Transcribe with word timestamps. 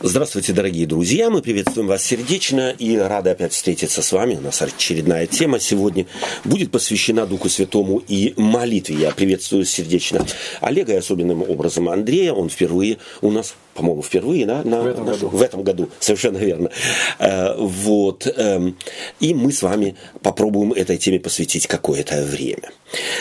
Здравствуйте, 0.00 0.52
дорогие 0.52 0.86
друзья! 0.86 1.28
Мы 1.28 1.42
приветствуем 1.42 1.88
вас 1.88 2.04
сердечно 2.04 2.70
и 2.70 2.96
рады 2.96 3.30
опять 3.30 3.52
встретиться 3.52 4.00
с 4.00 4.12
вами. 4.12 4.36
У 4.36 4.40
нас 4.40 4.62
очередная 4.62 5.26
тема 5.26 5.58
сегодня 5.58 6.06
будет 6.44 6.70
посвящена 6.70 7.26
Духу 7.26 7.48
Святому 7.48 8.00
и 8.06 8.32
молитве. 8.36 8.94
Я 8.94 9.10
приветствую 9.10 9.64
сердечно 9.64 10.24
Олега 10.60 10.92
и 10.92 10.96
особенным 10.98 11.42
образом 11.42 11.88
Андрея. 11.88 12.32
Он 12.32 12.48
впервые 12.48 12.98
у 13.22 13.32
нас, 13.32 13.56
по-моему, 13.74 14.02
впервые, 14.04 14.46
да? 14.46 14.62
На, 14.62 14.82
в, 14.82 14.86
этом 14.86 15.04
на, 15.04 15.12
году. 15.14 15.28
в 15.30 15.42
этом 15.42 15.62
году. 15.64 15.90
Совершенно 15.98 16.38
верно. 16.38 16.70
Э, 17.18 17.56
вот. 17.58 18.24
Э, 18.28 18.72
и 19.18 19.34
мы 19.34 19.50
с 19.50 19.62
вами 19.62 19.96
попробуем 20.22 20.72
этой 20.74 20.98
теме 20.98 21.18
посвятить 21.18 21.66
какое-то 21.66 22.22
время. 22.22 22.70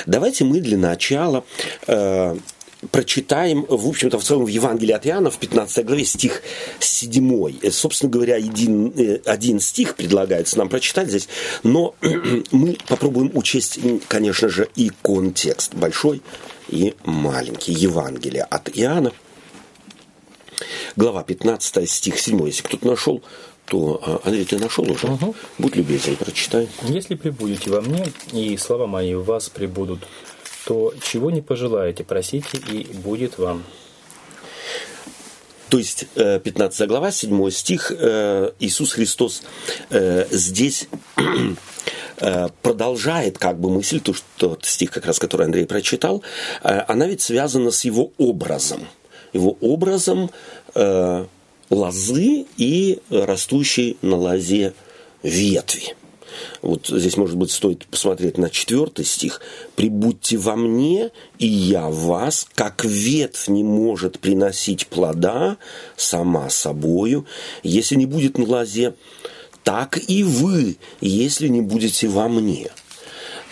Давайте 0.06 0.44
мы 0.44 0.62
для 0.62 0.78
начала 0.78 1.44
э, 1.88 2.38
прочитаем, 2.92 3.66
в 3.68 3.88
общем-то, 3.88 4.20
в 4.20 4.24
целом 4.24 4.46
в 4.46 4.50
Евангелии 4.50 4.94
от 4.94 5.06
Иоанна, 5.08 5.30
в 5.30 5.38
15 5.38 5.86
главе, 5.86 6.06
стих 6.06 6.42
7. 6.80 7.58
Э, 7.62 7.72
собственно 7.72 8.12
говоря, 8.12 8.36
один, 8.36 8.94
э, 8.96 9.22
один 9.26 9.60
стих 9.60 9.96
предлагается 9.96 10.58
нам 10.58 10.70
прочитать 10.70 11.10
здесь, 11.10 11.28
но 11.64 11.96
мы 12.52 12.78
попробуем 12.88 13.32
учесть, 13.34 13.80
конечно 14.08 14.50
же, 14.50 14.70
и 14.76 14.92
контекст 15.02 15.74
большой 15.74 16.22
и 16.70 16.94
маленький. 17.06 17.74
Евангелие 17.74 18.44
от 18.44 18.70
Иоанна, 18.78 19.12
глава 20.96 21.24
15, 21.24 21.90
стих 21.90 22.20
7. 22.20 22.46
Если 22.46 22.64
кто-то 22.64 22.88
нашел, 22.88 23.24
то, 23.66 24.00
а, 24.02 24.22
Андрей, 24.24 24.46
ты 24.46 24.58
нашел 24.58 24.90
уже? 24.90 25.08
Угу. 25.08 25.36
Будь 25.58 25.76
любезен, 25.76 26.16
прочитай. 26.16 26.70
«Если 26.84 27.16
прибудете 27.16 27.70
во 27.70 27.82
мне, 27.82 28.12
и 28.32 28.56
слова 28.58 28.88
мои 28.88 29.14
в 29.14 29.26
вас 29.26 29.50
прибудут, 29.50 30.00
то 30.68 30.94
чего 31.02 31.32
не 31.32 31.42
пожелаете, 31.42 32.04
просите, 32.04 32.58
и 32.58 32.84
будет 32.94 33.38
вам. 33.38 33.64
То 35.70 35.78
есть 35.78 36.08
15 36.14 36.82
э, 36.82 36.86
глава, 36.88 37.10
7 37.10 37.50
стих, 37.52 37.90
э, 37.98 38.52
Иисус 38.60 38.92
Христос 38.92 39.44
э, 39.90 40.26
здесь 40.30 40.90
продолжает 42.62 43.38
как 43.38 43.62
бы 43.62 43.70
мысль, 43.70 44.02
то, 44.02 44.14
что 44.14 44.26
тот 44.36 44.66
стих, 44.66 44.92
как 44.92 45.06
раз 45.06 45.20
который 45.20 45.46
Андрей 45.46 45.66
прочитал, 45.66 46.22
она 46.62 47.08
ведь 47.08 47.22
связана 47.22 47.72
с 47.72 47.86
его 47.86 48.12
образом. 48.18 48.88
Его 49.32 49.56
образом 49.62 50.32
лозы 51.70 52.46
и 52.58 53.00
растущей 53.10 53.98
на 54.02 54.18
лозе 54.18 54.74
ветви. 55.24 55.96
Вот 56.62 56.88
здесь, 56.88 57.18
может 57.18 57.38
быть, 57.38 57.52
стоит 57.52 57.86
посмотреть 57.88 58.38
на 58.38 58.50
четвертый 58.50 59.06
стих. 59.06 59.42
«Прибудьте 59.76 60.38
во 60.38 60.56
мне, 60.56 61.12
и 61.40 61.48
я 61.48 61.90
вас, 61.90 62.48
как 62.56 62.86
ветвь 62.86 63.48
не 63.48 63.64
может 63.64 64.20
приносить 64.20 64.88
плода 64.88 65.58
сама 65.96 66.50
собою, 66.50 67.26
если 67.64 67.96
не 67.96 68.06
будет 68.06 68.38
на 68.38 68.46
лозе, 68.46 68.96
так 69.64 70.00
и 70.08 70.24
вы, 70.24 70.78
если 71.02 71.48
не 71.48 71.62
будете 71.62 72.08
во 72.08 72.28
мне». 72.28 72.70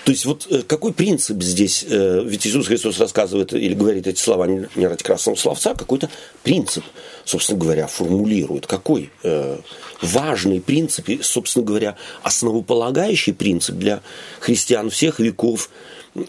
То 0.05 0.11
есть 0.11 0.25
вот 0.25 0.45
э, 0.51 0.61
какой 0.61 0.93
принцип 0.93 1.41
здесь, 1.41 1.83
э, 1.89 2.21
ведь 2.23 2.45
Иисус 2.45 2.67
Христос 2.67 2.99
рассказывает 2.99 3.53
или 3.53 3.73
говорит 3.73 4.05
эти 4.05 4.19
слова 4.19 4.45
не 4.45 4.87
ради 4.87 5.03
красного 5.03 5.35
словца, 5.35 5.73
какой-то 5.73 6.11
принцип, 6.43 6.83
собственно 7.25 7.59
говоря, 7.59 7.87
формулирует. 7.87 8.67
Какой 8.67 9.09
э, 9.23 9.57
важный 10.01 10.61
принцип, 10.61 11.09
и, 11.09 11.21
собственно 11.21 11.65
говоря, 11.65 11.95
основополагающий 12.23 13.33
принцип 13.33 13.75
для 13.75 14.01
христиан 14.39 14.89
всех 14.89 15.19
веков 15.19 15.69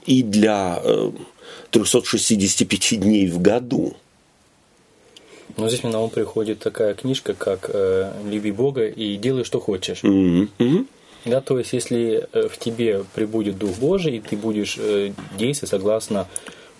и 0.04 0.22
для 0.22 0.82
365 1.70 3.00
дней 3.00 3.28
в 3.28 3.40
году. 3.40 3.96
Но 5.56 5.68
здесь 5.68 5.82
мне 5.82 5.92
на 5.92 6.00
ум 6.00 6.10
приходит 6.10 6.58
такая 6.58 6.94
книжка, 6.94 7.34
как 7.34 7.70
«Люби 8.24 8.50
Бога 8.50 8.86
и 8.86 9.16
делай, 9.16 9.44
что 9.44 9.60
хочешь». 9.60 10.02
Mm-hmm. 10.02 10.86
Да, 11.26 11.40
то 11.40 11.58
есть, 11.58 11.72
если 11.72 12.28
э, 12.32 12.48
в 12.48 12.56
тебе 12.56 13.04
прибудет 13.14 13.58
Дух 13.58 13.76
Божий, 13.78 14.16
и 14.16 14.20
ты 14.20 14.36
будешь 14.36 14.76
э, 14.78 15.10
действовать 15.36 15.70
согласно 15.70 16.28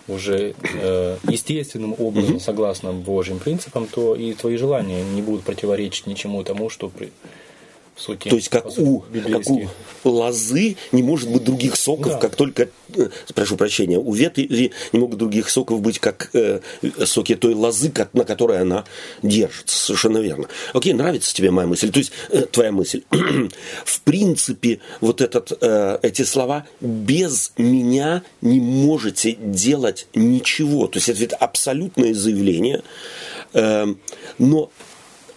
уже 0.09 0.55
э, 0.75 1.17
естественным 1.29 1.95
образом, 1.99 2.41
согласно 2.41 2.93
Божьим 2.93 3.39
принципам, 3.39 3.87
то 3.87 4.15
и 4.15 4.33
твои 4.35 4.57
желания 4.57 5.03
не 5.03 5.23
будут 5.23 5.45
противоречить 5.45 6.07
ничему 6.07 6.43
тому, 6.45 6.71
что 6.71 6.89
при, 6.89 7.11
сути. 7.97 8.29
То 8.29 8.37
есть 8.37 8.49
как, 8.49 8.67
у, 8.79 9.01
как 9.01 9.49
у 9.51 9.69
лозы 10.05 10.77
не 10.93 11.03
может 11.03 11.31
быть 11.31 11.45
других 11.45 11.77
соков, 11.77 12.13
да. 12.13 12.19
как 12.19 12.37
только, 12.37 12.69
э, 12.95 13.09
прошу 13.35 13.57
прощения, 13.57 13.99
у 13.99 14.13
ветви 14.13 14.73
не 14.93 14.99
могут 14.99 15.19
других 15.19 15.51
соков 15.51 15.81
быть, 15.81 15.99
как 15.99 16.31
э, 16.35 16.61
соки 17.05 17.35
той 17.35 17.55
лозы, 17.55 17.93
на 18.13 18.25
которой 18.25 18.61
она 18.61 18.85
держится. 19.23 19.87
Совершенно 19.87 20.19
верно. 20.19 20.49
Окей, 20.73 20.93
нравится 20.93 21.35
тебе 21.35 21.51
моя 21.51 21.67
мысль, 21.67 21.91
то 21.91 21.99
есть 21.99 22.13
э, 22.31 22.43
твоя 22.43 22.73
мысль. 22.73 23.03
В 23.85 24.01
принципе, 24.03 24.81
вот 25.01 25.21
этот, 25.21 25.53
э, 25.61 25.99
эти 26.03 26.23
слова 26.23 26.67
«без 26.81 27.53
меня 27.57 28.23
не 28.41 28.61
можете 28.61 29.33
делать 29.33 30.07
ничего». 30.15 30.87
То 30.87 30.99
есть 30.99 31.09
это 31.09 31.21
ведь 31.21 31.33
абсолютное 31.33 32.15
заявление. 32.15 32.83
Э, 33.55 33.87
но 34.39 34.71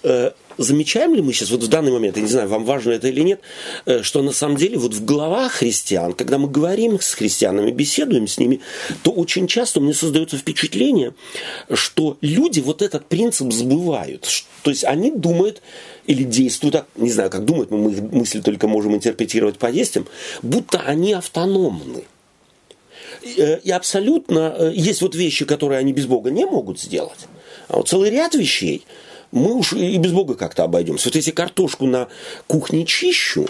э, 0.04 0.32
замечаем 0.60 1.16
ли 1.16 1.22
мы 1.22 1.34
сейчас, 1.34 1.50
вот 1.50 1.64
в 1.64 1.68
данный 1.68 1.92
момент, 1.92 2.18
я 2.18 2.24
не 2.24 2.30
знаю, 2.30 2.50
вам 2.50 2.66
важно 2.66 2.92
это 2.92 3.08
или 3.08 3.22
нет, 3.22 3.40
э, 3.86 4.04
что 4.04 4.22
на 4.22 4.34
самом 4.34 4.58
деле 4.58 4.78
вот 4.78 4.94
в 4.94 5.06
головах 5.06 5.54
христиан, 5.54 6.14
когда 6.14 6.38
мы 6.38 6.50
говорим 6.50 7.00
с 7.00 7.14
христианами, 7.14 7.72
беседуем 7.72 8.28
с 8.28 8.38
ними, 8.38 8.60
то 9.02 9.12
очень 9.12 9.48
часто 9.48 9.80
у 9.80 9.84
меня 9.84 9.94
создается 9.94 10.38
впечатление, 10.38 11.14
что 11.74 12.18
люди 12.22 12.60
вот 12.60 12.82
этот 12.82 13.06
принцип 13.06 13.52
забывают. 13.54 14.28
То 14.64 14.70
есть 14.70 14.84
они 14.84 15.12
думают 15.12 15.62
или 16.06 16.24
действуют 16.24 16.74
так, 16.74 16.88
не 16.96 17.12
знаю, 17.12 17.30
как 17.30 17.46
думают, 17.46 17.72
мы 17.72 17.92
их 17.92 18.02
мысли 18.02 18.42
только 18.42 18.68
можем 18.68 18.96
интерпретировать 18.96 19.58
по 19.58 19.72
действиям, 19.72 20.08
будто 20.42 20.80
они 20.82 21.14
автономны. 21.14 22.04
Э, 23.38 23.60
и 23.60 23.72
абсолютно 23.72 24.56
э, 24.58 24.74
есть 24.76 25.02
вот 25.02 25.16
вещи, 25.16 25.46
которые 25.46 25.80
они 25.80 25.94
без 25.94 26.06
Бога 26.06 26.32
не 26.32 26.46
могут 26.46 26.82
сделать. 26.82 27.28
А 27.70 27.78
вот 27.78 27.88
целый 27.88 28.10
ряд 28.10 28.36
вещей– 28.36 28.86
мы 29.32 29.54
уж 29.54 29.74
и 29.74 29.98
без 29.98 30.12
Бога 30.12 30.36
как-то 30.36 30.64
обойдемся. 30.64 31.10
Вот 31.10 31.16
если 31.16 31.32
картошку 31.32 31.86
на 31.86 32.08
кухне 32.48 32.86
чищу, 32.86 33.48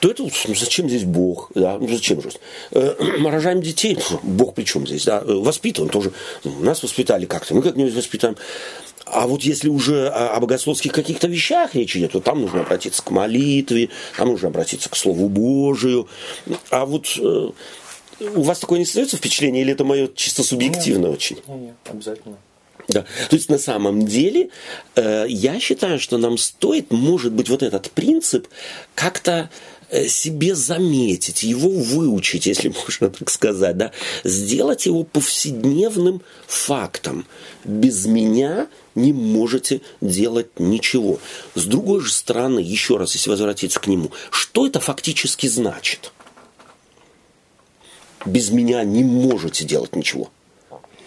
то 0.00 0.10
это 0.10 0.22
ну, 0.22 0.54
зачем 0.54 0.88
здесь 0.88 1.04
Бог? 1.04 1.50
Да? 1.54 1.78
Ну, 1.78 1.88
зачем 1.88 2.20
же? 2.20 2.30
Э, 2.72 2.94
мы 3.18 3.30
рожаем 3.30 3.62
детей, 3.62 3.96
Бог 4.22 4.54
при 4.54 4.64
чем 4.64 4.86
здесь? 4.86 5.04
Да? 5.04 5.22
Э, 5.24 5.32
воспитываем 5.32 5.90
тоже. 5.90 6.12
Нас 6.44 6.82
воспитали 6.82 7.24
как-то, 7.24 7.54
мы 7.54 7.62
как-нибудь 7.62 7.94
воспитаем. 7.94 8.36
А 9.06 9.26
вот 9.26 9.42
если 9.42 9.68
уже 9.68 10.08
о 10.08 10.40
богословских 10.40 10.92
каких-то 10.92 11.28
вещах 11.28 11.74
речь 11.74 11.96
идет, 11.96 12.12
то 12.12 12.20
там 12.20 12.40
нужно 12.40 12.60
обратиться 12.60 13.02
к 13.02 13.10
молитве, 13.10 13.90
там 14.16 14.28
нужно 14.28 14.48
обратиться 14.48 14.88
к 14.88 14.96
Слову 14.96 15.28
Божию. 15.28 16.08
А 16.70 16.84
вот 16.86 17.06
э, 17.18 17.50
у 18.20 18.42
вас 18.42 18.58
такое 18.58 18.78
не 18.78 18.84
создается 18.84 19.16
впечатление, 19.16 19.62
или 19.62 19.72
это 19.72 19.84
мое 19.84 20.08
чисто 20.14 20.42
субъективное 20.42 21.10
нет, 21.10 21.18
очень? 21.18 21.36
Нет, 21.46 21.76
обязательно. 21.84 22.36
Да. 22.88 23.04
То 23.30 23.36
есть 23.36 23.48
на 23.48 23.58
самом 23.58 24.06
деле 24.06 24.50
э, 24.94 25.26
я 25.28 25.58
считаю, 25.58 25.98
что 25.98 26.18
нам 26.18 26.36
стоит, 26.36 26.92
может 26.92 27.32
быть, 27.32 27.48
вот 27.48 27.62
этот 27.62 27.90
принцип 27.90 28.46
как-то 28.94 29.48
э, 29.90 30.06
себе 30.06 30.54
заметить, 30.54 31.42
его 31.42 31.70
выучить, 31.70 32.46
если 32.46 32.68
можно 32.84 33.10
так 33.10 33.30
сказать, 33.30 33.76
да, 33.76 33.92
сделать 34.22 34.86
его 34.86 35.04
повседневным 35.04 36.20
фактом. 36.46 37.26
Без 37.64 38.04
меня 38.06 38.68
не 38.94 39.12
можете 39.12 39.80
делать 40.00 40.58
ничего. 40.58 41.18
С 41.54 41.64
другой 41.64 42.00
же 42.00 42.12
стороны, 42.12 42.60
еще 42.60 42.96
раз, 42.96 43.14
если 43.14 43.30
возвратиться 43.30 43.80
к 43.80 43.86
нему, 43.86 44.10
что 44.30 44.66
это 44.66 44.78
фактически 44.78 45.46
значит? 45.46 46.12
Без 48.26 48.50
меня 48.50 48.84
не 48.84 49.04
можете 49.04 49.64
делать 49.64 49.96
ничего. 49.96 50.30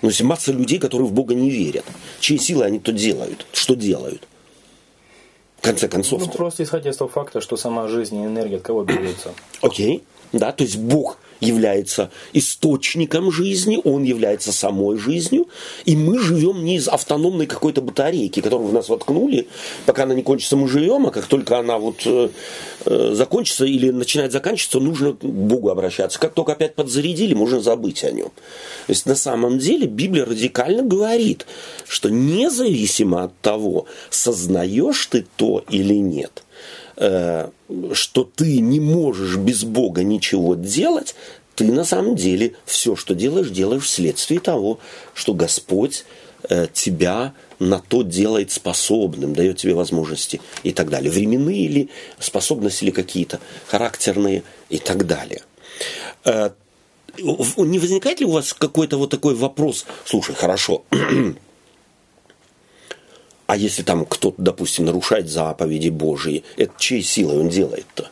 Но 0.02 0.10
есть 0.10 0.22
масса 0.22 0.52
людей, 0.52 0.80
которые 0.80 1.08
в 1.08 1.14
Бога 1.14 1.34
не 1.34 1.50
верят. 1.50 1.86
Чьи 2.20 2.38
силы 2.38 2.66
они 2.66 2.80
то 2.80 2.92
делают? 2.92 3.46
Что 3.52 3.76
делают? 3.76 4.28
В 5.58 5.62
конце 5.64 5.88
концов. 5.88 6.22
Ну, 6.22 6.28
просто 6.28 6.64
исходя 6.64 6.92
из 6.92 6.98
того 6.98 7.10
факта, 7.10 7.42
что 7.42 7.58
сама 7.58 7.88
жизнь 7.88 8.16
и 8.16 8.26
энергия 8.26 8.58
от 8.58 8.62
кого 8.62 8.84
берется. 8.84 9.34
Окей. 9.62 10.04
Да, 10.34 10.52
то 10.52 10.64
есть 10.64 10.78
Бог 10.78 11.18
является 11.40 12.12
источником 12.34 13.32
жизни, 13.32 13.80
он 13.84 14.04
является 14.04 14.52
самой 14.52 14.98
жизнью, 14.98 15.48
и 15.86 15.96
мы 15.96 16.20
живем 16.20 16.64
не 16.64 16.78
из 16.78 16.88
автономной 16.88 17.46
какой-то 17.46 17.82
батарейки, 17.82 18.42
которую 18.42 18.70
в 18.70 18.74
нас 18.74 18.90
воткнули, 18.90 19.48
пока 19.86 20.04
она 20.04 20.16
не 20.16 20.24
кончится, 20.24 20.56
мы 20.56 20.68
живем, 20.68 21.08
а 21.08 21.12
как 21.12 21.26
только 21.26 21.60
она 21.60 21.78
вот 21.78 22.02
э, 22.06 22.30
э, 22.86 23.12
закончится 23.14 23.66
или 23.66 23.90
начинает 23.90 24.32
заканчиваться, 24.32 24.80
нужно 24.80 25.14
к 25.14 25.24
Богу 25.24 25.70
обращаться. 25.70 26.20
Как 26.20 26.34
только 26.34 26.54
опять 26.54 26.76
подзарядили, 26.76 27.34
можно 27.34 27.60
забыть 27.62 28.04
о 28.04 28.12
нем. 28.12 28.30
То 28.88 28.90
есть 28.90 29.06
на 29.06 29.16
самом 29.16 29.60
деле 29.60 29.88
Библия 29.88 30.26
радикально 30.26 30.84
говорит, 30.84 31.46
что 31.88 32.10
независимо 32.10 33.26
от 33.26 33.38
того, 33.42 33.86
сознаешь 34.10 35.06
ты 35.08 35.26
то 35.36 35.64
или 35.70 35.96
нет, 35.96 36.44
что 36.98 38.24
ты 38.36 38.60
не 38.60 38.80
можешь 38.80 39.38
без 39.38 39.64
Бога 39.64 40.04
ничего 40.04 40.56
делать, 40.56 41.16
ты 41.58 41.66
на 41.72 41.86
самом 41.86 42.16
деле 42.16 42.54
все, 42.66 42.96
что 42.96 43.16
делаешь, 43.16 43.50
делаешь 43.50 43.86
вследствие 43.86 44.40
того, 44.40 44.80
что 45.16 45.34
Господь 45.34 46.06
э, 46.50 46.68
тебя 46.72 47.34
на 47.60 47.80
то 47.80 48.04
делает 48.04 48.52
способным, 48.52 49.34
дает 49.34 49.58
тебе 49.58 49.74
возможности 49.74 50.40
и 50.62 50.72
так 50.72 50.90
далее. 50.90 51.12
Временные 51.12 51.62
или 51.62 51.90
способности 52.20 52.84
или 52.84 52.92
какие-то 52.92 53.40
характерные 53.68 54.44
и 54.70 54.78
так 54.78 55.08
далее. 55.08 55.42
Э, 56.26 56.52
не 57.18 57.80
возникает 57.80 58.20
ли 58.20 58.28
у 58.28 58.32
вас 58.32 58.54
какой-то 58.54 58.98
вот 58.98 59.10
такой 59.10 59.34
вопрос, 59.34 59.86
слушай, 60.06 60.36
хорошо, 60.36 60.84
а 63.48 63.56
если 63.56 63.82
там 63.82 64.06
кто-то, 64.06 64.42
допустим, 64.42 64.86
нарушает 64.86 65.30
заповеди 65.30 65.90
Божьи, 65.90 66.44
это 66.58 66.74
чьей 66.78 67.02
силой 67.02 67.40
он 67.40 67.50
делает-то, 67.50 68.10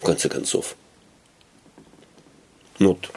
в 0.00 0.04
конце 0.04 0.28
концов? 0.28 0.76
Ну, 2.80 2.88
вот, 2.88 3.10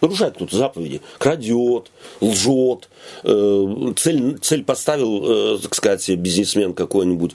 нарушает 0.00 0.36
кто-то 0.36 0.56
заповеди, 0.56 1.02
крадет, 1.18 1.90
лжет, 2.22 2.88
э, 3.24 3.92
цель, 3.96 4.38
цель 4.38 4.64
поставил, 4.64 5.56
э, 5.56 5.58
так 5.58 5.74
сказать, 5.74 6.08
бизнесмен 6.08 6.72
какой-нибудь, 6.72 7.32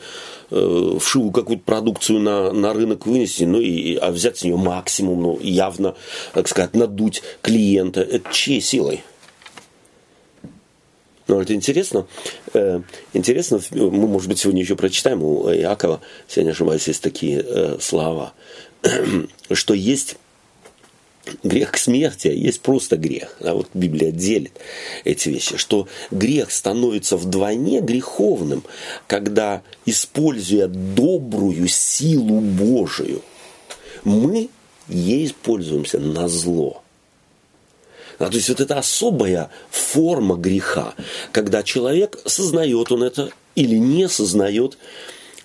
э, 0.49 0.97
вшивую 0.99 1.31
какую-то 1.31 1.63
продукцию 1.63 2.19
на, 2.19 2.51
на 2.51 2.73
рынок 2.73 3.05
вынести, 3.05 3.43
ну 3.43 3.59
и 3.59 3.95
а 3.95 4.11
взять 4.11 4.39
с 4.39 4.43
нее 4.43 4.57
максимум, 4.57 5.21
ну, 5.21 5.39
явно, 5.39 5.95
так 6.33 6.47
сказать, 6.47 6.75
надуть 6.75 7.21
клиента. 7.43 8.01
Это 8.01 8.33
чьей 8.33 8.59
силой? 8.59 9.03
Ну, 11.31 11.39
это 11.39 11.53
интересно. 11.53 12.07
Э, 12.53 12.81
интересно, 13.13 13.61
мы, 13.71 14.05
может 14.05 14.27
быть, 14.27 14.39
сегодня 14.39 14.61
еще 14.63 14.75
прочитаем 14.75 15.23
у 15.23 15.49
Иакова, 15.49 16.01
если 16.27 16.41
я 16.41 16.43
не 16.43 16.51
ошибаюсь, 16.51 16.89
есть 16.89 17.01
такие 17.01 17.41
э, 17.41 17.77
слова, 17.79 18.33
что 19.53 19.73
есть 19.73 20.17
грех 21.41 21.71
к 21.71 21.77
смерти, 21.77 22.27
а 22.27 22.33
есть 22.33 22.59
просто 22.59 22.97
грех. 22.97 23.37
А 23.39 23.53
вот 23.53 23.69
Библия 23.73 24.11
делит 24.11 24.59
эти 25.05 25.29
вещи, 25.29 25.55
что 25.55 25.87
грех 26.11 26.51
становится 26.51 27.15
вдвойне 27.15 27.79
греховным, 27.79 28.65
когда, 29.07 29.61
используя 29.85 30.67
добрую 30.67 31.65
силу 31.69 32.41
Божию, 32.41 33.21
мы 34.03 34.49
ей 34.89 35.33
пользуемся 35.43 35.97
на 35.97 36.27
зло. 36.27 36.83
А, 38.21 38.29
то 38.29 38.35
есть 38.35 38.49
вот 38.49 38.59
это 38.59 38.77
особая 38.77 39.49
форма 39.69 40.35
греха, 40.35 40.93
когда 41.31 41.63
человек 41.63 42.19
сознает 42.25 42.91
он 42.91 43.03
это 43.03 43.31
или 43.55 43.75
не 43.75 44.07
сознает, 44.07 44.77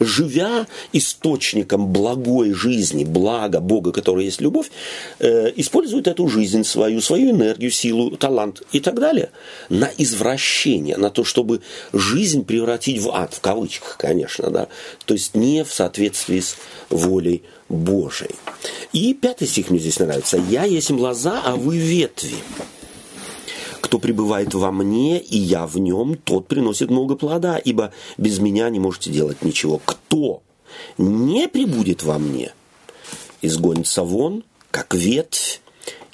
живя 0.00 0.66
источником 0.92 1.88
благой 1.88 2.52
жизни, 2.52 3.04
блага 3.04 3.60
Бога, 3.60 3.92
который 3.92 4.26
есть 4.26 4.40
любовь, 4.40 4.70
э, 5.18 5.52
использует 5.56 6.06
эту 6.06 6.28
жизнь 6.28 6.64
свою, 6.64 7.00
свою 7.00 7.30
энергию, 7.30 7.70
силу, 7.70 8.16
талант 8.16 8.62
и 8.72 8.80
так 8.80 8.98
далее 8.98 9.30
на 9.68 9.90
извращение, 9.98 10.96
на 10.96 11.10
то, 11.10 11.24
чтобы 11.24 11.60
жизнь 11.92 12.44
превратить 12.44 13.00
в 13.00 13.10
ад, 13.10 13.34
в 13.34 13.40
кавычках, 13.40 13.96
конечно, 13.96 14.50
да, 14.50 14.68
то 15.04 15.14
есть 15.14 15.34
не 15.34 15.64
в 15.64 15.72
соответствии 15.72 16.40
с 16.40 16.56
волей 16.90 17.42
Божией. 17.68 18.34
И 18.92 19.12
пятый 19.14 19.48
стих 19.48 19.70
мне 19.70 19.78
здесь 19.78 19.98
нравится. 19.98 20.40
«Я 20.48 20.64
есть 20.64 20.90
лоза, 20.90 21.42
а 21.44 21.56
вы 21.56 21.78
ветви». 21.78 22.36
Кто 23.80 23.98
пребывает 23.98 24.54
во 24.54 24.72
мне, 24.72 25.18
и 25.18 25.36
я 25.36 25.66
в 25.66 25.78
нем, 25.78 26.16
тот 26.16 26.48
приносит 26.48 26.90
много 26.90 27.16
плода, 27.16 27.56
ибо 27.56 27.92
без 28.16 28.38
меня 28.38 28.68
не 28.70 28.78
можете 28.78 29.10
делать 29.10 29.42
ничего. 29.42 29.80
Кто 29.84 30.42
не 30.98 31.48
прибудет 31.48 32.02
во 32.02 32.18
мне, 32.18 32.52
изгонится 33.42 34.02
вон, 34.02 34.44
как 34.70 34.94
ветвь, 34.94 35.60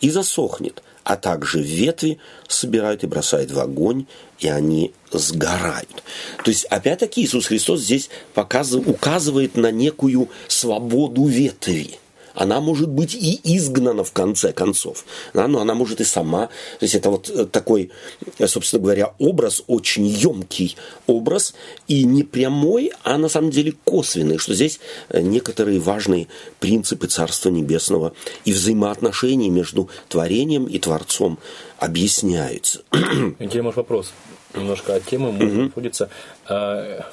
и 0.00 0.10
засохнет, 0.10 0.82
а 1.04 1.16
также 1.16 1.62
ветви 1.62 2.18
собирают 2.48 3.04
и 3.04 3.06
бросают 3.06 3.50
в 3.50 3.58
огонь, 3.58 4.06
и 4.38 4.48
они 4.48 4.92
сгорают. 5.12 6.02
То 6.44 6.50
есть, 6.50 6.64
опять-таки, 6.66 7.22
Иисус 7.22 7.46
Христос 7.46 7.80
здесь 7.80 8.10
показывает, 8.34 8.88
указывает 8.88 9.56
на 9.56 9.70
некую 9.70 10.28
свободу 10.48 11.24
ветви 11.24 11.98
она 12.34 12.60
может 12.60 12.88
быть 12.88 13.14
и 13.14 13.40
изгнана 13.44 14.04
в 14.04 14.12
конце 14.12 14.52
концов. 14.52 15.04
Да, 15.34 15.48
но 15.48 15.60
она 15.60 15.74
может 15.74 16.00
и 16.00 16.04
сама. 16.04 16.46
То 16.78 16.84
есть 16.84 16.94
это 16.94 17.10
вот 17.10 17.30
э, 17.30 17.46
такой, 17.46 17.90
э, 18.38 18.46
собственно 18.46 18.82
говоря, 18.82 19.14
образ, 19.18 19.62
очень 19.66 20.06
емкий 20.06 20.76
образ, 21.06 21.54
и 21.88 22.04
не 22.04 22.22
прямой, 22.22 22.92
а 23.02 23.18
на 23.18 23.28
самом 23.28 23.50
деле 23.50 23.74
косвенный, 23.84 24.38
что 24.38 24.54
здесь 24.54 24.80
э, 25.08 25.20
некоторые 25.20 25.80
важные 25.80 26.28
принципы 26.60 27.06
Царства 27.06 27.50
Небесного 27.50 28.12
и 28.44 28.52
взаимоотношений 28.52 29.50
между 29.50 29.88
творением 30.08 30.66
и 30.66 30.78
Творцом 30.78 31.38
объясняются. 31.78 32.82
Интересный 33.38 33.72
вопрос. 33.72 34.12
Немножко 34.54 34.94
от 34.94 35.04
темы 35.06 35.32
может 35.32 35.70
уходится. 35.70 36.10
А, 36.46 37.06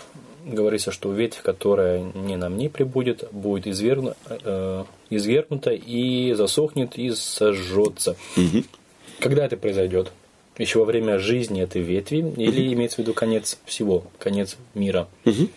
говорится, 0.45 0.92
что 0.92 1.12
ветвь, 1.12 1.42
которая 1.42 2.01
не 2.13 2.36
нам 2.36 2.57
не 2.57 2.69
прибудет, 2.69 3.27
будет 3.31 3.68
извергнута, 3.68 4.18
э, 4.30 4.83
извергнута 5.10 5.72
и 5.72 6.34
засохнет 6.34 6.98
и 6.98 7.12
сожжется. 7.12 8.16
Угу. 8.38 8.64
Когда 9.20 9.46
это 9.46 9.58
произойдет? 9.58 10.12
Еще 10.58 10.80
во 10.80 10.86
время 10.86 11.20
жизни 11.20 11.62
этой 11.62 11.82
ветви 11.82 12.18
или 12.18 12.66
угу. 12.68 12.74
имеется 12.74 12.98
в 12.98 13.00
виду 13.00 13.14
конец 13.14 13.58
всего, 13.66 14.04
конец 14.20 14.58
мира? 14.74 15.08
Угу. 15.26 15.50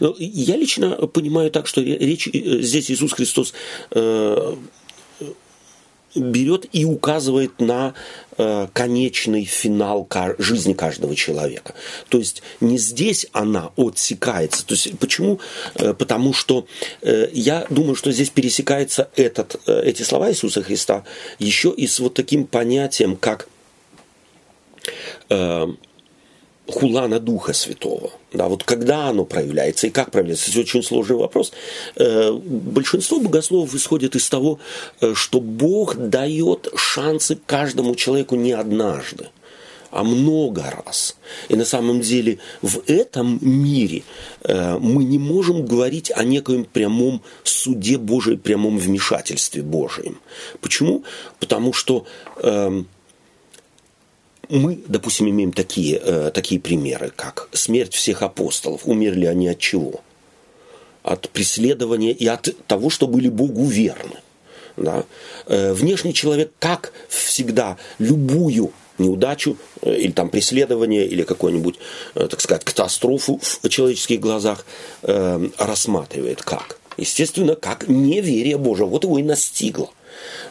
Ну, 0.00 0.14
я 0.18 0.56
лично 0.56 0.96
понимаю 1.06 1.50
так, 1.50 1.66
что 1.66 1.82
речь 1.82 2.28
э, 2.28 2.60
здесь 2.60 2.90
Иисус 2.90 3.12
Христос 3.12 3.52
э, 3.90 4.54
берет 6.16 6.66
и 6.72 6.84
указывает 6.84 7.60
на 7.60 7.94
э, 8.36 8.68
конечный 8.72 9.44
финал 9.44 10.08
жизни 10.38 10.72
каждого 10.72 11.14
человека. 11.14 11.74
То 12.08 12.18
есть 12.18 12.42
не 12.60 12.78
здесь 12.78 13.26
она 13.32 13.70
отсекается. 13.76 14.66
То 14.66 14.74
есть 14.74 14.98
почему? 14.98 15.40
Э, 15.74 15.94
потому 15.94 16.32
что 16.32 16.66
э, 17.02 17.28
я 17.32 17.66
думаю, 17.70 17.94
что 17.94 18.12
здесь 18.12 18.30
пересекается 18.30 19.08
этот, 19.16 19.60
эти 19.66 20.02
слова 20.02 20.30
Иисуса 20.30 20.62
Христа 20.62 21.04
еще 21.38 21.70
и 21.70 21.86
с 21.86 22.00
вот 22.00 22.14
таким 22.14 22.46
понятием, 22.46 23.16
как 23.16 23.48
э, 26.66 26.72
хулана 26.72 27.20
Духа 27.20 27.52
Святого. 27.52 28.10
Да, 28.32 28.48
вот 28.48 28.64
когда 28.64 29.08
оно 29.08 29.24
проявляется 29.24 29.86
и 29.86 29.90
как 29.90 30.10
проявляется, 30.10 30.50
это 30.50 30.60
очень 30.60 30.82
сложный 30.82 31.16
вопрос. 31.16 31.52
Э, 31.96 32.32
большинство 32.32 33.20
богословов 33.20 33.74
исходит 33.74 34.16
из 34.16 34.28
того, 34.28 34.58
э, 35.00 35.14
что 35.14 35.40
Бог 35.40 35.96
дает 35.96 36.68
шансы 36.76 37.38
каждому 37.46 37.94
человеку 37.94 38.36
не 38.36 38.52
однажды, 38.52 39.28
а 39.90 40.04
много 40.04 40.64
раз. 40.84 41.16
И 41.48 41.56
на 41.56 41.64
самом 41.64 42.00
деле 42.00 42.38
в 42.62 42.82
этом 42.86 43.38
мире 43.40 44.02
э, 44.42 44.76
мы 44.78 45.04
не 45.04 45.18
можем 45.18 45.64
говорить 45.64 46.12
о 46.14 46.24
некоем 46.24 46.64
прямом 46.64 47.22
суде 47.44 47.96
Божьем, 47.96 48.38
прямом 48.38 48.78
вмешательстве 48.78 49.62
Божьем. 49.62 50.18
Почему? 50.60 51.04
Потому 51.40 51.72
что 51.72 52.04
эм, 52.42 52.86
мы, 54.48 54.80
допустим, 54.86 55.28
имеем 55.28 55.52
такие, 55.52 56.00
э, 56.02 56.30
такие 56.32 56.60
примеры, 56.60 57.12
как 57.14 57.48
смерть 57.52 57.94
всех 57.94 58.22
апостолов. 58.22 58.82
Умерли 58.84 59.26
они 59.26 59.48
от 59.48 59.58
чего? 59.58 60.00
От 61.02 61.28
преследования 61.30 62.12
и 62.12 62.26
от 62.26 62.48
того, 62.66 62.90
что 62.90 63.06
были 63.06 63.28
Богу 63.28 63.64
верны. 63.64 64.16
Да? 64.76 65.04
Э, 65.46 65.72
внешний 65.72 66.14
человек, 66.14 66.52
как 66.58 66.92
всегда, 67.08 67.76
любую 67.98 68.72
неудачу 68.98 69.56
э, 69.82 69.96
или 69.96 70.12
там 70.12 70.28
преследование 70.28 71.06
или 71.06 71.22
какую-нибудь, 71.22 71.76
э, 72.14 72.26
так 72.28 72.40
сказать, 72.40 72.64
катастрофу 72.64 73.40
в 73.42 73.68
человеческих 73.68 74.20
глазах 74.20 74.64
э, 75.02 75.48
рассматривает 75.58 76.42
как? 76.42 76.78
Естественно, 76.96 77.56
как 77.56 77.88
неверие 77.88 78.56
Божие. 78.56 78.86
Вот 78.86 79.04
его 79.04 79.18
и 79.18 79.22
настигло 79.22 79.90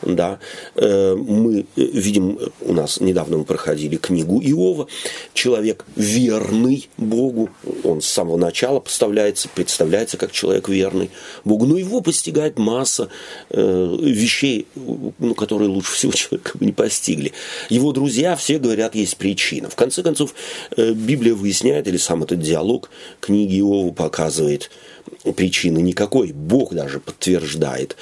да, 0.02 0.40
э, 0.75 1.16
мы 1.16 1.62
э, 1.62 1.64
видим, 1.75 2.40
у 2.62 2.74
нас 2.74 3.00
недавно 3.00 3.38
мы 3.38 3.46
проходили 3.46 3.98
книгу 3.98 4.42
Иова, 4.42 4.88
человек 5.34 5.86
верный 5.96 6.90
Богу, 6.98 7.50
он 7.84 8.02
с 8.02 8.08
самого 8.08 8.38
начала 8.38 8.80
поставляется, 8.80 9.50
представляется 9.50 10.18
как 10.18 10.32
человек 10.32 10.70
верный 10.70 11.10
Богу, 11.44 11.66
но 11.66 11.78
его 11.78 12.02
постигает 12.02 12.58
масса 12.58 13.10
э, 13.50 13.98
вещей, 14.02 14.68
ну, 14.75 15.36
которые 15.36 15.70
лучше 15.70 15.94
всего 15.94 16.12
человека 16.12 16.58
бы 16.58 16.66
не 16.66 16.72
постигли. 16.72 17.34
Его 17.70 17.92
друзья 17.92 18.36
все 18.36 18.60
говорят, 18.60 18.96
есть 18.96 19.18
причина. 19.18 19.70
В 19.70 19.75
конце 19.75 20.04
концов, 20.04 20.34
Библия 20.78 21.34
выясняет, 21.34 21.88
или 21.88 21.98
сам 21.98 22.24
этот 22.24 22.40
диалог 22.40 22.90
книги 23.20 23.60
Иова 23.60 23.92
показывает, 23.92 24.70
причины 25.36 25.80
никакой. 25.80 26.32
Бог 26.32 26.74
даже 26.74 27.00
подтверждает 27.00 27.96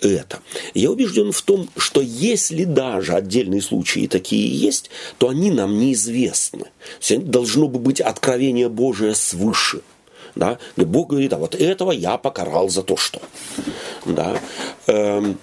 это. 0.00 0.40
Я 0.74 0.90
убежден 0.90 1.32
в 1.32 1.42
том, 1.42 1.68
что 1.76 2.00
если 2.00 2.64
даже 2.64 3.14
отдельные 3.14 3.62
случаи 3.62 4.06
такие 4.06 4.48
есть, 4.48 4.90
то 5.18 5.28
они 5.28 5.50
нам 5.50 5.78
неизвестны. 5.78 6.66
Должно 7.10 7.68
бы 7.68 7.78
быть 7.78 8.00
откровение 8.00 8.68
Божие 8.68 9.14
свыше. 9.14 9.80
Да? 10.34 10.58
Где 10.76 10.86
Бог 10.86 11.10
говорит, 11.10 11.32
а 11.32 11.38
вот 11.38 11.54
этого 11.54 11.92
я 11.92 12.18
покарал 12.18 12.68
за 12.68 12.82
то, 12.82 12.96
что. 12.96 13.20
Да? 14.04 14.38
Эм, 14.86 15.38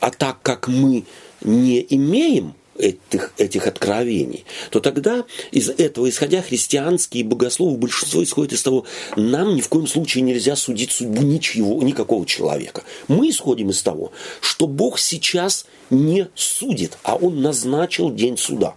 а 0.00 0.10
так 0.10 0.42
как 0.42 0.68
мы 0.68 1.04
не 1.42 1.84
имеем 1.88 2.54
этих, 2.76 3.32
этих 3.38 3.66
откровений, 3.66 4.44
то 4.70 4.80
тогда 4.80 5.24
из 5.50 5.68
этого 5.68 6.08
исходя 6.08 6.42
христианские 6.42 7.24
богословы, 7.24 7.76
большинство 7.76 8.22
исходит 8.22 8.52
из 8.52 8.62
того, 8.62 8.84
нам 9.16 9.54
ни 9.54 9.60
в 9.60 9.68
коем 9.68 9.86
случае 9.86 10.22
нельзя 10.22 10.56
судить 10.56 10.92
судьбу 10.92 11.22
ничего, 11.22 11.82
никакого 11.82 12.26
человека. 12.26 12.82
Мы 13.08 13.30
исходим 13.30 13.70
из 13.70 13.82
того, 13.82 14.12
что 14.40 14.66
Бог 14.66 14.98
сейчас 14.98 15.66
не 15.90 16.28
судит, 16.34 16.98
а 17.02 17.16
Он 17.16 17.42
назначил 17.42 18.12
день 18.12 18.36
суда. 18.36 18.74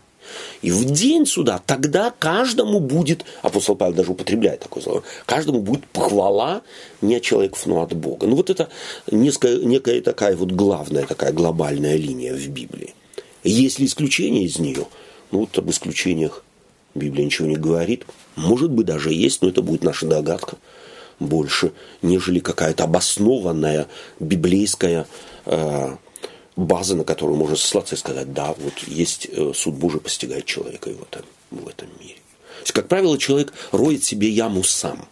И 0.61 0.71
в 0.71 0.85
день 0.85 1.25
суда 1.25 1.61
тогда 1.65 2.11
каждому 2.17 2.79
будет, 2.79 3.25
апостол 3.41 3.75
Павел 3.75 3.93
даже 3.93 4.11
употребляет 4.11 4.61
такое 4.61 4.81
слово, 4.81 5.03
каждому 5.25 5.61
будет 5.61 5.85
похвала 5.87 6.63
не 7.01 7.17
от 7.17 7.23
человеков, 7.23 7.65
но 7.65 7.81
от 7.81 7.93
Бога. 7.93 8.25
Ну 8.25 8.35
вот 8.35 8.49
это 8.49 8.69
некая, 9.11 9.59
некая 9.59 10.01
такая 10.01 10.35
вот 10.35 10.51
главная, 10.51 11.05
такая 11.05 11.31
глобальная 11.31 11.95
линия 11.95 12.33
в 12.33 12.47
Библии. 12.47 12.95
Есть 13.45 13.77
ли 13.77 13.85
исключения 13.85 14.43
из 14.43 14.57
нее? 14.57 14.87
Ну, 15.31 15.41
вот 15.41 15.55
об 15.57 15.69
исключениях 15.69 16.43
Библия 16.95 17.25
ничего 17.25 17.47
не 17.47 17.55
говорит. 17.55 18.05
Может 18.35 18.71
быть, 18.71 18.87
даже 18.87 19.13
есть, 19.13 19.43
но 19.43 19.49
это 19.49 19.61
будет 19.61 19.83
наша 19.83 20.07
догадка 20.07 20.57
больше, 21.19 21.71
нежели 22.01 22.39
какая-то 22.39 22.85
обоснованная 22.85 23.87
библейская 24.19 25.05
э, 25.45 25.95
база, 26.55 26.95
на 26.95 27.03
которую 27.03 27.37
можно 27.37 27.55
сослаться 27.55 27.95
и 27.95 27.99
сказать, 27.99 28.33
да, 28.33 28.55
вот 28.57 28.73
есть 28.87 29.27
э, 29.31 29.51
суд 29.53 29.75
Божий 29.75 30.01
постигает 30.01 30.45
человека 30.45 30.89
и 30.89 30.93
в 30.93 31.03
этом, 31.03 31.25
в 31.51 31.67
этом 31.67 31.87
мире. 31.99 32.15
То 32.15 32.61
есть, 32.61 32.71
как 32.71 32.87
правило, 32.87 33.17
человек 33.17 33.53
роет 33.71 34.03
себе 34.03 34.27
яму 34.27 34.63
сам. 34.63 35.07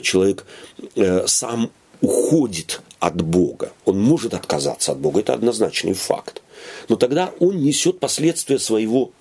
Человек 0.00 0.46
э, 0.94 1.26
сам 1.26 1.70
уходит 2.00 2.80
от 3.00 3.20
Бога. 3.20 3.72
Он 3.84 4.00
может 4.00 4.32
отказаться 4.32 4.92
от 4.92 4.98
Бога, 4.98 5.20
это 5.20 5.34
однозначный 5.34 5.94
факт 5.94 6.40
но 6.88 6.96
тогда 6.96 7.32
он 7.40 7.58
несет 7.58 8.00
последствия 8.00 8.58
своего 8.58 9.12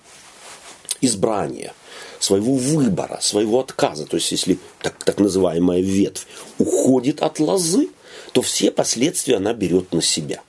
избрания, 1.02 1.74
своего 2.20 2.56
выбора, 2.56 3.20
своего 3.22 3.60
отказа. 3.60 4.06
То 4.06 4.18
есть, 4.18 4.32
если 4.32 4.58
так, 4.82 5.04
так 5.04 5.20
называемая 5.20 5.82
ветвь 5.82 6.26
уходит 6.58 7.22
от 7.22 7.40
лозы, 7.40 7.90
то 8.32 8.42
все 8.42 8.72
последствия 8.72 9.38
она 9.38 9.54
берет 9.54 9.94
на 9.94 10.02
себя. 10.02 10.42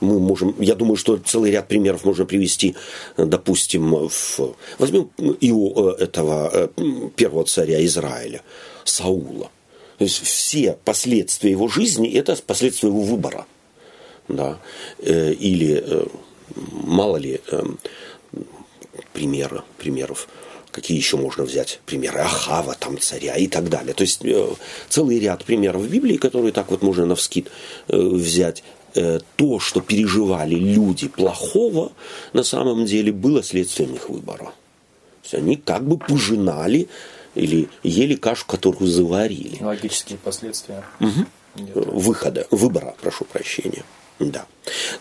Мы 0.00 0.18
можем, 0.18 0.56
я 0.58 0.74
думаю, 0.74 0.96
что 0.96 1.18
целый 1.18 1.50
ряд 1.50 1.68
примеров 1.68 2.04
можно 2.04 2.24
привести, 2.24 2.74
допустим, 3.18 4.08
в, 4.08 4.56
возьмем 4.78 5.10
его, 5.42 5.94
э, 5.98 6.04
этого 6.04 6.50
э, 6.50 6.68
первого 7.16 7.44
царя 7.44 7.84
Израиля, 7.84 8.40
Саула. 8.84 9.50
То 9.98 10.04
есть 10.04 10.22
все 10.22 10.78
последствия 10.86 11.50
его 11.50 11.68
жизни– 11.68 12.10
это 12.14 12.34
последствия 12.46 12.88
его 12.88 13.02
выбора– 13.02 13.44
да, 14.36 14.58
э, 14.98 15.32
или 15.32 15.82
э, 15.84 16.06
мало 16.84 17.16
ли 17.16 17.40
э, 17.50 17.62
примеры, 19.12 19.62
примеров, 19.78 20.28
какие 20.70 20.96
еще 20.96 21.16
можно 21.16 21.44
взять 21.44 21.80
примеры 21.86 22.20
Ахава, 22.20 22.74
там 22.78 22.98
царя 22.98 23.36
и 23.36 23.46
так 23.46 23.68
далее. 23.68 23.94
То 23.94 24.02
есть 24.02 24.22
целый 24.88 25.18
ряд 25.18 25.44
примеров 25.44 25.82
в 25.82 25.90
Библии, 25.90 26.16
которые 26.16 26.52
так 26.52 26.70
вот 26.70 26.82
можно 26.82 27.06
на 27.06 27.14
вскид 27.14 27.50
взять. 27.88 28.62
То, 29.36 29.60
что 29.60 29.80
переживали 29.80 30.56
люди 30.56 31.06
плохого, 31.06 31.92
на 32.32 32.42
самом 32.42 32.86
деле 32.86 33.12
было 33.12 33.40
следствием 33.40 33.94
их 33.94 34.08
выбора. 34.08 34.46
То 34.46 34.52
есть 35.22 35.34
они 35.34 35.54
как 35.54 35.86
бы 35.86 35.96
пожинали 35.96 36.88
или 37.36 37.68
ели 37.84 38.16
кашу, 38.16 38.46
которую 38.46 38.88
заварили. 38.88 39.62
Логические 39.62 40.18
последствия. 40.18 40.84
Угу. 41.00 42.00
Выхода, 42.00 42.46
выбора, 42.50 42.94
прошу 43.00 43.24
прощения. 43.24 43.84
Да. 44.20 44.46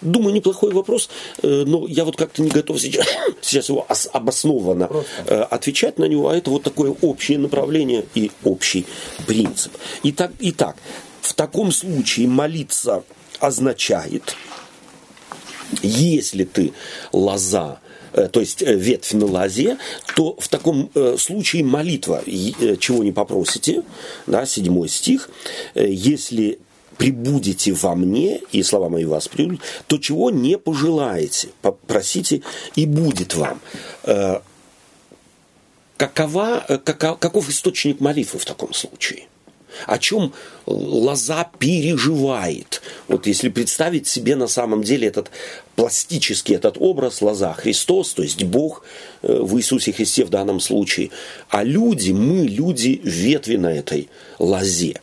Думаю, 0.01 0.33
неплохой 0.33 0.71
вопрос, 0.71 1.09
э, 1.43 1.63
но 1.67 1.85
я 1.87 2.05
вот 2.05 2.15
как-то 2.15 2.41
не 2.41 2.49
готов 2.49 2.79
сейчас, 2.79 3.05
сейчас 3.41 3.69
его 3.69 3.85
обоснованно 4.13 4.87
Просто. 4.87 5.11
Э, 5.27 5.41
отвечать 5.41 5.99
на 5.99 6.05
него, 6.05 6.29
а 6.29 6.37
это 6.37 6.49
вот 6.49 6.63
такое 6.63 6.95
общее 7.01 7.37
направление 7.37 8.05
и 8.15 8.31
общий 8.43 8.85
принцип. 9.27 9.73
Итак, 10.03 10.31
итак 10.39 10.77
в 11.21 11.33
таком 11.33 11.71
случае 11.73 12.27
молиться 12.27 13.03
означает, 13.39 14.35
если 15.81 16.45
ты 16.45 16.71
лоза, 17.11 17.79
э, 18.13 18.29
то 18.29 18.39
есть 18.39 18.61
ветвь 18.61 19.11
на 19.11 19.25
лозе, 19.25 19.77
то 20.15 20.37
в 20.39 20.47
таком 20.47 20.89
случае 21.17 21.65
молитва, 21.65 22.23
чего 22.25 23.03
не 23.03 23.11
попросите, 23.11 23.83
да, 24.27 24.45
седьмой 24.45 24.87
стих, 24.87 25.29
если 25.75 26.59
прибудете 26.99 27.71
во 27.71 27.95
мне, 27.95 28.41
и 28.51 28.61
слова 28.61 28.89
мои 28.89 29.05
вас 29.05 29.29
прибудут, 29.29 29.61
то 29.87 29.97
чего 29.97 30.29
не 30.29 30.57
пожелаете, 30.57 31.47
попросите, 31.61 32.41
и 32.75 32.85
будет 32.85 33.35
вам. 33.35 33.61
Э, 34.03 34.41
какова, 35.95 36.65
э, 36.67 36.77
каков, 36.77 37.17
каков 37.17 37.49
источник 37.49 38.01
молитвы 38.01 38.37
в 38.37 38.45
таком 38.45 38.73
случае? 38.73 39.27
О 39.85 39.97
чем 39.97 40.33
лоза 40.65 41.49
переживает? 41.57 42.81
Вот 43.07 43.27
если 43.27 43.47
представить 43.47 44.07
себе 44.07 44.35
на 44.35 44.47
самом 44.47 44.83
деле 44.83 45.07
этот 45.07 45.31
пластический 45.77 46.55
этот 46.55 46.75
образ 46.79 47.21
лоза 47.21 47.53
Христос, 47.53 48.13
то 48.13 48.23
есть 48.23 48.43
Бог 48.43 48.83
э, 49.21 49.39
в 49.41 49.57
Иисусе 49.57 49.93
Христе 49.93 50.25
в 50.25 50.29
данном 50.29 50.59
случае, 50.59 51.11
а 51.47 51.63
люди, 51.63 52.11
мы 52.11 52.45
люди 52.45 52.99
ветви 53.05 53.55
на 53.55 53.71
этой 53.71 54.09
лозе, 54.37 54.99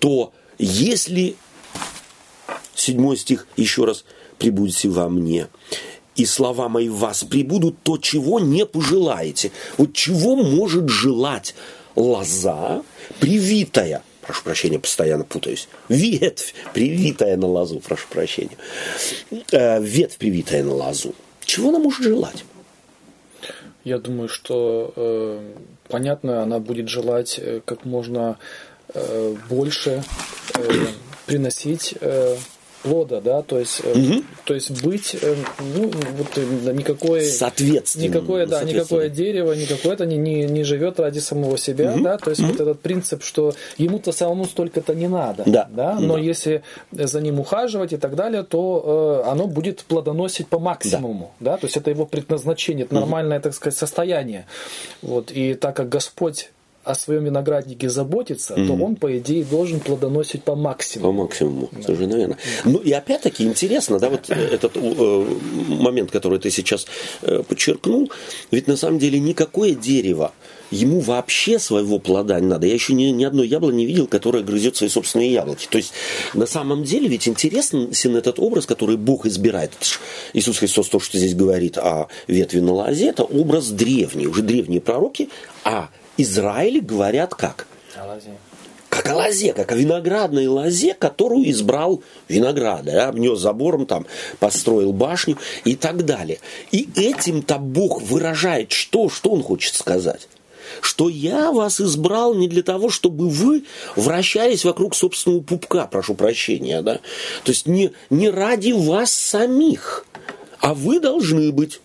то 0.00 0.32
если, 0.64 1.36
седьмой 2.74 3.16
стих, 3.16 3.46
еще 3.56 3.84
раз, 3.84 4.04
прибудете 4.38 4.88
во 4.88 5.08
мне, 5.08 5.48
и 6.16 6.26
слова 6.26 6.68
мои 6.68 6.88
в 6.88 6.96
вас 6.96 7.24
прибудут, 7.24 7.76
то 7.82 7.96
чего 7.98 8.38
не 8.38 8.66
пожелаете. 8.66 9.50
Вот 9.78 9.94
чего 9.94 10.36
может 10.36 10.88
желать 10.88 11.54
лоза, 11.96 12.82
привитая, 13.18 14.02
прошу 14.20 14.44
прощения, 14.44 14.78
постоянно 14.78 15.24
путаюсь, 15.24 15.68
ветвь, 15.88 16.54
привитая 16.74 17.36
на 17.36 17.46
лозу, 17.46 17.80
прошу 17.80 18.06
прощения, 18.08 18.56
э, 19.50 19.82
ветвь, 19.82 20.16
привитая 20.18 20.62
на 20.64 20.74
лозу. 20.74 21.14
Чего 21.44 21.70
она 21.70 21.78
может 21.78 22.02
желать? 22.02 22.44
Я 23.84 23.98
думаю, 23.98 24.28
что 24.28 24.92
э, 24.94 25.54
понятно, 25.88 26.42
она 26.42 26.60
будет 26.60 26.88
желать 26.88 27.38
э, 27.38 27.60
как 27.64 27.84
можно 27.84 28.38
Э, 28.94 29.34
больше 29.48 30.02
э, 30.54 30.70
приносить 31.24 31.94
э, 31.98 32.36
плода, 32.82 33.20
да, 33.22 33.42
то 33.42 33.58
есть, 33.58 33.80
угу. 33.80 34.22
то 34.44 34.54
есть 34.54 34.82
быть, 34.82 35.16
ну, 35.74 35.90
вот 36.16 36.36
никакое, 36.74 37.22
соответственно, 37.24 38.02
никакое, 38.02 38.46
да, 38.46 38.62
никакое 38.64 39.08
дерево, 39.08 39.52
никакое 39.52 39.94
это 39.94 40.04
не, 40.04 40.18
не, 40.18 40.44
не 40.44 40.64
живет 40.64 41.00
ради 41.00 41.20
самого 41.20 41.56
себя, 41.56 41.92
угу. 41.92 42.02
да, 42.02 42.18
то 42.18 42.30
есть 42.30 42.42
угу. 42.42 42.50
вот 42.50 42.60
этот 42.60 42.80
принцип, 42.80 43.22
что 43.22 43.54
ему-то 43.78 44.12
самому 44.12 44.44
столько-то 44.44 44.94
не 44.94 45.08
надо, 45.08 45.44
да, 45.46 45.68
да, 45.70 45.98
но 45.98 46.14
да. 46.14 46.20
если 46.20 46.62
за 46.90 47.20
ним 47.20 47.40
ухаживать 47.40 47.92
и 47.92 47.96
так 47.96 48.14
далее, 48.14 48.42
то 48.42 49.22
э, 49.24 49.30
оно 49.30 49.46
будет 49.46 49.84
плодоносить 49.84 50.48
по 50.48 50.58
максимуму, 50.58 51.32
да. 51.40 51.52
да, 51.52 51.56
то 51.58 51.66
есть 51.66 51.76
это 51.76 51.88
его 51.88 52.04
предназначение, 52.04 52.84
это 52.84 52.94
нормальное, 52.96 53.40
так 53.40 53.54
сказать, 53.54 53.78
состояние, 53.78 54.46
вот, 55.00 55.30
и 55.30 55.54
так 55.54 55.76
как 55.76 55.88
Господь 55.88 56.50
о 56.84 56.94
своем 56.94 57.24
винограднике 57.24 57.88
заботится, 57.88 58.54
mm-hmm. 58.54 58.66
то 58.66 58.84
он, 58.84 58.96
по 58.96 59.18
идее, 59.18 59.44
должен 59.44 59.80
плодоносить 59.80 60.42
по 60.42 60.54
максимуму. 60.54 61.12
По 61.12 61.22
максимуму, 61.22 61.68
да. 61.72 61.82
совершенно 61.82 62.16
верно. 62.16 62.36
Ну 62.64 62.78
и 62.78 62.92
опять-таки 62.92 63.44
интересно, 63.44 63.98
да, 63.98 64.10
вот 64.10 64.28
этот 64.30 64.72
э, 64.76 65.26
момент, 65.68 66.10
который 66.10 66.38
ты 66.38 66.50
сейчас 66.50 66.86
э, 67.22 67.42
подчеркнул, 67.46 68.10
ведь 68.50 68.66
на 68.66 68.76
самом 68.76 68.98
деле 68.98 69.20
никакое 69.20 69.74
дерево 69.74 70.32
ему 70.72 71.00
вообще 71.00 71.58
своего 71.58 71.98
плода 71.98 72.40
не 72.40 72.46
надо. 72.46 72.66
Я 72.66 72.74
еще 72.74 72.94
ни, 72.94 73.04
ни 73.04 73.24
одной 73.24 73.46
яблони 73.46 73.76
не 73.76 73.86
видел, 73.86 74.06
которое 74.06 74.42
грызет 74.42 74.74
свои 74.76 74.88
собственные 74.88 75.32
яблоки. 75.32 75.68
То 75.70 75.78
есть, 75.78 75.92
на 76.34 76.46
самом 76.46 76.82
деле, 76.82 77.08
ведь 77.08 77.28
интересен 77.28 77.90
этот 78.16 78.38
образ, 78.38 78.66
который 78.66 78.96
Бог 78.96 79.26
избирает. 79.26 79.72
Иисус 80.32 80.58
Христос, 80.58 80.88
то, 80.88 80.98
что 80.98 81.18
здесь 81.18 81.34
говорит 81.34 81.78
о 81.78 82.08
ветви 82.26 82.60
на 82.60 82.72
лозе, 82.72 83.08
это 83.08 83.22
образ 83.22 83.68
древний. 83.68 84.26
Уже 84.26 84.42
древние 84.42 84.80
пророки, 84.80 85.28
а 85.64 85.90
Израиле 86.22 86.80
говорят 86.80 87.34
как? 87.34 87.66
О 87.96 88.06
лозе. 88.06 88.30
Как 88.88 89.08
о 89.08 89.16
лозе, 89.16 89.52
как 89.54 89.72
о 89.72 89.74
виноградной 89.74 90.46
лозе, 90.46 90.94
которую 90.94 91.50
избрал 91.50 92.02
виноград, 92.28 92.84
да, 92.84 93.08
обнес 93.08 93.38
забором, 93.38 93.86
там, 93.86 94.06
построил 94.38 94.92
башню 94.92 95.38
и 95.64 95.76
так 95.76 96.04
далее. 96.04 96.40
И 96.72 96.88
этим-то 96.94 97.58
Бог 97.58 98.02
выражает 98.02 98.72
что? 98.72 99.08
Что 99.08 99.30
Он 99.30 99.42
хочет 99.42 99.74
сказать? 99.74 100.28
что 100.80 101.08
я 101.08 101.52
вас 101.52 101.80
избрал 101.80 102.34
не 102.34 102.48
для 102.48 102.62
того, 102.62 102.88
чтобы 102.88 103.28
вы 103.28 103.64
вращались 103.94 104.64
вокруг 104.64 104.94
собственного 104.94 105.42
пупка, 105.42 105.86
прошу 105.86 106.14
прощения, 106.14 106.80
да? 106.80 106.94
То 107.44 107.52
есть 107.52 107.66
не, 107.66 107.92
не 108.08 108.30
ради 108.30 108.72
вас 108.72 109.12
самих, 109.12 110.06
а 110.60 110.72
вы 110.72 110.98
должны 110.98 111.52
быть 111.52 111.80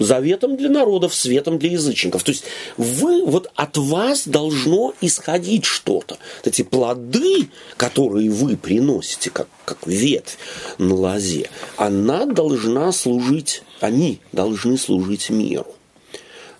заветом 0.00 0.56
для 0.56 0.68
народов, 0.68 1.14
светом 1.14 1.58
для 1.58 1.70
язычников. 1.70 2.24
То 2.24 2.32
есть 2.32 2.44
вы, 2.76 3.24
вот 3.24 3.50
от 3.54 3.76
вас 3.76 4.26
должно 4.26 4.94
исходить 5.00 5.64
что-то. 5.64 6.18
Эти 6.44 6.62
плоды, 6.62 7.50
которые 7.76 8.30
вы 8.30 8.56
приносите, 8.56 9.30
как, 9.30 9.48
как 9.64 9.86
ветвь 9.86 10.38
на 10.78 10.94
лозе, 10.94 11.50
она 11.76 12.26
должна 12.26 12.90
служить, 12.90 13.62
они 13.80 14.18
должны 14.32 14.76
служить 14.76 15.30
миру. 15.30 15.74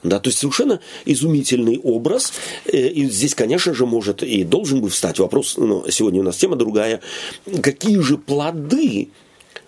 Да, 0.03 0.19
то 0.19 0.29
есть 0.29 0.39
совершенно 0.39 0.81
изумительный 1.05 1.79
образ. 1.79 2.33
Э, 2.65 2.89
и 2.89 3.09
здесь, 3.11 3.35
конечно 3.35 3.75
же, 3.75 3.85
может 3.85 4.23
и 4.23 4.45
должен 4.45 4.81
бы 4.81 4.89
встать 4.89 5.19
вопрос, 5.19 5.57
но 5.59 5.89
сегодня 5.91 6.21
у 6.21 6.25
нас 6.25 6.37
тема 6.37 6.57
другая, 6.57 7.01
какие 7.63 7.99
же 7.99 8.17
плоды 8.17 9.11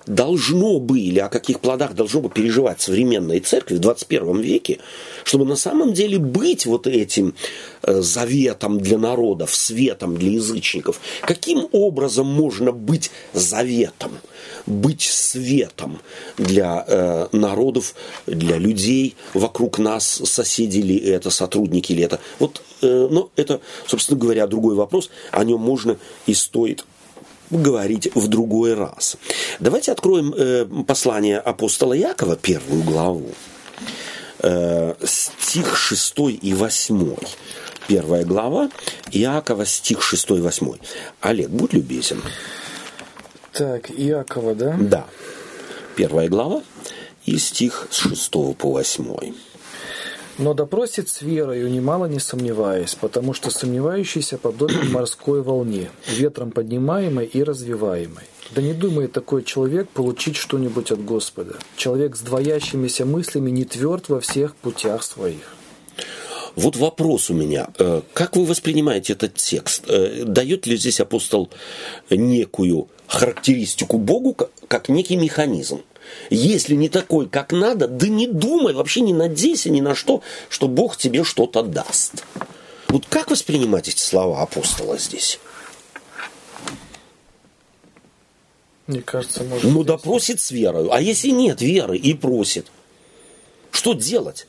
должно 0.06 0.78
бы, 0.80 1.00
или 1.00 1.18
о 1.18 1.28
каких 1.28 1.61
плодах 1.61 1.94
должно 1.94 2.21
бы 2.21 2.28
переживать 2.28 2.80
современная 2.80 3.40
церковь 3.40 3.78
в 3.78 3.80
21 3.80 4.40
веке, 4.40 4.78
чтобы 5.25 5.44
на 5.44 5.56
самом 5.56 5.92
деле 5.92 6.18
быть 6.18 6.66
вот 6.66 6.87
этим 6.87 7.35
э, 7.82 8.00
заветом 8.00 8.80
для 8.80 8.99
народов, 8.99 9.54
светом 9.54 10.16
для 10.16 10.32
язычников. 10.32 11.00
Каким 11.23 11.68
образом 11.73 12.26
можно 12.26 12.73
быть 12.73 13.11
заветом, 13.32 14.12
быть 14.66 15.02
светом 15.02 15.99
для 16.37 16.85
э, 16.87 17.28
народов, 17.32 17.94
для 18.26 18.59
людей 18.59 19.16
вокруг 19.35 19.78
нас, 19.78 20.21
соседи 20.25 20.78
ли 20.78 20.97
это, 20.97 21.30
сотрудники 21.30 21.92
ли 21.92 22.02
это. 22.02 22.21
Вот, 22.38 22.62
э, 22.82 23.09
но 23.11 23.30
это, 23.37 23.61
собственно 23.87 24.18
говоря, 24.18 24.47
другой 24.47 24.75
вопрос, 24.75 25.11
о 25.30 25.44
нем 25.44 25.61
можно 25.61 25.97
и 26.26 26.35
стоит 26.35 26.85
говорить 27.52 28.11
в 28.14 28.28
другой 28.28 28.75
раз. 28.75 29.16
Давайте 29.61 29.92
откроем 29.92 30.35
э, 30.37 30.66
послание 30.87 31.38
апостола 31.38 31.92
Якова, 31.92 32.37
первую 32.37 32.82
главу, 32.82 33.30
э, 34.40 34.94
стих 35.04 35.76
6 35.76 36.14
и 36.42 36.54
8. 36.54 37.16
Первая 37.88 38.25
глава 38.25 38.71
Иакова, 39.11 39.66
стих 39.66 40.02
6 40.02 40.30
и 40.30 40.40
8. 40.40 40.73
Олег, 41.21 41.49
будь 41.50 41.73
любезен. 41.73 42.23
Так, 43.52 43.90
Иакова, 43.90 44.54
да? 44.54 44.76
Да. 44.80 45.06
Первая 45.97 46.28
глава 46.28 46.62
и 47.26 47.38
стих 47.38 47.88
с 47.90 47.97
6 47.99 48.30
по 48.56 48.71
8. 48.73 49.35
Но 50.38 50.54
допросит 50.54 51.08
с 51.08 51.22
верою, 51.22 51.70
немало 51.70 52.06
не 52.06 52.18
сомневаясь, 52.18 52.94
потому 52.94 53.34
что 53.34 53.50
сомневающийся 53.50 54.38
подобен 54.38 54.90
морской 54.90 55.42
волне, 55.42 55.90
ветром 56.08 56.50
поднимаемой 56.50 57.26
и 57.26 57.42
развиваемой. 57.42 58.24
Да 58.54 58.62
не 58.62 58.72
думает 58.72 59.12
такой 59.12 59.44
человек 59.44 59.88
получить 59.88 60.36
что-нибудь 60.36 60.90
от 60.90 61.04
Господа. 61.04 61.56
Человек 61.76 62.16
с 62.16 62.20
двоящимися 62.20 63.04
мыслями 63.04 63.50
не 63.50 63.64
тверд 63.64 64.08
во 64.08 64.20
всех 64.20 64.56
путях 64.56 65.02
своих. 65.02 65.56
Вот 66.54 66.76
вопрос 66.76 67.30
у 67.30 67.34
меня. 67.34 67.68
Э, 67.78 68.02
как 68.12 68.36
вы 68.36 68.44
воспринимаете 68.44 69.14
этот 69.14 69.34
текст? 69.34 69.84
Э, 69.88 70.24
Дает 70.24 70.66
ли 70.66 70.76
здесь 70.76 71.00
апостол 71.00 71.48
некую 72.10 72.88
характеристику 73.06 73.98
Богу 73.98 74.36
как 74.68 74.88
некий 74.88 75.16
механизм? 75.16 75.80
Если 76.31 76.75
не 76.75 76.88
такой, 76.88 77.28
как 77.28 77.52
надо, 77.52 77.88
да 77.88 78.09
не 78.09 78.26
думай, 78.26 78.75
вообще 78.75 79.00
не 79.00 79.12
надейся 79.12 79.71
ни 79.71 79.81
на 79.81 79.95
что, 79.95 80.23
что 80.49 80.69
Бог 80.69 80.97
тебе 80.97 81.25
что-то 81.25 81.62
даст. 81.62 82.25
Вот 82.88 83.07
как 83.09 83.31
воспринимать 83.31 83.88
эти 83.88 84.00
слова 84.00 84.42
апостола 84.42 84.99
здесь? 84.99 85.40
Мне 88.87 89.00
кажется, 89.00 89.45
может 89.45 89.71
Ну, 89.71 89.85
да 89.85 89.97
просит 89.97 90.40
с 90.40 90.50
верою. 90.50 90.92
А 90.92 91.00
если 91.00 91.28
нет 91.28 91.62
веры 91.62 91.97
и 91.97 92.14
просит, 92.14 92.66
что 93.71 93.95
делать? 93.95 94.47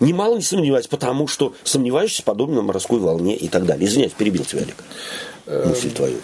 Немало 0.00 0.36
не 0.36 0.42
сомневаюсь, 0.42 0.86
потому 0.86 1.26
что 1.26 1.54
сомневаешься 1.64 2.22
подобно 2.22 2.62
морской 2.62 3.00
волне 3.00 3.36
и 3.36 3.48
так 3.48 3.66
далее. 3.66 3.88
Извиняюсь, 3.88 4.12
перебил 4.12 4.44
тебя, 4.44 4.62
Олег. 4.62 5.66
Мысль 5.66 5.90
твою. 5.90 6.20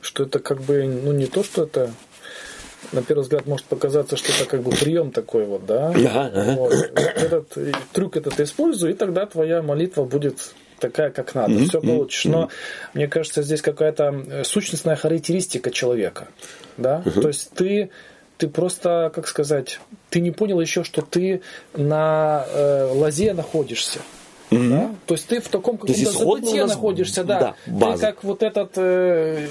Что 0.00 0.24
это 0.24 0.40
как 0.40 0.60
бы, 0.62 0.84
ну 0.84 1.12
не 1.12 1.26
то, 1.26 1.44
что 1.44 1.62
это 1.62 1.94
на 2.92 3.02
первый 3.02 3.22
взгляд 3.22 3.46
может 3.46 3.66
показаться, 3.66 4.16
что 4.16 4.32
это 4.32 4.44
как 4.48 4.62
бы 4.62 4.70
прием 4.70 5.10
такой 5.10 5.44
вот, 5.46 5.66
да? 5.66 5.88
Ага, 5.88 6.30
ага. 6.34 6.52
Вот. 6.56 6.72
Этот 6.72 7.56
трюк 7.92 8.16
этот 8.16 8.38
используй, 8.40 8.92
и 8.92 8.94
тогда 8.94 9.26
твоя 9.26 9.62
молитва 9.62 10.04
будет 10.04 10.54
такая, 10.78 11.10
как 11.10 11.34
надо, 11.34 11.54
mm-hmm. 11.54 11.68
все 11.68 11.80
получишь. 11.80 12.24
Но 12.24 12.50
мне 12.92 13.08
кажется, 13.08 13.42
здесь 13.42 13.62
какая-то 13.62 14.44
сущностная 14.44 14.96
характеристика 14.96 15.70
человека, 15.70 16.28
да? 16.76 17.02
Mm-hmm. 17.04 17.20
То 17.20 17.28
есть 17.28 17.50
ты 17.54 17.90
ты 18.36 18.48
просто, 18.48 19.12
как 19.14 19.28
сказать, 19.28 19.78
ты 20.10 20.20
не 20.20 20.32
понял 20.32 20.60
еще, 20.60 20.82
что 20.82 21.02
ты 21.02 21.40
на 21.74 22.44
э, 22.48 22.90
лозе 22.92 23.32
находишься. 23.32 24.00
Mm-hmm. 24.54 24.70
Да? 24.70 24.94
То 25.06 25.14
есть 25.14 25.26
ты 25.26 25.40
в 25.40 25.48
таком 25.48 25.74
каком-то 25.78 25.92
забытии 25.92 26.60
находишься, 26.60 27.24
да. 27.24 27.54
да 27.66 27.92
ты 27.92 28.00
как 28.00 28.24
вот 28.24 28.42
этот 28.42 28.72
э, 28.76 29.48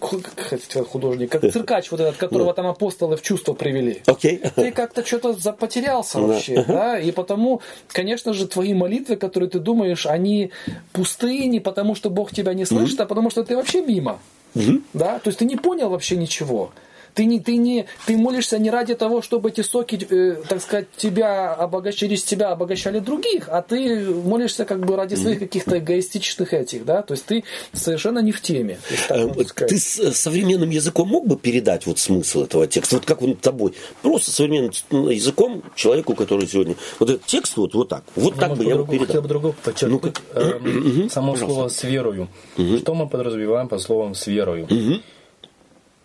художник, 0.00 1.30
как 1.30 1.42
циркач 1.52 1.90
вот 1.90 2.00
этот, 2.00 2.16
которого 2.16 2.54
там 2.54 2.66
апостолы 2.66 3.16
в 3.16 3.22
чувство 3.22 3.52
привели. 3.52 4.02
Okay. 4.06 4.50
Ты 4.54 4.72
как-то 4.72 5.04
что-то 5.04 5.52
потерялся 5.52 6.20
вообще, 6.20 6.54
uh-huh. 6.54 6.66
да, 6.66 6.98
и 6.98 7.10
потому, 7.12 7.60
конечно 7.88 8.32
же, 8.32 8.46
твои 8.46 8.74
молитвы, 8.74 9.16
которые 9.16 9.50
ты 9.50 9.58
думаешь, 9.58 10.06
они 10.06 10.52
пустые 10.92 11.46
не 11.46 11.60
потому, 11.60 11.94
что 11.94 12.10
Бог 12.10 12.32
тебя 12.32 12.54
не 12.54 12.64
слышит, 12.64 13.00
mm-hmm. 13.00 13.04
а 13.04 13.06
потому 13.06 13.30
что 13.30 13.44
ты 13.44 13.56
вообще 13.56 13.82
мимо. 13.82 14.18
Mm-hmm. 14.54 14.82
Да? 14.94 15.18
То 15.18 15.28
есть 15.28 15.38
ты 15.38 15.44
не 15.44 15.56
понял 15.56 15.90
вообще 15.90 16.16
ничего. 16.16 16.70
Ты 17.16 17.24
не, 17.24 17.40
ты 17.40 17.56
не, 17.56 17.86
ты 18.04 18.14
молишься 18.18 18.58
не 18.58 18.70
ради 18.70 18.94
того, 18.94 19.22
чтобы 19.22 19.48
эти 19.48 19.62
соки, 19.62 20.06
э, 20.10 20.36
так 20.46 20.60
сказать, 20.60 20.88
тебя 20.98 21.54
обогащали, 21.54 22.10
через 22.10 22.24
тебя 22.24 22.50
обогащали 22.50 22.98
других, 22.98 23.48
а 23.48 23.62
ты 23.62 24.04
молишься 24.04 24.66
как 24.66 24.84
бы 24.84 24.96
ради 24.96 25.14
своих 25.14 25.38
каких-то 25.38 25.78
эгоистичных 25.78 26.52
этих, 26.52 26.84
да, 26.84 27.00
то 27.00 27.14
есть 27.14 27.24
ты 27.24 27.42
совершенно 27.72 28.18
не 28.18 28.32
в 28.32 28.42
теме. 28.42 28.78
Э, 29.08 29.28
ты 29.66 29.78
с 29.78 29.98
э, 29.98 30.12
современным 30.12 30.68
языком 30.68 31.08
мог 31.08 31.26
бы 31.26 31.38
передать 31.38 31.86
вот 31.86 31.98
смысл 31.98 32.42
этого 32.42 32.66
текста, 32.66 32.96
вот 32.96 33.06
как 33.06 33.22
он 33.22 33.34
тобой, 33.34 33.72
просто 34.02 34.30
современным 34.30 34.72
языком 34.90 35.62
человеку, 35.74 36.14
который 36.14 36.46
сегодня, 36.46 36.76
вот 36.98 37.08
этот 37.08 37.24
текст 37.24 37.56
вот, 37.56 37.72
вот 37.72 37.88
так, 37.88 38.04
вот 38.14 38.34
я 38.34 38.40
так 38.40 38.58
бы 38.58 38.64
я 38.64 38.74
его 38.74 38.84
передал. 38.84 39.06
Хотел 39.06 39.22
бы 39.22 39.28
другого 39.28 39.54
подчеркнуть, 39.64 40.16
ну 40.34 41.08
само 41.08 41.34
слово 41.34 41.68
«с 41.68 41.82
верою». 41.82 42.28
Что 42.56 42.94
мы 42.94 43.08
подразумеваем 43.08 43.68
по 43.68 43.78
словам 43.78 44.14
«с 44.14 44.26
верою»? 44.26 44.68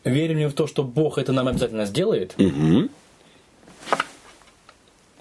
Верим 0.04 0.40
ли 0.40 0.46
в 0.48 0.54
то, 0.54 0.68
что 0.68 0.84
Бог 0.84 1.18
это 1.18 1.32
нам 1.32 1.48
обязательно 1.48 1.86
сделает? 1.86 2.34
Угу. 2.40 2.90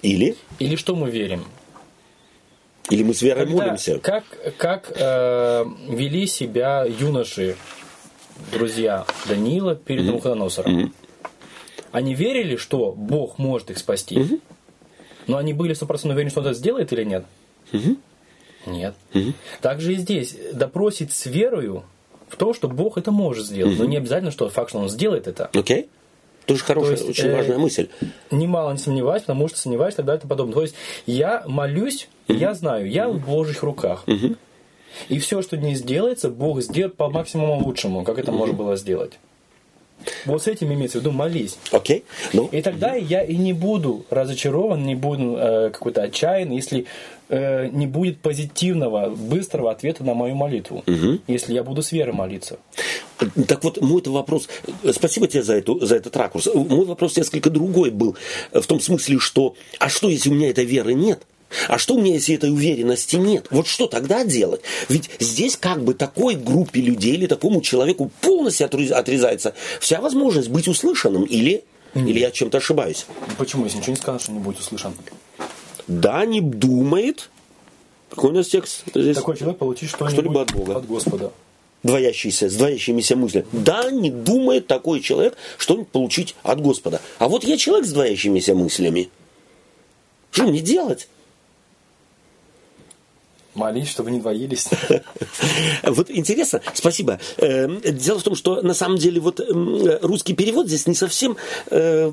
Или? 0.03 0.37
Или 0.59 0.77
что 0.77 0.95
мы 0.97 1.11
верим? 1.11 1.45
Или 2.88 3.03
мы 3.03 3.14
с 3.14 3.23
верой 3.23 3.47
Когда, 3.47 3.64
молимся? 3.64 3.99
Как, 3.99 4.25
как 4.57 4.93
э, 4.97 5.64
вели 5.88 6.27
себя 6.27 6.85
юноши, 6.85 7.57
друзья 8.53 9.05
Даниила 9.29 9.75
перед 9.77 10.03
mm 10.03 10.07
Навуходоносором? 10.07 10.79
mm 10.79 10.93
Они 11.93 12.14
верили, 12.14 12.57
что 12.57 12.93
Бог 12.93 13.38
может 13.38 13.71
их 13.71 13.79
спасти, 13.79 14.16
mm 14.16 14.40
но 15.27 15.37
они 15.37 15.53
были 15.53 15.75
стопроцентно 15.75 16.14
уверены, 16.14 16.31
что 16.31 16.40
он 16.40 16.47
это 16.47 16.55
сделает 16.55 16.93
или 16.93 17.05
нет? 17.05 17.25
mm 17.73 17.97
Нет. 18.66 18.95
mm 19.12 19.35
Также 19.61 19.93
и 19.93 19.97
здесь 19.97 20.35
допросить 20.53 21.12
с 21.12 21.27
верою 21.27 21.85
в 22.31 22.37
том, 22.37 22.55
что 22.55 22.69
Бог 22.69 22.99
это 22.99 23.11
может 23.11 23.47
сделать. 23.47 23.79
Но 23.79 23.85
не 23.85 23.97
обязательно, 23.97 24.31
что 24.31 24.49
факт, 24.49 24.71
что 24.71 24.79
Он 24.79 24.88
сделает 24.88 25.27
это. 25.27 25.51
Окей. 25.53 25.83
Okay. 25.83 25.88
Тоже 26.47 26.64
хорошая, 26.64 26.97
То 26.97 27.05
есть, 27.05 27.19
очень 27.19 27.29
э, 27.29 27.37
важная 27.37 27.59
мысль. 27.59 27.88
Немало 28.31 28.73
не 28.73 28.79
сомневаюсь, 28.79 29.23
потому 29.23 29.47
что 29.49 29.59
сомневаюсь 29.59 29.95
и 29.95 29.97
так 29.99 30.07
далее 30.07 30.23
и 30.25 30.27
подобное. 30.27 30.55
То 30.55 30.62
есть 30.62 30.75
я 31.07 31.45
молюсь, 31.47 32.09
mm 32.27 32.37
я 32.37 32.55
знаю, 32.55 32.90
я 32.90 33.09
в 33.09 33.25
Божьих 33.25 33.62
руках. 33.62 34.03
mm 34.07 34.37
И 35.09 35.19
все, 35.21 35.43
что 35.43 35.57
не 35.57 35.75
сделается, 35.75 36.29
Бог 36.29 36.61
сделает 36.62 36.97
по 36.97 37.09
максимуму 37.09 37.64
лучшему, 37.64 38.03
как 38.03 38.19
это 38.19 38.33
mm 38.33 38.35
можно 38.35 38.55
было 38.55 38.77
сделать. 38.77 39.12
Вот 40.25 40.43
с 40.43 40.47
этим 40.49 40.73
имеется 40.73 40.99
в 40.99 41.03
виду 41.03 41.12
молись. 41.12 41.57
Окей. 41.73 41.99
Okay. 41.99 42.31
Ну. 42.33 42.49
И 42.51 42.62
тогда 42.62 42.95
я 42.95 43.23
и 43.23 43.37
не 43.37 43.53
буду 43.53 44.05
разочарован, 44.11 44.85
не 44.85 44.95
буду 44.95 45.37
э, 45.37 45.71
какой-то 45.71 46.03
отчаян, 46.03 46.51
если 46.51 46.87
э, 47.31 47.69
не 47.73 47.87
будет 47.87 48.19
позитивного, 48.19 49.11
быстрого 49.11 49.71
ответа 49.71 50.05
на 50.05 50.14
мою 50.14 50.35
молитву, 50.35 50.85
угу. 50.87 51.19
если 51.27 51.55
я 51.55 51.62
буду 51.62 51.83
с 51.83 51.93
верой 51.93 52.12
молиться. 52.12 52.59
Так 53.47 53.64
вот, 53.64 53.81
мой 53.81 54.03
вопрос, 54.05 54.49
спасибо 54.93 55.27
тебе 55.29 55.43
за, 55.43 55.55
эту, 55.55 55.85
за 55.85 55.97
этот 55.97 56.16
ракурс. 56.16 56.49
Мой 56.55 56.85
вопрос 56.85 57.16
несколько 57.16 57.51
другой 57.51 57.90
был, 57.90 58.16
в 58.53 58.66
том 58.66 58.81
смысле, 58.81 59.19
что, 59.19 59.55
а 59.79 59.88
что, 59.88 60.09
если 60.09 60.31
у 60.31 60.35
меня 60.35 60.51
этой 60.51 60.64
веры 60.64 60.95
нет? 60.95 61.23
А 61.69 61.79
что 61.79 61.95
у 61.95 62.01
меня, 62.01 62.14
если 62.14 62.37
этой 62.37 62.51
уверенности 62.51 63.16
нет? 63.16 63.47
Вот 63.51 63.66
что 63.66 63.87
тогда 63.87 64.25
делать? 64.25 64.61
Ведь 64.88 65.11
здесь 65.19 65.57
как 65.57 65.83
бы 65.83 65.95
такой 65.95 66.37
группе 66.37 66.81
людей 66.81 67.14
или 67.14 67.27
такому 67.27 67.61
человеку 67.61 68.11
полностью 68.21 68.66
отрезается 68.66 69.55
вся 69.81 70.01
возможность 70.01 70.49
быть 70.49 70.69
услышанным. 70.69 71.25
Или, 71.25 71.64
mm. 71.95 72.09
или 72.09 72.21
я 72.21 72.31
чем-то 72.31 72.59
ошибаюсь? 72.59 73.07
Почему? 73.37 73.64
Если 73.64 73.79
ничего 73.79 73.93
не 73.93 73.97
сказано, 73.97 74.21
что 74.21 74.33
не 74.33 74.38
будет 74.38 74.61
услышан. 74.61 74.95
Да, 75.90 76.24
не 76.24 76.40
думает. 76.40 77.31
Какой 78.11 78.31
у 78.31 78.35
нас 78.35 78.46
текст 78.46 78.85
здесь? 78.94 79.16
Такой 79.16 79.37
человек 79.37 79.59
получит 79.59 79.88
что-нибудь, 79.88 80.12
что-либо 80.12 80.42
от 80.42 80.53
Бога. 80.53 80.76
От 80.76 80.87
Господа. 80.87 81.33
Двоящийся, 81.83 82.48
с 82.48 82.55
двоящимися 82.55 83.16
мыслями. 83.16 83.46
Да, 83.50 83.90
не 83.90 84.11
думает 84.11 84.68
такой 84.68 85.00
человек 85.00 85.37
что-нибудь 85.59 85.88
получить 85.88 86.37
от 86.44 86.61
Господа. 86.61 87.00
А 87.18 87.29
вот 87.29 87.42
я 87.42 87.57
человек 87.57 87.87
с 87.87 87.92
двоящимися 87.92 88.55
мыслями. 88.55 89.11
Что 90.31 90.44
мне 90.44 90.61
делать? 90.61 91.09
Молись, 93.61 93.90
чтобы 93.90 94.11
не 94.11 94.20
двоились. 94.20 94.68
Вот 95.83 96.11
интересно, 96.11 96.62
спасибо. 96.73 97.20
Эм, 97.37 97.81
дело 97.83 98.18
в 98.18 98.23
том, 98.23 98.35
что 98.35 98.62
на 98.62 98.73
самом 98.75 98.96
деле 98.96 99.20
вот 99.20 99.40
русский 100.03 100.35
перевод 100.35 100.66
здесь 100.66 100.87
не 100.87 100.94
совсем 100.94 101.37
э, 101.70 102.11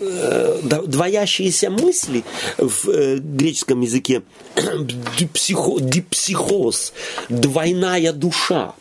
э, 0.00 0.60
двоящиеся 0.86 1.70
мысли 1.70 2.22
в 2.56 2.88
э, 2.88 3.16
греческом 3.16 3.80
языке 3.80 4.22
дипсихоз, 4.80 6.92
двойная 7.28 8.12
душа, 8.12 8.74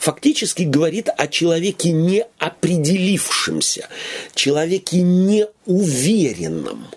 фактически 0.00 0.64
говорит 0.64 1.08
о 1.16 1.28
человеке 1.28 1.92
неопределившемся, 1.92 3.88
человеке 4.34 5.02
неуверенном 5.02 6.88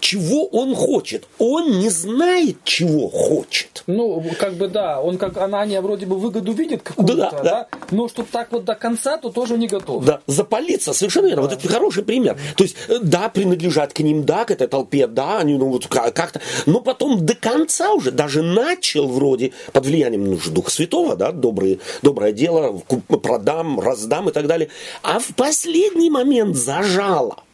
чего 0.00 0.46
он 0.46 0.74
хочет. 0.74 1.26
Он 1.38 1.78
не 1.78 1.88
знает, 1.88 2.56
чего 2.64 3.08
хочет. 3.08 3.84
Ну, 3.86 4.24
как 4.38 4.54
бы 4.54 4.68
да, 4.68 5.00
он 5.00 5.18
как 5.18 5.36
Анания 5.36 5.80
вроде 5.80 6.06
бы 6.06 6.16
выгоду 6.18 6.52
видит 6.52 6.82
какую-то, 6.82 7.14
да, 7.14 7.30
да, 7.30 7.42
да. 7.42 7.68
но 7.90 8.08
чтобы 8.08 8.28
так 8.30 8.52
вот 8.52 8.64
до 8.64 8.74
конца, 8.74 9.16
то 9.16 9.30
тоже 9.30 9.56
не 9.58 9.66
готов. 9.66 10.04
Да, 10.04 10.20
запалиться, 10.26 10.92
совершенно 10.92 11.26
верно. 11.26 11.42
Да. 11.42 11.48
Вот 11.48 11.58
это 11.58 11.68
хороший 11.68 12.04
пример. 12.04 12.38
То 12.56 12.64
есть, 12.64 12.76
э, 12.88 12.98
да, 13.02 13.28
принадлежат 13.28 13.92
к 13.92 14.00
ним, 14.00 14.24
да, 14.24 14.44
к 14.44 14.50
этой 14.50 14.68
толпе, 14.68 15.06
да, 15.06 15.38
они, 15.38 15.56
ну, 15.56 15.68
вот 15.68 15.86
как-то, 15.86 16.40
но 16.66 16.80
потом 16.80 17.24
до 17.24 17.34
конца 17.34 17.92
уже, 17.92 18.10
даже 18.10 18.42
начал 18.42 19.06
вроде, 19.06 19.52
под 19.72 19.86
влиянием 19.86 20.24
ну, 20.24 20.38
Духа 20.50 20.70
Святого, 20.70 21.16
да, 21.16 21.32
добрые, 21.32 21.78
доброе 22.02 22.32
дело, 22.32 22.82
продам, 23.22 23.80
раздам 23.80 24.28
и 24.28 24.32
так 24.32 24.46
далее, 24.46 24.68
а 25.02 25.18
в 25.18 25.34
последний 25.34 26.10
момент 26.10 26.56
зажало. 26.56 27.44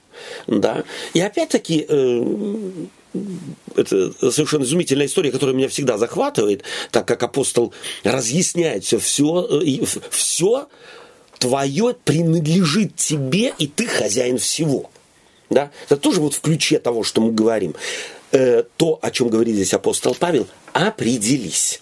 Да? 0.46 0.84
И 1.14 1.20
опять-таки, 1.20 1.86
э, 1.88 2.22
это 3.76 4.12
совершенно 4.30 4.64
изумительная 4.64 5.06
история, 5.06 5.30
которая 5.30 5.54
меня 5.54 5.68
всегда 5.68 5.98
захватывает, 5.98 6.62
так 6.90 7.06
как 7.06 7.22
апостол 7.22 7.72
разъясняет 8.04 8.84
все, 8.84 8.98
все, 8.98 9.62
э, 9.62 9.84
все 10.10 10.68
твое 11.38 11.94
принадлежит 12.04 12.96
тебе, 12.96 13.52
и 13.58 13.66
ты 13.66 13.86
хозяин 13.86 14.38
всего. 14.38 14.90
Да? 15.50 15.70
Это 15.86 15.96
тоже 15.96 16.20
вот 16.20 16.34
в 16.34 16.40
ключе 16.40 16.78
того, 16.78 17.04
что 17.04 17.20
мы 17.20 17.32
говорим. 17.32 17.74
Э, 18.30 18.64
то, 18.76 18.98
о 19.00 19.10
чем 19.10 19.28
говорит 19.28 19.54
здесь 19.54 19.72
апостол 19.72 20.14
Павел, 20.18 20.46
определись. 20.72 21.80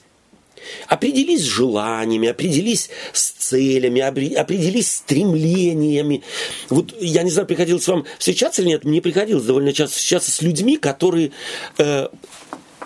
Определись 0.96 1.42
с 1.42 1.44
желаниями, 1.44 2.28
определись 2.28 2.88
с 3.12 3.28
целями, 3.30 4.00
определись 4.00 4.90
с 4.90 4.96
стремлениями. 4.96 6.22
Вот 6.70 6.94
я 6.98 7.22
не 7.22 7.30
знаю, 7.30 7.46
приходилось 7.46 7.86
вам 7.86 8.06
встречаться 8.18 8.62
или 8.62 8.68
нет, 8.68 8.84
мне 8.84 9.02
приходилось 9.02 9.44
довольно 9.44 9.74
часто 9.74 9.96
встречаться 9.96 10.30
с 10.30 10.40
людьми, 10.40 10.78
которые 10.78 11.32
э, 11.76 12.08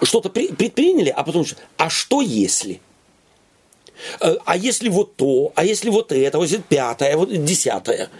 что-то 0.02 0.28
предприняли, 0.28 1.10
а 1.10 1.22
потом, 1.22 1.46
а 1.76 1.88
что 1.88 2.20
если? 2.20 2.80
Э, 4.20 4.38
а 4.44 4.56
если 4.56 4.88
вот 4.88 5.14
то, 5.14 5.52
а 5.54 5.64
если 5.64 5.88
вот 5.88 6.10
это, 6.10 6.38
вот 6.38 6.50
это 6.50 6.62
пятое, 6.62 7.14
а 7.14 7.16
вот 7.16 7.44
десятое. 7.44 8.10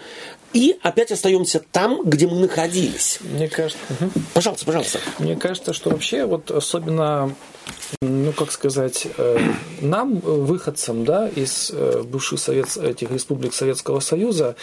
И 0.52 0.76
опять 0.82 1.12
остаемся 1.12 1.62
там, 1.70 2.02
где 2.04 2.26
мы 2.26 2.40
находились. 2.40 3.20
Мне 3.22 3.48
кажется... 3.48 3.78
Пожалуйста, 4.34 4.66
пожалуйста. 4.66 4.98
Мне 5.18 5.36
кажется, 5.36 5.72
что 5.72 5.90
вообще 5.90 6.26
вот 6.26 6.50
особенно 6.50 7.34
ну, 8.00 8.32
как 8.32 8.52
сказать, 8.52 9.06
э, 9.16 9.38
нам, 9.80 10.18
выходцам, 10.18 11.04
да, 11.04 11.28
из 11.28 11.70
э, 11.72 12.02
бывших 12.02 12.38
совет, 12.38 12.76
этих 12.76 13.10
республик 13.10 13.54
Советского 13.54 14.00
Союза, 14.00 14.56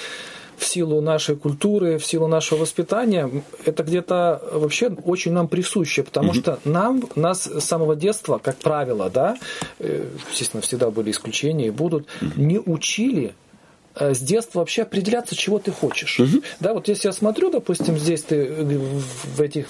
в 0.58 0.66
силу 0.66 1.02
нашей 1.02 1.36
культуры, 1.36 2.00
в 2.00 2.06
силу 2.06 2.28
нашего 2.28 2.62
воспитания, 2.62 3.44
это 3.64 3.84
где-то 3.84 4.42
вообще 4.54 4.90
очень 4.90 5.32
нам 5.32 5.48
присуще, 5.48 6.02
потому 6.02 6.32
mm-hmm. 6.32 6.40
что 6.40 6.60
нам, 6.66 7.04
нас 7.16 7.44
с 7.44 7.64
самого 7.64 7.96
детства, 7.96 8.40
как 8.40 8.58
правило, 8.58 9.10
да, 9.10 9.38
э, 9.80 10.06
естественно, 10.32 10.62
всегда 10.62 10.90
были 10.90 11.12
исключения 11.12 11.68
и 11.68 11.72
будут, 11.72 12.08
mm-hmm. 12.08 12.40
не 12.40 12.60
учили 12.60 13.36
Э, 13.47 13.47
с 14.00 14.20
детства 14.20 14.60
вообще 14.60 14.84
определяться, 14.84 15.36
чего 15.36 15.60
ты 15.60 15.72
хочешь. 15.72 16.20
Угу. 16.20 16.42
Да, 16.60 16.74
вот 16.74 16.88
если 16.88 17.08
я 17.08 17.12
смотрю, 17.12 17.50
допустим, 17.50 17.98
здесь 17.98 18.22
ты 18.22 18.36
э, 18.36 18.64
в 18.64 19.42
этих, 19.42 19.68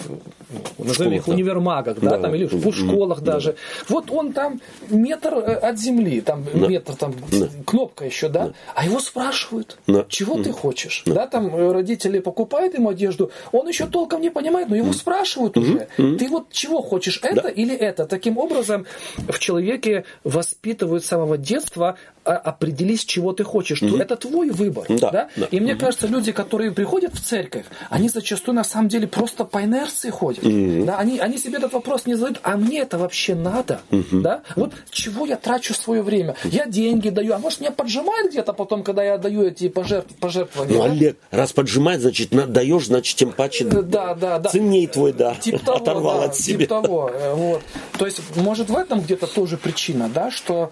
назовем 0.78 1.13
их, 1.13 1.26
да. 1.26 1.32
универмагах, 1.32 2.00
да, 2.00 2.12
да, 2.12 2.20
там, 2.20 2.36
или 2.36 2.46
в 2.46 2.74
школах 2.74 3.22
да. 3.22 3.34
даже, 3.34 3.56
вот 3.90 4.12
он 4.12 4.34
там 4.34 4.62
метр 4.90 5.36
э, 5.36 5.54
от 5.56 5.80
земли, 5.80 6.22
там 6.22 6.46
да. 6.54 6.68
метр, 6.68 6.96
там 6.96 7.16
да. 7.32 7.48
кнопка 7.66 8.06
еще, 8.06 8.30
да, 8.30 8.48
да, 8.48 8.54
а 8.76 8.86
его 8.86 9.00
спрашивают, 9.00 9.78
да. 9.88 10.06
чего 10.10 10.36
угу. 10.36 10.44
ты 10.44 10.52
хочешь, 10.52 11.04
да. 11.06 11.13
да, 11.13 11.28
там 11.28 11.72
родители 11.72 12.20
покупают 12.20 12.74
ему 12.74 12.90
одежду, 12.90 13.32
он 13.52 13.68
еще 13.68 13.88
толком 13.88 14.22
не 14.22 14.30
понимает, 14.30 14.70
но 14.70 14.76
его 14.76 14.94
спрашивают 14.94 15.58
уже, 15.58 15.88
ты 15.96 16.28
вот 16.30 16.52
чего 16.52 16.82
хочешь, 16.82 17.20
это 17.24 17.44
да. 17.44 17.50
или 17.50 17.76
это? 17.76 18.06
Таким 18.06 18.38
образом 18.38 18.86
в 19.18 19.40
человеке 19.40 20.06
воспитывают 20.24 21.04
с 21.04 21.08
самого 21.08 21.38
детства 21.38 21.98
а, 22.28 22.36
определись, 22.36 23.06
чего 23.06 23.32
ты 23.32 23.46
хочешь. 23.46 23.82
Это 23.82 24.16
твой 24.17 24.49
выбор. 24.49 24.86
Да, 24.89 25.12
да? 25.12 25.30
Да. 25.36 25.47
И 25.51 25.60
мне 25.60 25.73
угу. 25.73 25.82
кажется, 25.82 26.08
люди, 26.08 26.32
которые 26.32 26.71
приходят 26.71 27.13
в 27.13 27.23
церковь, 27.23 27.65
они 27.89 28.10
зачастую 28.10 28.56
на 28.56 28.63
самом 28.63 28.89
деле 28.89 29.08
просто 29.08 29.45
по 29.45 29.63
инерции 29.63 30.10
ходят. 30.10 30.45
Угу. 30.45 30.86
Да? 30.86 30.97
Они, 30.97 31.19
они 31.19 31.38
себе 31.38 31.58
этот 31.58 31.73
вопрос 31.73 32.06
не 32.06 32.15
задают, 32.15 32.39
а 32.43 32.58
мне 32.58 32.80
это 32.80 32.97
вообще 32.97 33.36
надо? 33.36 33.82
Угу. 33.91 34.21
Да? 34.21 34.41
Вот 34.56 34.73
чего 34.89 35.25
я 35.25 35.36
трачу 35.36 35.73
свое 35.73 36.01
время? 36.01 36.36
Я 36.43 36.65
деньги 36.65 37.10
даю, 37.10 37.34
а 37.34 37.39
может 37.39 37.60
меня 37.62 37.71
поджимает 37.71 38.32
где-то 38.32 38.53
потом, 38.53 38.84
когда 38.84 39.03
я 39.03 39.17
даю 39.17 39.43
эти 39.43 39.69
пожертв, 39.69 40.15
пожертвования? 40.15 40.77
Ну, 40.77 40.84
да? 40.84 40.91
Олег, 40.91 41.17
раз 41.32 41.53
поджимает, 41.53 42.01
значит, 42.01 42.30
даешь, 42.30 42.88
значит, 42.88 43.15
тем 43.15 43.32
паче 43.32 43.65
да, 43.65 44.13
да, 44.13 44.39
да. 44.39 44.49
ценней 44.49 44.88
твой, 44.88 45.13
да, 45.13 45.36
тип 45.36 45.63
того, 45.63 45.77
оторвал 45.77 46.19
да, 46.19 46.25
от 46.25 46.36
себя. 46.36 46.60
Тип 46.60 46.69
того, 46.69 47.10
э, 47.13 47.34
вот. 47.34 47.62
То 47.97 48.06
есть, 48.06 48.21
может, 48.36 48.69
в 48.69 48.77
этом 48.77 49.01
где-то 49.01 49.27
тоже 49.27 49.58
причина, 49.58 50.10
да, 50.13 50.32
что 50.32 50.71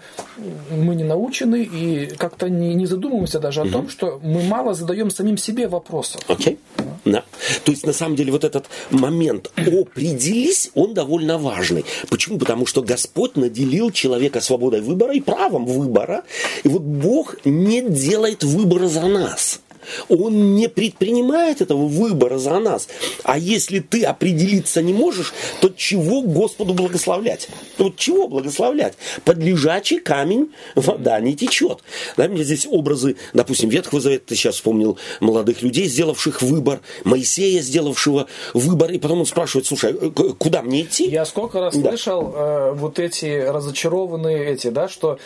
мы 0.70 0.94
не 0.94 1.04
научены 1.04 1.62
и 1.62 2.06
как-то 2.16 2.48
не, 2.48 2.74
не 2.74 2.86
задумываемся 2.86 3.35
даже 3.38 3.60
угу. 3.60 3.68
о 3.68 3.72
том, 3.72 3.88
что 3.88 4.20
мы 4.22 4.42
мало 4.42 4.74
задаем 4.74 5.10
самим 5.10 5.36
себе 5.36 5.68
вопросов. 5.68 6.20
Окей. 6.28 6.58
Okay. 6.76 6.86
Да. 7.06 7.22
То 7.64 7.70
есть, 7.70 7.86
на 7.86 7.92
самом 7.92 8.16
деле, 8.16 8.32
вот 8.32 8.42
этот 8.42 8.66
момент 8.90 9.50
«определись», 9.56 10.70
он 10.74 10.92
довольно 10.92 11.38
важный. 11.38 11.84
Почему? 12.10 12.38
Потому 12.38 12.66
что 12.66 12.82
Господь 12.82 13.36
наделил 13.36 13.92
человека 13.92 14.40
свободой 14.40 14.80
выбора 14.80 15.14
и 15.14 15.20
правом 15.20 15.66
выбора. 15.66 16.24
И 16.64 16.68
вот 16.68 16.82
Бог 16.82 17.36
не 17.44 17.82
делает 17.82 18.42
выбора 18.42 18.88
за 18.88 19.06
нас. 19.06 19.60
Он 20.08 20.54
не 20.54 20.68
предпринимает 20.68 21.60
этого 21.60 21.86
выбора 21.86 22.38
за 22.38 22.58
нас. 22.58 22.88
А 23.24 23.38
если 23.38 23.80
ты 23.80 24.04
определиться 24.04 24.82
не 24.82 24.92
можешь, 24.92 25.32
то 25.60 25.68
чего 25.68 26.22
Господу 26.22 26.74
благословлять? 26.74 27.48
Вот 27.78 27.96
чего 27.96 28.28
благословлять? 28.28 28.94
Под 29.24 29.38
лежачий 29.38 29.98
камень 29.98 30.52
вода 30.74 31.20
не 31.20 31.34
течет. 31.34 31.80
Да, 32.16 32.28
мне 32.28 32.44
здесь 32.44 32.66
образы, 32.68 33.16
допустим, 33.32 33.68
Ветхого 33.68 34.00
Завета, 34.00 34.26
ты 34.28 34.36
сейчас 34.36 34.56
вспомнил 34.56 34.98
молодых 35.20 35.62
людей, 35.62 35.86
сделавших 35.86 36.42
выбор, 36.42 36.80
Моисея, 37.04 37.60
сделавшего 37.60 38.26
выбор, 38.54 38.90
и 38.92 38.98
потом 38.98 39.20
он 39.20 39.26
спрашивает, 39.26 39.66
слушай, 39.66 39.92
э, 39.92 40.10
куда 40.10 40.62
мне 40.62 40.82
идти? 40.82 41.08
Я 41.08 41.24
сколько 41.24 41.60
раз 41.60 41.76
да. 41.76 41.90
слышал 41.90 42.32
э, 42.34 42.72
вот 42.72 42.98
эти 42.98 43.40
разочарованные 43.40 44.46
эти, 44.52 44.68
да, 44.68 44.88
что 44.88 45.18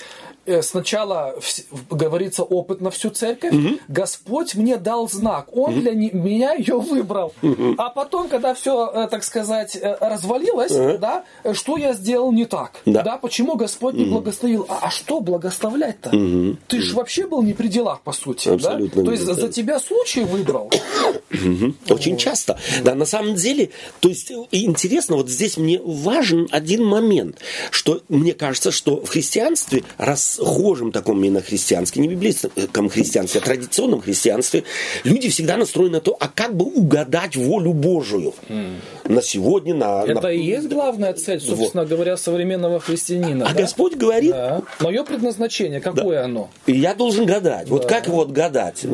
сначала 0.62 1.34
говорится 1.90 2.42
опыт 2.42 2.80
на 2.80 2.90
всю 2.90 3.10
церковь, 3.10 3.52
угу. 3.52 3.78
Господь 3.88 4.54
мне 4.54 4.76
дал 4.76 5.08
знак, 5.08 5.48
Он 5.52 5.72
угу. 5.72 5.80
для 5.80 5.92
меня 5.92 6.54
ее 6.54 6.78
выбрал. 6.78 7.32
Угу. 7.42 7.74
А 7.78 7.90
потом, 7.90 8.28
когда 8.28 8.54
все, 8.54 8.90
э, 8.92 9.08
так 9.08 9.24
сказать, 9.24 9.76
э, 9.76 9.96
развалилось, 10.00 10.72
угу. 10.72 10.98
да, 10.98 11.24
что 11.52 11.76
я 11.76 11.92
сделал 11.92 12.32
не 12.32 12.44
так? 12.44 12.80
Да. 12.86 13.02
да 13.02 13.16
почему 13.16 13.56
Господь 13.56 13.94
не 13.94 14.04
благословил? 14.04 14.66
А, 14.68 14.80
а 14.82 14.90
что 14.90 15.20
благословлять-то? 15.20 16.10
Угу. 16.10 16.56
Ты 16.68 16.80
же 16.80 16.94
вообще 16.94 17.26
был 17.26 17.42
не 17.42 17.52
при 17.52 17.68
делах, 17.68 18.00
по 18.02 18.12
сути. 18.12 18.48
Абсолютно. 18.48 19.02
Да? 19.02 19.06
То 19.06 19.12
есть 19.12 19.24
за 19.24 19.48
тебя 19.48 19.78
случай 19.78 20.24
выбрал. 20.24 20.70
Угу. 21.32 21.74
Очень 21.90 22.16
часто. 22.16 22.58
Да, 22.82 22.94
на 22.94 23.04
самом 23.04 23.34
деле, 23.34 23.70
то 24.00 24.08
есть 24.08 24.32
интересно, 24.50 25.16
вот 25.16 25.28
здесь 25.28 25.56
мне 25.56 25.80
важен 25.82 26.48
один 26.50 26.84
момент, 26.84 27.38
что 27.70 28.02
мне 28.08 28.32
кажется, 28.32 28.70
что 28.70 29.04
в 29.04 29.08
христианстве 29.08 29.84
раз 29.98 30.39
схожем 30.44 30.92
таком 30.92 31.22
именно 31.22 31.40
христианстве, 31.40 32.03
не 32.03 32.09
библейском 32.09 32.88
христианстве, 32.88 33.40
а 33.40 33.44
традиционном 33.44 34.00
христианстве, 34.00 34.64
люди 35.05 35.29
всегда 35.29 35.57
настроены 35.57 35.94
на 35.94 36.00
то, 36.00 36.16
а 36.18 36.29
как 36.29 36.57
бы 36.57 36.64
угадать 36.64 37.37
волю 37.37 37.72
Божию 37.72 38.35
mm. 38.48 38.76
на 39.09 39.22
сегодня, 39.22 39.74
на... 39.74 40.05
Это 40.05 40.20
на... 40.20 40.33
и 40.33 40.42
есть 40.42 40.68
главная 40.68 41.12
цель, 41.12 41.40
собственно 41.40 41.83
вот. 41.83 41.90
говоря, 41.90 42.16
современного 42.16 42.81
христианина. 42.81 43.46
А 43.46 43.55
да? 43.55 43.62
Господь 43.62 43.94
говорит... 43.94 44.31
Да. 44.31 44.62
Мое 44.81 45.05
предназначение, 45.05 45.81
какое 45.81 46.18
да. 46.18 46.24
оно? 46.24 46.50
И 46.66 46.72
я 46.72 46.94
должен 46.94 47.26
гадать. 47.26 47.66
Да. 47.66 47.74
Вот 47.74 47.87
как 47.87 48.07
его 48.07 48.22
отгадать? 48.22 48.85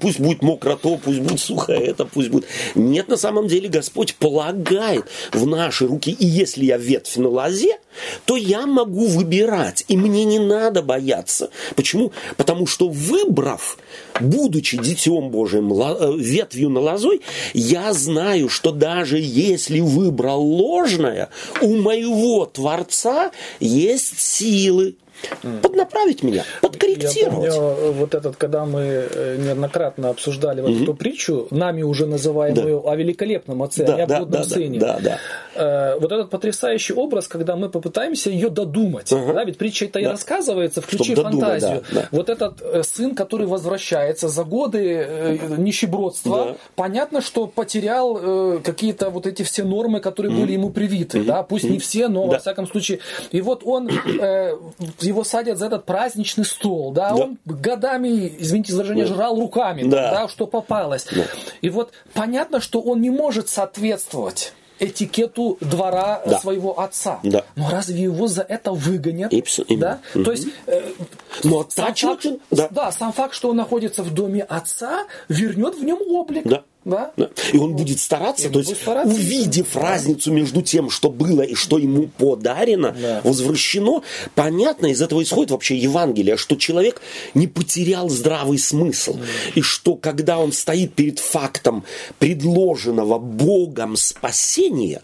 Пусть 0.00 0.20
будет 0.20 0.42
мокро 0.42 0.76
то, 0.76 0.96
пусть 0.96 1.20
будет 1.20 1.44
посуха, 1.44 1.72
это 1.72 2.04
пусть 2.04 2.30
будет. 2.30 2.46
Нет, 2.74 3.08
на 3.08 3.16
самом 3.16 3.48
деле 3.48 3.68
Господь 3.68 4.14
полагает 4.14 5.04
в 5.32 5.46
наши 5.46 5.86
руки, 5.86 6.10
и 6.10 6.26
если 6.26 6.64
я 6.64 6.76
ветвь 6.76 7.16
на 7.16 7.28
лозе, 7.28 7.78
то 8.24 8.36
я 8.36 8.66
могу 8.66 9.06
выбирать, 9.06 9.84
и 9.88 9.96
мне 9.96 10.24
не 10.24 10.38
надо 10.38 10.82
бояться. 10.82 11.50
Почему? 11.76 12.12
Потому 12.36 12.66
что 12.66 12.88
выбрав, 12.88 13.78
будучи 14.20 14.78
Детем 14.78 15.30
Божиим, 15.30 15.72
э, 15.72 16.16
ветвью 16.16 16.70
на 16.70 16.80
лозой, 16.80 17.20
я 17.52 17.92
знаю, 17.92 18.48
что 18.48 18.70
даже 18.72 19.18
если 19.18 19.80
выбрал 19.80 20.42
ложное, 20.42 21.28
у 21.60 21.76
моего 21.76 22.46
Творца 22.46 23.30
есть 23.60 24.18
силы 24.18 24.96
поднаправить 25.62 26.22
меня, 26.22 26.44
подкорректировать. 26.60 27.14
Я 27.16 27.30
помню, 27.30 27.52
э, 27.52 27.90
вот 27.92 28.14
этот, 28.14 28.36
когда 28.36 28.64
мы 28.64 28.80
э, 28.80 29.36
неоднократно 29.38 30.10
обсуждали 30.10 30.60
вот 30.60 30.70
mm-hmm. 30.70 30.82
эту 30.82 30.94
притчу, 30.94 31.48
нами 31.50 31.82
уже 31.82 32.06
называемую 32.06 32.82
да. 32.84 32.90
о 32.90 32.96
великолепном 32.96 33.62
отце, 33.62 33.84
да, 33.84 33.94
о 33.94 33.98
неоплодном 33.98 34.42
да, 34.42 34.48
сыне. 34.48 34.78
Да, 34.78 34.98
да, 35.00 35.18
да. 35.56 35.96
Вот 36.00 36.10
этот 36.10 36.30
потрясающий 36.30 36.94
образ, 36.94 37.28
когда 37.28 37.56
мы 37.56 37.68
попытаемся 37.68 38.30
ее 38.30 38.48
додумать. 38.50 39.12
Uh-huh. 39.12 39.32
Да, 39.34 39.44
ведь 39.44 39.58
притча 39.58 39.84
это 39.84 39.94
да. 39.94 40.00
и 40.00 40.04
рассказывается, 40.06 40.80
включи 40.82 41.14
фантазию. 41.14 41.84
Да, 41.92 42.00
да. 42.00 42.08
Вот 42.10 42.28
этот 42.28 42.86
сын, 42.86 43.14
который 43.14 43.46
возвращается 43.46 44.28
за 44.28 44.44
годы 44.44 45.38
нищебродства, 45.56 46.44
да. 46.44 46.56
понятно, 46.74 47.20
что 47.20 47.46
потерял 47.46 48.60
какие-то 48.62 49.10
вот 49.10 49.26
эти 49.26 49.42
все 49.42 49.64
нормы, 49.64 50.00
которые 50.00 50.32
mm-hmm. 50.32 50.40
были 50.40 50.52
ему 50.52 50.70
привиты. 50.70 51.18
Mm-hmm. 51.18 51.24
Да, 51.24 51.42
пусть 51.42 51.64
mm-hmm. 51.64 51.70
не 51.70 51.78
все, 51.78 52.08
но 52.08 52.26
да. 52.26 52.32
во 52.32 52.38
всяком 52.38 52.66
случае. 52.66 52.98
И 53.30 53.40
вот 53.40 53.62
он 53.64 53.88
его 55.14 55.24
садят 55.24 55.58
за 55.58 55.66
этот 55.66 55.86
праздничный 55.86 56.44
стол, 56.44 56.92
да, 56.92 57.10
да. 57.10 57.14
он 57.14 57.38
годами, 57.44 58.34
извините 58.38 58.72
за 58.72 58.78
выражение, 58.78 59.06
да. 59.06 59.14
жрал 59.14 59.40
руками, 59.40 59.84
да. 59.84 60.10
да, 60.10 60.28
что 60.28 60.46
попалось. 60.46 61.06
Да. 61.10 61.24
И 61.62 61.70
вот 61.70 61.92
понятно, 62.12 62.60
что 62.60 62.80
он 62.80 63.00
не 63.00 63.10
может 63.10 63.48
соответствовать 63.48 64.52
этикету 64.80 65.56
двора 65.60 66.20
да. 66.26 66.38
своего 66.40 66.80
отца. 66.80 67.20
Да. 67.22 67.44
Но 67.54 67.70
разве 67.70 68.02
его 68.02 68.26
за 68.26 68.42
это 68.42 68.72
выгонят? 68.72 69.32
Ипс, 69.32 69.60
да? 69.68 70.00
Угу. 70.14 70.24
То 70.24 70.32
есть, 70.32 70.48
э, 70.66 70.82
Но 71.44 71.64
сам 71.68 71.94
факт, 71.94 72.26
да. 72.50 72.68
да, 72.70 72.92
сам 72.92 73.12
факт, 73.12 73.34
что 73.34 73.50
он 73.50 73.56
находится 73.56 74.02
в 74.02 74.12
доме 74.12 74.42
отца, 74.42 75.06
вернет 75.28 75.76
в 75.76 75.84
нем 75.84 75.98
облик. 76.08 76.44
Да. 76.44 76.64
Да? 76.84 77.12
И 77.52 77.56
он 77.56 77.74
будет 77.74 77.98
стараться, 77.98 78.48
и 78.48 78.50
то 78.50 78.58
есть 78.58 78.76
стараться. 78.76 79.14
увидев 79.14 79.68
да. 79.72 79.80
разницу 79.80 80.30
между 80.32 80.62
тем, 80.62 80.90
что 80.90 81.10
было 81.10 81.42
и 81.42 81.54
что 81.54 81.78
ему 81.78 82.08
подарено, 82.08 82.94
да. 83.00 83.20
возвращено, 83.24 84.02
понятно, 84.34 84.86
из 84.86 85.00
этого 85.00 85.22
исходит 85.22 85.50
вообще 85.50 85.76
Евангелие, 85.76 86.36
что 86.36 86.56
человек 86.56 87.00
не 87.32 87.46
потерял 87.46 88.08
здравый 88.10 88.58
смысл. 88.58 89.14
Да. 89.14 89.24
И 89.54 89.62
что 89.62 89.96
когда 89.96 90.38
он 90.38 90.52
стоит 90.52 90.94
перед 90.94 91.18
фактом 91.18 91.84
предложенного 92.18 93.18
Богом 93.18 93.96
спасения, 93.96 95.02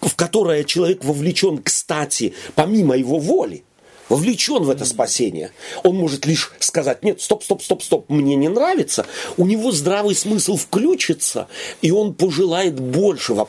в 0.00 0.14
которое 0.14 0.64
человек 0.64 1.04
вовлечен, 1.04 1.58
кстати, 1.58 2.34
помимо 2.54 2.96
его 2.96 3.18
воли, 3.18 3.64
вовлечен 4.08 4.62
в 4.62 4.70
это 4.70 4.84
спасение. 4.84 5.52
Он 5.82 5.96
может 5.96 6.26
лишь 6.26 6.52
сказать, 6.60 7.02
нет, 7.02 7.20
стоп, 7.20 7.44
стоп, 7.44 7.62
стоп, 7.62 7.82
стоп, 7.82 8.08
мне 8.08 8.36
не 8.36 8.48
нравится. 8.48 9.06
У 9.36 9.46
него 9.46 9.72
здравый 9.72 10.14
смысл 10.14 10.56
включится, 10.56 11.48
и 11.82 11.90
он 11.90 12.14
пожелает 12.14 12.78
большего, 12.80 13.48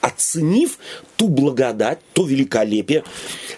оценив 0.00 0.78
ту 1.16 1.28
благодать, 1.28 2.00
то 2.12 2.26
великолепие, 2.26 3.04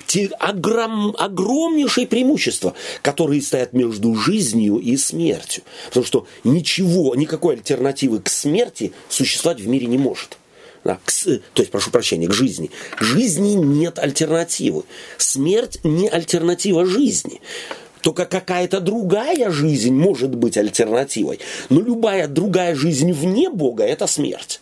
те 0.06 0.26
огром, 0.38 1.14
огромнейшие 1.18 2.06
преимущества, 2.06 2.74
которые 3.02 3.40
стоят 3.40 3.72
между 3.72 4.14
жизнью 4.14 4.76
и 4.76 4.96
смертью. 4.96 5.64
Потому 5.88 6.04
что 6.04 6.26
ничего, 6.44 7.14
никакой 7.14 7.54
альтернативы 7.54 8.20
к 8.20 8.28
смерти 8.28 8.92
существовать 9.08 9.60
в 9.60 9.66
мире 9.66 9.86
не 9.86 9.98
может 9.98 10.38
да, 10.84 10.98
к, 11.04 11.10
то 11.12 11.62
есть, 11.62 11.70
прошу 11.70 11.90
прощения, 11.90 12.28
к 12.28 12.34
жизни. 12.34 12.70
К 12.96 13.02
жизни 13.02 13.54
нет 13.54 13.98
альтернативы. 13.98 14.84
Смерть 15.16 15.78
не 15.82 16.08
альтернатива 16.08 16.84
жизни. 16.84 17.40
Только 18.02 18.26
какая-то 18.26 18.80
другая 18.80 19.50
жизнь 19.50 19.94
может 19.94 20.34
быть 20.34 20.58
альтернативой. 20.58 21.40
Но 21.70 21.80
любая 21.80 22.28
другая 22.28 22.74
жизнь 22.74 23.12
вне 23.12 23.48
Бога– 23.48 23.82
это 23.84 24.06
смерть. 24.06 24.60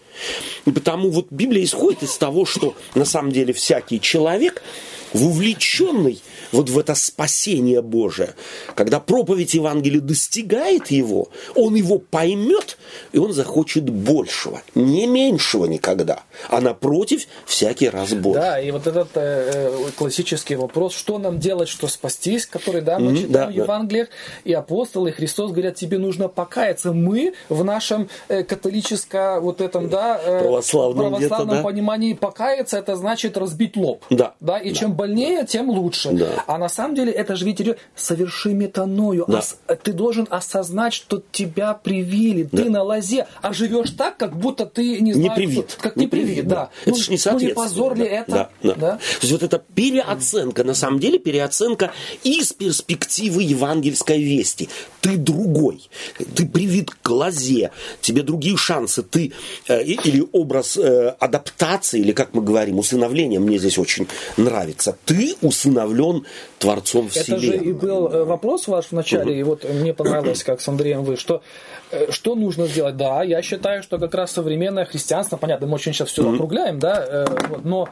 И 0.65 0.71
потому 0.71 1.11
вот 1.11 1.27
Библия 1.31 1.65
исходит 1.65 2.05
из 2.05 2.17
того, 2.17 2.47
что 2.47 2.77
на 2.95 3.05
самом 3.05 3.33
деле 3.33 3.53
всякий 3.53 4.01
человек, 4.01 4.63
вовлеченный 5.12 6.22
вот 6.53 6.70
в 6.70 6.79
это 6.79 6.94
спасение 6.94 7.83
Божие. 7.83 8.35
Когда 8.75 9.01
проповедь 9.01 9.55
Евангелия 9.55 10.01
достигает 10.01 10.90
его, 10.90 11.29
он 11.55 11.75
его 11.75 11.98
поймет, 11.98 12.79
и 13.12 13.18
он 13.18 13.33
захочет 13.33 13.88
большего, 13.88 14.62
не 14.75 15.07
меньшего 15.07 15.66
никогда, 15.66 16.22
а 16.48 16.61
напротив, 16.61 17.27
всякий 17.46 17.88
раз 17.88 18.12
больше. 18.12 18.40
Да, 18.40 18.61
и 18.61 18.70
вот 18.70 18.87
этот 18.87 19.09
э, 19.14 19.81
э 19.87 19.90
классический 19.96 20.57
вопрос, 20.57 20.94
что 20.94 21.18
нам 21.18 21.38
делать, 21.38 21.68
что 21.68 21.88
спастись, 21.88 22.46
который, 22.46 22.83
да, 22.83 22.98
мы 22.98 23.12
mm-hmm, 23.12 23.16
читаем 23.16 23.33
да, 23.33 23.46
в 23.46 23.51
Евангелиях, 23.51 24.09
да. 24.09 24.51
и 24.51 24.53
апостолы, 24.53 25.11
и 25.11 25.12
Христос 25.12 25.53
говорят, 25.53 25.75
тебе 25.75 25.98
нужно 25.98 26.29
покаяться. 26.29 26.92
Мы 26.92 27.35
в 27.48 27.64
нашем 27.64 28.09
э, 28.29 28.42
католическом 28.42 29.42
вот 29.42 29.61
этом, 29.61 29.88
да, 29.88 30.20
э, 30.22 30.40
православном, 30.40 31.11
православном 31.11 31.57
да? 31.57 31.62
понимании 31.62 32.14
покаяться, 32.14 32.79
это 32.79 32.96
значит 32.96 33.37
разбить 33.37 33.77
лоб. 33.77 34.05
Да. 34.11 34.35
да 34.40 34.59
и 34.59 34.70
да. 34.70 34.77
чем 34.77 34.94
больнее, 35.03 35.45
тем 35.47 35.69
лучше. 35.69 36.11
Да. 36.12 36.45
А 36.47 36.59
на 36.59 36.69
самом 36.69 36.95
деле 36.95 37.12
это 37.12 37.35
же 37.35 37.45
ведь 37.45 37.61
соверши 37.97 38.55
метаною. 38.55 39.25
Да. 39.27 39.38
Ос, 39.38 39.57
ты 39.83 39.93
должен 39.93 40.29
осознать, 40.31 40.93
что 40.93 41.23
тебя 41.33 41.75
привили. 41.75 42.49
Да. 42.51 42.62
Ты 42.62 42.71
на 42.71 42.83
лозе, 42.83 43.27
а 43.41 43.53
живешь 43.53 43.91
так, 43.91 44.17
как 44.17 44.37
будто 44.37 44.65
ты 44.65 45.01
не 45.01 45.12
знаешь, 45.12 45.31
не 45.31 45.35
привит. 45.35 45.71
Что, 45.71 45.83
как 45.83 45.97
не, 45.97 46.05
не 46.05 46.09
привит, 46.09 46.47
да. 46.47 46.71
Это 46.83 46.91
ну, 46.91 46.97
же 46.97 47.11
не 47.11 47.19
Ну 47.33 47.38
не 47.41 47.49
позор 47.49 47.97
ли 47.97 48.05
да. 48.05 48.11
это? 48.11 48.33
Да, 48.33 48.51
да. 48.62 48.75
да. 48.75 48.91
То 48.97 49.19
есть 49.23 49.33
вот 49.33 49.43
эта 49.43 49.59
переоценка, 49.75 50.65
на 50.65 50.75
самом 50.75 51.01
деле 51.01 51.19
переоценка 51.19 51.93
из 52.23 52.53
перспективы 52.53 53.43
евангельской 53.43 54.23
вести. 54.23 54.69
Ты 55.01 55.17
другой. 55.17 55.91
Ты 56.37 56.47
привит 56.47 56.91
к 56.91 57.11
лозе. 57.11 57.73
Тебе 58.01 58.23
другие 58.23 58.57
шансы. 58.57 59.03
Ты 59.03 59.33
э, 59.67 59.83
или 59.83 60.25
образ 60.33 60.77
э, 60.77 61.17
адаптации, 61.19 62.01
или 62.01 62.12
как 62.12 62.35
мы 62.35 62.43
говорим, 62.43 62.79
усыновления, 62.79 63.41
мне 63.41 63.59
здесь 63.59 63.79
очень 63.79 64.07
нравится. 64.37 64.91
Ты 65.05 65.35
усыновлен 65.42 66.24
Творцом 66.59 67.09
Вселенной. 67.09 67.46
Это 67.48 67.57
же 67.59 67.64
и 67.64 67.72
был 67.72 68.09
э, 68.09 68.24
вопрос 68.24 68.68
ваш 68.68 68.87
в 68.87 68.92
начале, 68.92 69.38
и 69.38 69.42
вот 69.42 69.64
мне 69.64 69.94
понравилось, 69.94 70.44
как 70.44 70.61
с 70.61 70.68
Андреем 70.68 71.02
вы, 71.02 71.16
что, 71.16 71.42
э, 71.90 72.11
что 72.11 72.35
нужно 72.35 72.66
сделать. 72.66 72.96
Да, 72.96 73.22
я 73.22 73.42
считаю, 73.42 73.83
что 73.83 73.98
как 73.98 74.14
раз 74.14 74.33
современное 74.33 74.85
христианство, 74.85 75.37
понятно, 75.37 75.66
мы 75.66 75.74
очень 75.74 75.92
сейчас 75.92 76.09
все 76.09 76.28
округляем, 76.33 76.78
да, 76.78 77.05
э, 77.07 77.26
но 77.64 77.88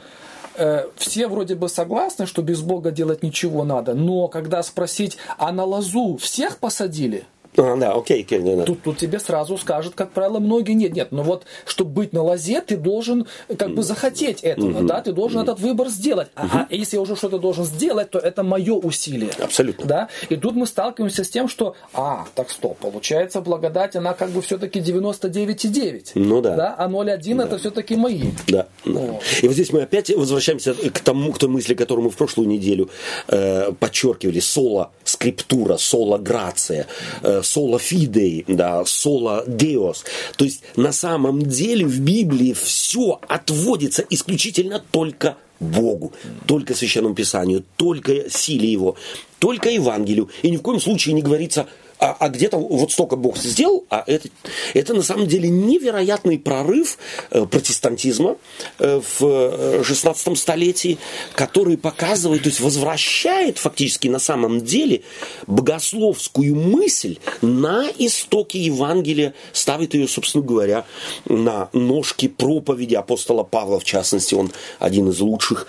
все 0.97 1.29
вроде 1.29 1.55
бы 1.55 1.69
согласны, 1.69 2.27
что 2.27 2.43
без 2.43 2.61
Бога 2.61 2.91
делать 2.91 3.23
ничего 3.23 3.65
надо, 3.65 3.95
но 3.95 4.29
когда 4.29 4.63
спросить, 4.63 5.17
а 5.39 5.53
на 5.53 5.65
лозу 5.65 6.19
всех 6.19 6.59
посадили– 6.59 7.25
а, 7.61 7.77
да, 7.77 7.93
окей, 7.93 8.23
окей, 8.23 8.41
да, 8.41 8.57
да. 8.57 8.65
Тут, 8.65 8.83
тут 8.83 8.97
тебе 8.99 9.19
сразу 9.19 9.57
скажут, 9.59 9.95
как 9.95 10.13
правило, 10.13 10.39
многие 10.39 10.73
нет, 10.73 10.93
нет. 10.93 11.13
Но 11.13 11.23
вот, 11.23 11.45
чтобы 11.67 11.91
быть 11.91 12.13
на 12.13 12.23
лозе, 12.23 12.61
ты 12.61 12.77
должен 12.77 13.27
как 13.59 13.75
бы 13.75 13.83
захотеть 13.83 14.41
этого, 14.43 14.79
угу. 14.79 14.87
да, 14.87 15.01
ты 15.01 15.13
должен 15.13 15.41
угу. 15.41 15.45
этот 15.51 15.61
выбор 15.61 15.89
сделать. 15.89 16.29
Угу. 16.37 16.49
А, 16.53 16.67
а 16.71 16.75
если 16.75 16.97
я 16.97 17.03
уже 17.03 17.17
что-то 17.17 17.39
должен 17.39 17.65
сделать, 17.65 18.11
то 18.11 18.19
это 18.19 18.43
мое 18.43 18.75
усилие. 18.75 19.31
Абсолютно. 19.39 19.87
Да? 19.87 20.09
И 20.29 20.37
тут 20.37 20.55
мы 20.55 20.67
сталкиваемся 20.67 21.25
с 21.25 21.31
тем, 21.31 21.49
что, 21.49 21.75
а, 21.93 22.27
так 22.35 22.51
стоп, 22.51 22.79
получается, 22.79 23.41
благодать, 23.41 23.97
она 23.97 24.15
как 24.15 24.31
бы 24.31 24.41
все-таки 24.43 24.81
99,9. 24.81 26.13
Ну 26.15 26.41
да. 26.41 26.57
да? 26.57 26.75
А 26.77 26.89
0,1 26.89 27.37
да. 27.37 27.45
это 27.45 27.59
все-таки 27.59 27.97
мои. 27.97 28.31
Да. 28.49 28.67
да. 28.85 29.21
И 29.43 29.47
вот 29.47 29.55
здесь 29.55 29.73
мы 29.73 29.83
опять 29.83 30.11
возвращаемся 30.11 30.75
к 30.75 31.01
тому, 31.01 31.33
к 31.33 31.39
той 31.39 31.49
мысли, 31.49 31.75
которую 31.75 32.07
мы 32.07 32.11
в 32.11 32.17
прошлую 32.17 32.49
неделю 32.49 32.91
э, 33.29 33.73
подчеркивали. 33.73 34.41
Соло 34.41 34.93
скриптура, 35.05 35.77
соло 35.77 36.19
грация, 36.19 36.87
э, 37.23 37.43
соло 37.51 37.79
фидей, 37.79 38.45
да, 38.47 38.85
соло 38.85 39.45
деос. 39.47 40.05
То 40.37 40.45
есть 40.45 40.63
на 40.77 40.93
самом 40.93 41.43
деле 41.43 41.85
в 41.85 42.01
Библии 42.01 42.53
все 42.53 43.21
отводится 43.29 44.05
исключительно 44.09 44.83
только 44.91 45.37
Богу, 45.59 46.13
только 46.47 46.75
Священному 46.75 47.15
Писанию, 47.15 47.65
только 47.77 48.31
силе 48.31 48.71
Его, 48.71 48.97
только 49.39 49.69
Евангелию. 49.69 50.31
И 50.43 50.51
ни 50.51 50.57
в 50.57 50.63
коем 50.63 50.81
случае 50.81 51.15
не 51.15 51.23
говорится 51.23 51.67
а, 52.01 52.17
а 52.19 52.29
где-то 52.31 52.57
вот 52.57 52.91
столько 52.93 53.17
Бог 53.17 53.37
сделал, 53.37 53.85
а 53.91 54.03
это, 54.07 54.29
это 54.73 54.95
на 54.95 55.03
самом 55.03 55.27
деле 55.27 55.51
невероятный 55.51 56.39
прорыв 56.39 56.97
э, 57.31 57.45
протестантизма 57.45 58.37
э, 58.79 59.01
в 59.19 59.85
16 59.85 60.29
э, 60.29 60.37
столетии, 60.37 60.99
который 61.35 61.77
показывает, 61.77 62.43
то 62.43 62.49
есть 62.49 62.61
возвращает 62.61 63.59
фактически 63.59 64.09
на 64.09 64.19
самом 64.19 64.63
деле 64.63 65.03
богословскую 65.47 66.55
мысль 66.57 67.19
на 67.43 67.87
истоки 67.99 68.57
Евангелия, 68.57 69.35
ставит 69.53 69.93
ее, 69.93 70.09
собственно 70.09 70.43
говоря, 70.43 70.87
на 71.27 71.69
ножки 71.75 72.29
проповеди 72.29 72.95
апостола 72.95 73.43
Павла, 73.43 73.79
в 73.79 73.85
частности, 73.85 74.35
он 74.35 74.53
один 74.79 75.11
из 75.11 75.21
лучших 75.21 75.67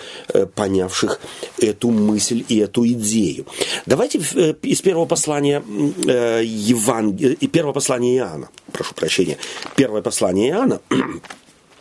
понявших 0.55 1.19
эту 1.59 1.89
мысль 1.89 2.45
и 2.47 2.57
эту 2.59 2.87
идею. 2.87 3.45
Давайте 3.85 4.19
из 4.19 4.81
первого 4.81 5.05
послания 5.05 5.61
Евангелие, 6.43 7.34
и 7.34 7.47
первое 7.47 7.73
послание 7.73 8.17
Иоанна, 8.17 8.49
прошу 8.71 8.93
прощения, 8.95 9.38
первое 9.75 10.01
послание 10.01 10.49
Иоанна, 10.49 10.81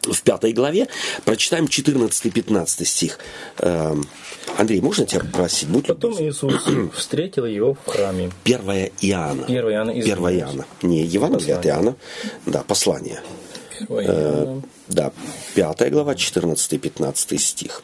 в 0.03 0.23
пятой 0.23 0.53
главе, 0.53 0.89
прочитаем 1.25 1.67
14-15 1.67 2.85
стих. 2.85 3.19
Эм, 3.59 4.07
Андрей, 4.57 4.81
можно 4.81 5.07
тебя 5.07 5.21
попросить? 5.21 5.69
Будь 5.69 5.87
Потом. 5.87 6.15
Иисус 6.15 6.55
встретил 6.97 7.47
его 7.47 7.75
в 7.75 7.91
храме. 7.91 8.31
Первое 8.45 8.93
Иоанна. 9.01 9.45
Первое 9.47 9.75
Иоанна. 9.75 10.03
Первое 10.03 10.39
Иоанна. 10.39 10.67
Не 10.83 11.05
Евангелие 11.05 11.57
от 11.57 11.67
Иоанна. 11.67 11.97
Да, 12.47 12.63
послание. 12.63 13.21
Э, 13.89 14.61
да, 14.89 15.13
пятая 15.55 15.91
глава, 15.91 16.15
14-15 16.15 17.39
стих. 17.39 17.83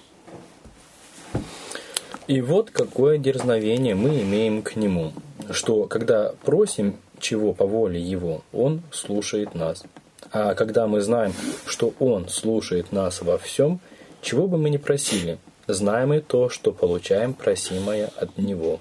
И 2.26 2.40
вот 2.40 2.70
какое 2.70 3.18
дерзновение 3.18 3.94
мы 3.94 4.20
имеем 4.22 4.62
к 4.62 4.74
Нему, 4.74 5.12
что 5.50 5.84
когда 5.84 6.32
просим 6.44 6.96
чего 7.20 7.52
по 7.52 7.66
воле 7.66 8.00
Его, 8.00 8.42
Он 8.52 8.82
слушает 8.90 9.54
нас. 9.54 9.84
А 10.32 10.54
когда 10.54 10.88
мы 10.88 11.00
знаем, 11.00 11.32
что 11.66 11.94
Он 12.00 12.28
слушает 12.28 12.90
нас 12.90 13.22
во 13.22 13.38
всем, 13.38 13.80
чего 14.22 14.48
бы 14.48 14.58
мы 14.58 14.70
ни 14.70 14.76
просили, 14.76 15.38
знаем 15.68 16.12
и 16.14 16.20
то, 16.20 16.48
что 16.48 16.72
получаем 16.72 17.32
просимое 17.32 18.10
от 18.16 18.36
Него. 18.38 18.80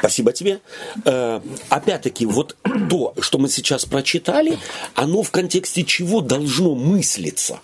Спасибо 0.00 0.32
тебе. 0.32 0.60
Э, 1.04 1.40
опять-таки, 1.68 2.26
вот 2.26 2.56
то, 2.90 3.14
что 3.20 3.38
мы 3.38 3.48
сейчас 3.48 3.84
прочитали, 3.84 4.58
оно 4.94 5.22
в 5.22 5.30
контексте 5.30 5.84
чего 5.84 6.20
должно 6.20 6.74
мыслиться? 6.74 7.60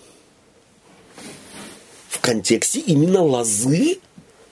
В 2.09 2.19
контексте 2.19 2.79
именно 2.79 3.21
лозы 3.21 3.99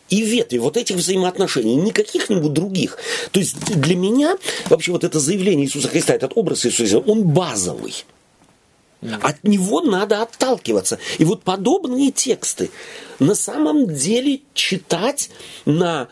и 0.09 0.21
ветви 0.21 0.57
вот 0.57 0.77
этих 0.77 0.97
взаимоотношений, 0.97 1.75
не 1.75 1.91
каких-нибудь 1.91 2.53
других. 2.53 2.97
То 3.31 3.39
есть 3.39 3.57
для 3.59 3.95
меня 3.95 4.37
вообще 4.69 4.91
вот 4.91 5.03
это 5.03 5.19
заявление 5.19 5.65
Иисуса 5.65 5.87
Христа, 5.87 6.13
этот 6.13 6.33
образ 6.35 6.65
Иисуса, 6.65 6.99
он 6.99 7.23
базовый. 7.23 8.05
От 9.21 9.43
него 9.45 9.81
надо 9.81 10.21
отталкиваться. 10.21 10.99
И 11.19 11.23
вот 11.23 11.43
подобные 11.43 12.11
тексты 12.11 12.69
на 13.19 13.33
самом 13.33 13.93
деле 13.93 14.41
читать 14.53 15.29
на 15.65 16.09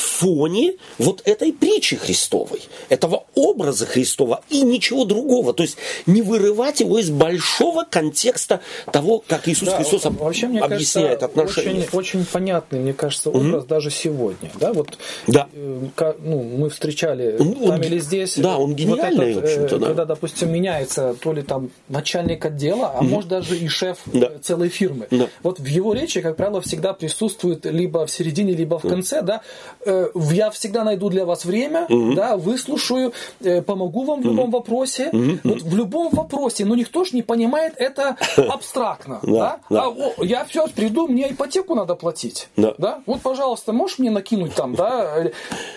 фоне 0.00 0.74
вот 0.98 1.22
этой 1.24 1.52
притчи 1.52 1.96
Христовой, 1.96 2.62
этого 2.88 3.24
образа 3.34 3.86
Христова 3.86 4.42
и 4.50 4.62
ничего 4.62 5.04
другого. 5.04 5.52
То 5.52 5.62
есть 5.62 5.76
не 6.06 6.22
вырывать 6.22 6.80
его 6.80 6.98
из 6.98 7.10
большого 7.10 7.84
контекста 7.88 8.60
того, 8.92 9.22
как 9.26 9.48
Иисус 9.48 9.68
да, 9.68 9.76
Христос 9.76 10.04
вообще, 10.04 10.46
мне 10.46 10.60
объясняет 10.60 11.20
кажется, 11.20 11.26
отношения. 11.26 11.86
Очень, 11.92 11.98
очень 11.98 12.26
понятный, 12.26 12.80
мне 12.80 12.92
кажется, 12.92 13.30
образ 13.30 13.62
угу. 13.62 13.68
даже 13.68 13.90
сегодня. 13.90 14.50
Да, 14.58 14.72
вот, 14.72 14.98
да. 15.26 15.48
Э, 15.52 16.12
ну, 16.20 16.42
мы 16.42 16.70
встречали 16.70 17.36
он, 17.38 17.54
там 17.54 17.82
или 17.82 17.98
здесь. 17.98 18.36
Да, 18.36 18.58
он 18.58 18.74
гениальный, 18.74 19.34
вот 19.34 19.42
этот, 19.42 19.42
в 19.42 19.44
общем-то. 19.44 19.78
Да. 19.78 19.86
Когда, 19.86 20.04
допустим, 20.04 20.52
меняется 20.52 21.14
то 21.20 21.32
ли 21.32 21.42
там 21.42 21.70
начальник 21.88 22.44
отдела, 22.44 22.92
а 22.94 22.98
угу. 22.98 23.06
может 23.06 23.28
даже 23.30 23.56
и 23.56 23.68
шеф 23.68 23.98
да. 24.06 24.32
целой 24.42 24.68
фирмы. 24.68 25.06
Да. 25.10 25.28
Вот 25.42 25.60
в 25.60 25.66
его 25.66 25.92
речи, 25.92 26.20
как 26.20 26.36
правило, 26.36 26.60
всегда 26.60 26.92
присутствует 26.92 27.64
либо 27.64 28.06
в 28.06 28.10
середине, 28.10 28.52
либо 28.52 28.78
в 28.78 28.82
конце, 28.82 29.22
да, 29.22 29.42
Э, 29.83 29.83
я 29.84 30.50
всегда 30.50 30.84
найду 30.84 31.10
для 31.10 31.24
вас 31.24 31.44
время, 31.44 31.86
угу. 31.88 32.14
да, 32.14 32.36
выслушаю, 32.36 33.12
э, 33.40 33.62
помогу 33.62 34.04
вам 34.04 34.22
в 34.22 34.24
любом 34.24 34.48
угу. 34.48 34.58
вопросе. 34.58 35.10
Угу. 35.12 35.38
Вот 35.44 35.62
в 35.62 35.76
любом 35.76 36.10
вопросе, 36.10 36.64
но 36.64 36.74
никто 36.74 37.04
же 37.04 37.14
не 37.14 37.22
понимает 37.22 37.74
это 37.76 38.16
абстракно, 38.36 39.20
да? 39.22 39.60
да? 39.70 39.84
А, 39.84 39.88
о, 39.88 40.24
я 40.24 40.44
все 40.44 40.66
приду, 40.68 41.08
мне 41.08 41.30
ипотеку 41.30 41.74
надо 41.74 41.94
платить, 41.94 42.48
да. 42.56 42.74
да? 42.78 43.02
Вот, 43.06 43.20
пожалуйста, 43.20 43.72
можешь 43.72 43.98
мне 43.98 44.10
накинуть 44.10 44.54
там, 44.54 44.74
да? 44.74 45.30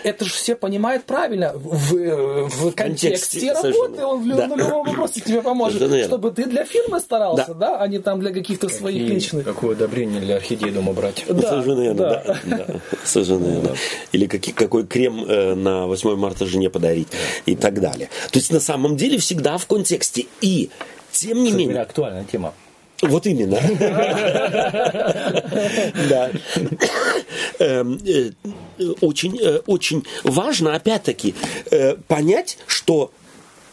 Это 0.04 0.26
же 0.26 0.32
все 0.32 0.56
понимают 0.56 1.04
правильно 1.04 1.54
в, 1.54 2.48
в 2.48 2.72
контексте, 2.72 3.52
работы, 3.54 4.06
он 4.06 4.22
в, 4.22 4.36
да. 4.36 4.48
на 4.48 4.56
любом 4.56 4.86
вопросе 4.86 5.22
тебе 5.22 5.42
поможет, 5.42 6.06
чтобы 6.06 6.32
ты 6.32 6.46
для 6.46 6.66
фирмы 6.66 7.00
старался, 7.00 7.54
да, 7.54 7.72
да? 7.72 7.82
а 7.82 7.88
не 7.88 8.00
там 8.00 8.20
для 8.20 8.32
каких-то 8.32 8.70
своих 8.70 9.10
личных. 9.10 9.46
Какое 9.46 9.76
одобрение 9.76 10.22
для 10.22 10.36
орхидеи 10.36 10.70
дома 10.70 10.94
брать. 10.94 11.26
Да, 11.28 11.50
Совершенно 11.50 11.82
верно, 11.82 12.02
да. 12.02 12.24
да. 12.26 12.58
да. 12.58 12.66
Совершенно 13.04 13.46
верно 13.46 13.76
или 14.12 14.28
какие, 14.28 14.54
какой 14.54 14.86
крем 14.86 15.24
э, 15.26 15.56
на 15.56 15.88
8 15.88 16.16
марта 16.16 16.46
жене 16.46 16.70
подарить 16.70 17.08
и 17.46 17.56
так 17.56 17.80
далее. 17.80 18.10
То 18.32 18.40
есть 18.40 18.52
на 18.52 18.60
самом 18.60 18.98
деле 18.98 19.18
всега 19.18 19.58
в 19.58 19.66
контексте. 19.66 20.26
И 20.42 20.70
тем 21.12 21.44
не 21.44 21.52
менее... 21.52 21.82
актуальная 21.82 22.26
тема. 22.26 22.54
Вот 23.02 23.28
именно. 23.28 23.60
Да. 26.10 26.32
Эм, 27.60 28.00
э, 28.06 28.32
очень, 29.02 29.38
э, 29.40 29.62
очень 29.68 30.04
важно, 30.24 30.76
опять-таки, 30.76 31.36
понять, 32.08 32.58
что 32.66 33.12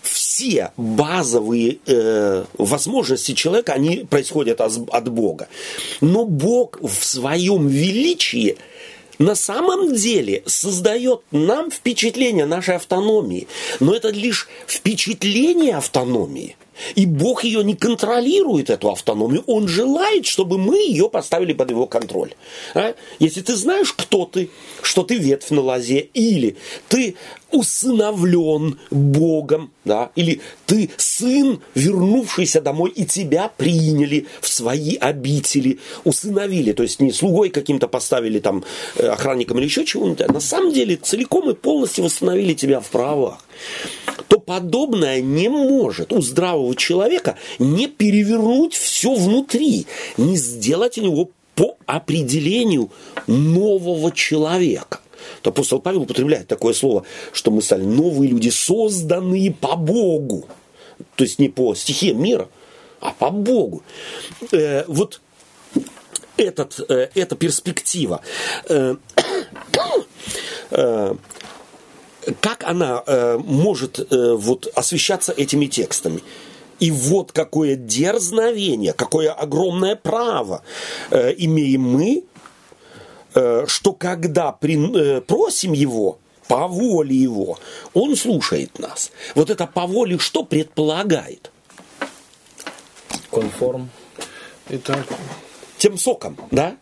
все 0.03 0.71
базовые 0.77 1.79
э, 1.87 2.45
возможности 2.59 3.33
человека, 3.33 3.73
они 3.73 4.07
происходят 4.09 4.61
от 4.61 5.09
Бога. 5.09 5.49
Но 6.01 6.25
Бог 6.25 6.79
в 6.81 7.05
своем 7.05 7.67
величии– 7.69 8.59
на 9.19 9.35
самом 9.35 9.95
деле 9.95 10.43
создает 10.47 11.23
нам 11.31 11.71
впечатление 11.71 12.47
нашей 12.47 12.77
автономии. 12.77 13.47
Но 13.81 13.95
это 13.95 14.11
лишь 14.11 14.49
впечатление 14.67 15.77
автономии. 15.77 16.57
И 16.97 17.07
Бог 17.07 17.45
ее 17.45 17.63
не 17.63 17.75
контролирует, 17.75 18.71
эту 18.71 18.91
автономию. 18.91 19.45
Он 19.47 19.69
желает, 19.69 20.27
чтобы 20.27 20.59
мы 20.59 20.79
ее 20.79 21.09
поставили 21.09 21.53
под 21.53 21.71
его 21.71 21.87
контроль. 21.87 22.35
А? 22.75 22.95
Если 23.21 23.43
ты 23.43 23.55
знаешь, 23.55 23.93
кто 23.93 24.25
ты, 24.25 24.51
что 24.83 25.05
ты 25.05 25.17
ветвь 25.17 25.51
на 25.51 25.61
лозе, 25.61 26.09
или 26.15 26.57
ты 26.89 27.15
усыновлен 27.55 28.79
Богом, 28.91 29.71
да, 29.85 30.11
или 30.17 30.41
ты 30.67 30.91
сын, 30.97 31.61
вернувшийся 31.75 32.61
домой, 32.61 32.91
и 32.91 33.05
тебя 33.05 33.49
приняли 33.57 34.27
в 34.41 34.49
свои 34.49 34.97
обители, 34.97 35.79
усыновили, 36.03 36.73
то 36.73 36.83
есть 36.83 37.01
не 37.01 37.13
слугой 37.13 37.51
каким-то 37.51 37.87
поставили 37.87 38.41
там 38.41 38.65
э, 38.97 39.07
охранником 39.07 39.59
или 39.59 39.65
еще 39.65 39.85
чего-нибудь, 39.85 40.23
а 40.23 40.33
на 40.33 40.41
самом 40.41 40.73
деле 40.73 40.97
целиком 40.97 41.49
и 41.49 41.55
полностью 41.55 42.05
восстановили 42.05 42.55
тебя 42.55 42.81
в 42.81 42.89
правах, 42.91 43.39
то 44.29 44.41
подобное 44.41 45.21
не 45.21 45.49
может 45.49 46.13
у 46.13 46.21
здравого 46.21 46.75
человека 46.75 47.37
не 47.61 47.87
перевернуть 47.87 48.75
все 48.75 49.15
внутри, 49.15 49.87
не 50.17 50.37
сделать 50.37 50.99
у 50.99 51.03
него 51.03 51.31
по 51.55 51.77
определению 51.87 52.91
нового 53.29 54.11
человека 54.11 54.99
то 55.43 55.51
апостол 55.51 55.81
Павел 55.81 56.03
употребляет 56.03 56.49
такое 56.49 56.75
слово, 56.75 57.05
что 57.33 57.51
мы 57.51 57.63
стали 57.63 57.85
новые 57.85 58.31
люди, 58.31 58.51
созданные 58.51 59.53
по 59.53 59.77
Богу. 59.77 60.47
То 61.17 61.25
есть 61.25 61.39
не 61.39 61.49
по 61.49 61.75
стихиям 61.75 62.23
мира, 62.23 62.49
а 63.01 63.13
по 63.13 63.31
Богу. 63.31 63.83
Э, 64.53 64.85
вот 64.87 65.21
этот, 66.37 66.81
э, 66.89 67.09
эта 67.15 67.37
перспектива, 67.37 68.21
э, 68.69 68.97
э, 70.71 71.15
как 72.41 72.65
она 72.65 73.03
э, 73.07 73.39
может 73.39 73.99
э, 73.99 74.35
вот, 74.35 74.67
освещаться 74.75 75.33
этими 75.33 75.67
текстами? 75.67 76.23
И 76.81 76.91
вот 76.91 77.33
какое 77.33 77.77
дерзновение, 77.77 78.93
какое 78.93 79.31
огромное 79.33 79.97
право 79.97 80.63
э, 81.11 81.35
имеем 81.37 81.83
мы 81.83 82.25
что 83.67 83.93
когда 83.93 84.53
при, 84.53 84.77
э, 84.77 85.21
просим 85.21 85.73
его, 85.73 86.19
по 86.49 86.69
воле 86.69 87.17
его, 87.17 87.59
он 87.93 88.17
слушает 88.17 88.79
нас. 88.79 89.11
Вот 89.35 89.51
это 89.51 89.67
по 89.67 89.87
воле 89.87 90.19
что 90.19 90.45
предполагает? 90.45 91.51
Конформ. 93.31 93.91
Это... 94.69 95.05
Тем 95.79 95.99
соком, 95.99 96.37
да? 96.51 96.77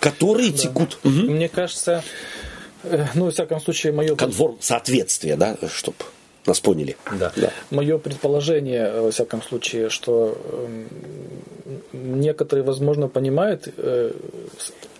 Которые 0.00 0.50
да. 0.50 0.58
текут. 0.58 0.98
Угу. 1.04 1.10
Мне 1.10 1.48
кажется, 1.48 2.02
э, 2.82 3.06
ну, 3.14 3.26
во 3.26 3.30
всяком 3.30 3.60
случае, 3.60 3.92
мое... 3.92 4.16
Конформ, 4.16 4.56
соответствие, 4.60 5.36
да, 5.36 5.56
чтобы 5.72 5.96
нас 6.46 6.60
поняли. 6.60 6.96
Да. 7.18 7.32
да. 7.36 7.50
Мое 7.70 7.98
предположение, 7.98 9.00
во 9.00 9.10
всяком 9.10 9.42
случае, 9.42 9.88
что 9.88 10.36
эм, 10.52 10.88
некоторые, 11.92 12.64
возможно, 12.64 13.08
понимают, 13.08 13.68
э, 13.76 14.12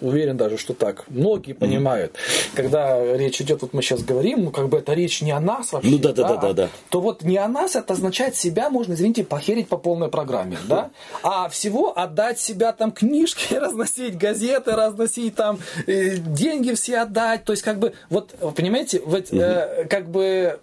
уверен 0.01 0.37
даже, 0.37 0.59
что 0.59 0.75
так, 0.75 1.05
многие 1.09 1.53
понимают, 1.53 2.13
mm-hmm. 2.13 2.57
когда 2.57 3.17
речь 3.17 3.41
идет, 3.41 3.63
вот 3.63 3.73
мы 3.73 3.83
сейчас 3.83 4.03
говорим, 4.03 4.45
ну, 4.45 4.51
как 4.51 4.69
бы 4.69 4.79
это 4.79 4.93
речь 4.93 5.23
не 5.23 5.31
о 5.31 5.41
нас 5.41 5.73
вообще, 5.73 5.91
ну, 5.91 5.99
да, 5.99 6.13
да, 6.13 6.29
да, 6.29 6.37
да, 6.37 6.53
да. 6.53 6.69
то 6.91 7.01
вот 7.01 7.23
не 7.23 7.39
о 7.39 7.49
нас, 7.49 7.77
это 7.77 7.93
означает 7.95 8.37
себя 8.37 8.71
можно, 8.71 8.95
извините, 8.95 9.25
похерить 9.25 9.69
по 9.69 9.77
полной 9.77 10.09
программе, 10.09 10.59
да, 10.69 10.91
а 11.23 11.49
всего 11.49 11.97
отдать 11.99 12.39
себя 12.39 12.73
там 12.73 12.93
книжки, 12.93 13.55
разносить 13.63 14.17
газеты, 14.17 14.73
разносить 14.73 15.35
там 15.35 15.59
э, 15.87 16.17
деньги 16.17 16.73
все 16.75 16.99
отдать, 16.99 17.45
то 17.45 17.53
есть 17.53 17.63
как 17.63 17.79
бы, 17.79 17.95
вот, 18.11 18.35
понимаете, 18.57 19.03
вот, 19.05 19.33
э, 19.33 19.87
как 19.89 20.11
бы 20.11 20.61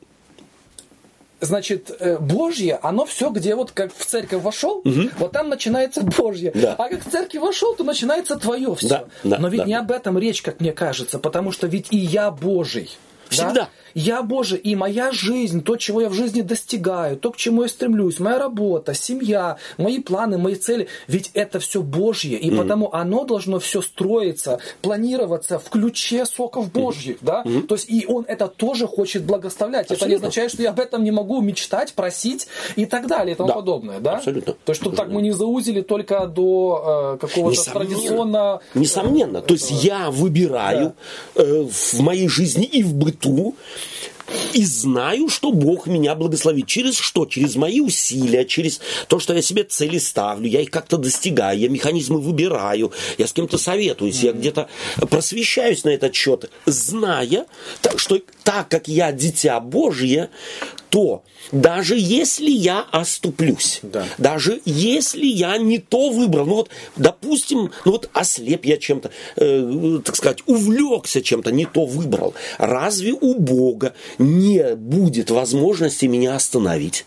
значит, 1.41 1.95
э, 1.99 2.17
Божье, 2.17 2.79
оно 2.81 3.05
все, 3.05 3.29
где 3.29 3.55
вот 3.55 3.71
как 3.71 3.93
в 3.95 4.05
церковь 4.05 4.41
вошел, 4.43 4.77
угу. 4.77 5.09
вот 5.17 5.31
там 5.31 5.49
начинается 5.49 6.01
Божье. 6.01 6.51
Да. 6.53 6.75
А 6.77 6.89
как 6.89 7.05
в 7.05 7.09
церковь 7.09 7.41
вошел, 7.41 7.75
то 7.75 7.83
начинается 7.83 8.37
твое 8.37 8.75
все. 8.75 8.87
Да, 8.87 9.05
да, 9.23 9.37
Но 9.39 9.47
ведь 9.47 9.61
да. 9.61 9.67
не 9.67 9.73
об 9.75 9.91
этом 9.91 10.17
речь, 10.17 10.41
как 10.41 10.59
мне 10.59 10.71
кажется, 10.71 11.19
потому 11.19 11.51
что 11.51 11.67
ведь 11.67 11.87
и 11.91 11.97
я 11.97 12.31
Божий. 12.31 12.97
Всегда. 13.29 13.53
Да? 13.53 13.69
Я 13.93 14.23
Божий, 14.23 14.57
и 14.57 14.75
моя 14.75 15.11
жизнь, 15.11 15.63
то, 15.63 15.75
чего 15.75 16.01
я 16.01 16.09
в 16.09 16.13
жизни 16.13 16.41
достигаю, 16.41 17.17
то, 17.17 17.31
к 17.31 17.37
чему 17.37 17.63
я 17.63 17.69
стремлюсь, 17.69 18.19
моя 18.19 18.39
работа, 18.39 18.93
семья, 18.93 19.57
мои 19.77 19.99
планы, 19.99 20.37
мои 20.37 20.55
цели, 20.55 20.87
ведь 21.07 21.31
это 21.33 21.59
все 21.59 21.81
Божье, 21.81 22.37
и 22.37 22.49
mm-hmm. 22.49 22.57
потому 22.57 22.93
оно 22.93 23.25
должно 23.25 23.59
все 23.59 23.81
строиться, 23.81 24.59
планироваться 24.81 25.59
в 25.59 25.69
ключе 25.69 26.25
соков 26.25 26.71
Божьих, 26.71 27.17
mm-hmm. 27.17 27.25
да? 27.25 27.43
Mm-hmm. 27.45 27.67
То 27.67 27.75
есть 27.75 27.89
и 27.89 28.05
Он 28.07 28.25
это 28.27 28.47
тоже 28.47 28.87
хочет 28.87 29.23
благословлять. 29.23 29.91
Абсолютно. 29.91 30.05
Это 30.05 30.09
не 30.09 30.15
означает, 30.15 30.51
что 30.51 30.61
я 30.61 30.69
об 30.69 30.79
этом 30.79 31.03
не 31.03 31.11
могу 31.11 31.41
мечтать, 31.41 31.93
просить 31.93 32.47
и 32.75 32.85
так 32.85 33.07
далее 33.07 33.33
и 33.33 33.37
тому 33.37 33.49
да. 33.49 33.55
подобное, 33.55 33.99
да? 33.99 34.17
Абсолютно. 34.17 34.53
То 34.53 34.71
есть, 34.71 34.81
чтобы 34.81 34.95
так 34.95 35.09
мы 35.09 35.21
не 35.21 35.31
заузили 35.31 35.81
только 35.81 36.27
до 36.27 37.15
э, 37.15 37.17
какого-то 37.17 37.57
Несомненно. 37.57 37.89
традиционно... 37.89 38.59
Несомненно. 38.73 39.41
То 39.41 39.53
есть 39.53 39.71
я 39.83 40.09
выбираю 40.11 40.93
да. 41.35 41.43
э, 41.43 41.67
в 41.69 41.99
моей 42.01 42.27
жизни 42.27 42.65
и 42.65 42.83
в 42.83 42.93
быту 42.93 43.55
и 44.53 44.63
знаю, 44.63 45.29
что 45.29 45.51
Бог 45.51 45.87
меня 45.87 46.15
благословит. 46.15 46.67
Через 46.67 46.97
что? 46.97 47.25
Через 47.25 47.55
мои 47.55 47.79
усилия, 47.79 48.45
через 48.45 48.79
то, 49.07 49.19
что 49.19 49.33
я 49.33 49.41
себе 49.41 49.63
цели 49.63 49.97
ставлю, 49.97 50.47
я 50.47 50.61
их 50.61 50.71
как-то 50.71 50.97
достигаю, 50.97 51.59
я 51.59 51.69
механизмы 51.69 52.19
выбираю, 52.19 52.91
я 53.17 53.27
с 53.27 53.33
кем-то 53.33 53.57
советуюсь, 53.57 54.23
я 54.23 54.33
где-то 54.33 54.69
просвещаюсь 55.09 55.83
на 55.83 55.89
этот 55.89 56.15
счет, 56.15 56.49
зная, 56.65 57.45
что 57.97 58.19
так 58.43 58.69
как 58.69 58.87
я 58.87 59.11
дитя 59.11 59.59
Божье, 59.59 60.29
то 60.89 61.23
даже 61.51 61.95
если 61.97 62.49
я 62.49 62.85
оступлюсь, 62.91 63.79
да. 63.83 64.05
даже 64.17 64.61
если 64.65 65.25
я 65.25 65.57
не 65.57 65.79
то 65.79 66.09
выбрал, 66.09 66.45
ну 66.45 66.55
вот, 66.55 66.69
допустим, 66.95 67.71
ну 67.85 67.91
вот 67.91 68.09
ослеп 68.13 68.65
я 68.65 68.77
чем-то, 68.77 69.11
э, 69.35 69.99
так 70.03 70.15
сказать, 70.15 70.39
увлекся 70.45 71.21
чем-то, 71.21 71.51
не 71.51 71.65
то 71.65 71.85
выбрал, 71.85 72.33
разве 72.57 73.13
у 73.13 73.35
Бога 73.35 73.93
не 74.19 74.75
будет 74.75 75.31
возможности 75.31 76.05
меня 76.05 76.35
остановить? 76.35 77.05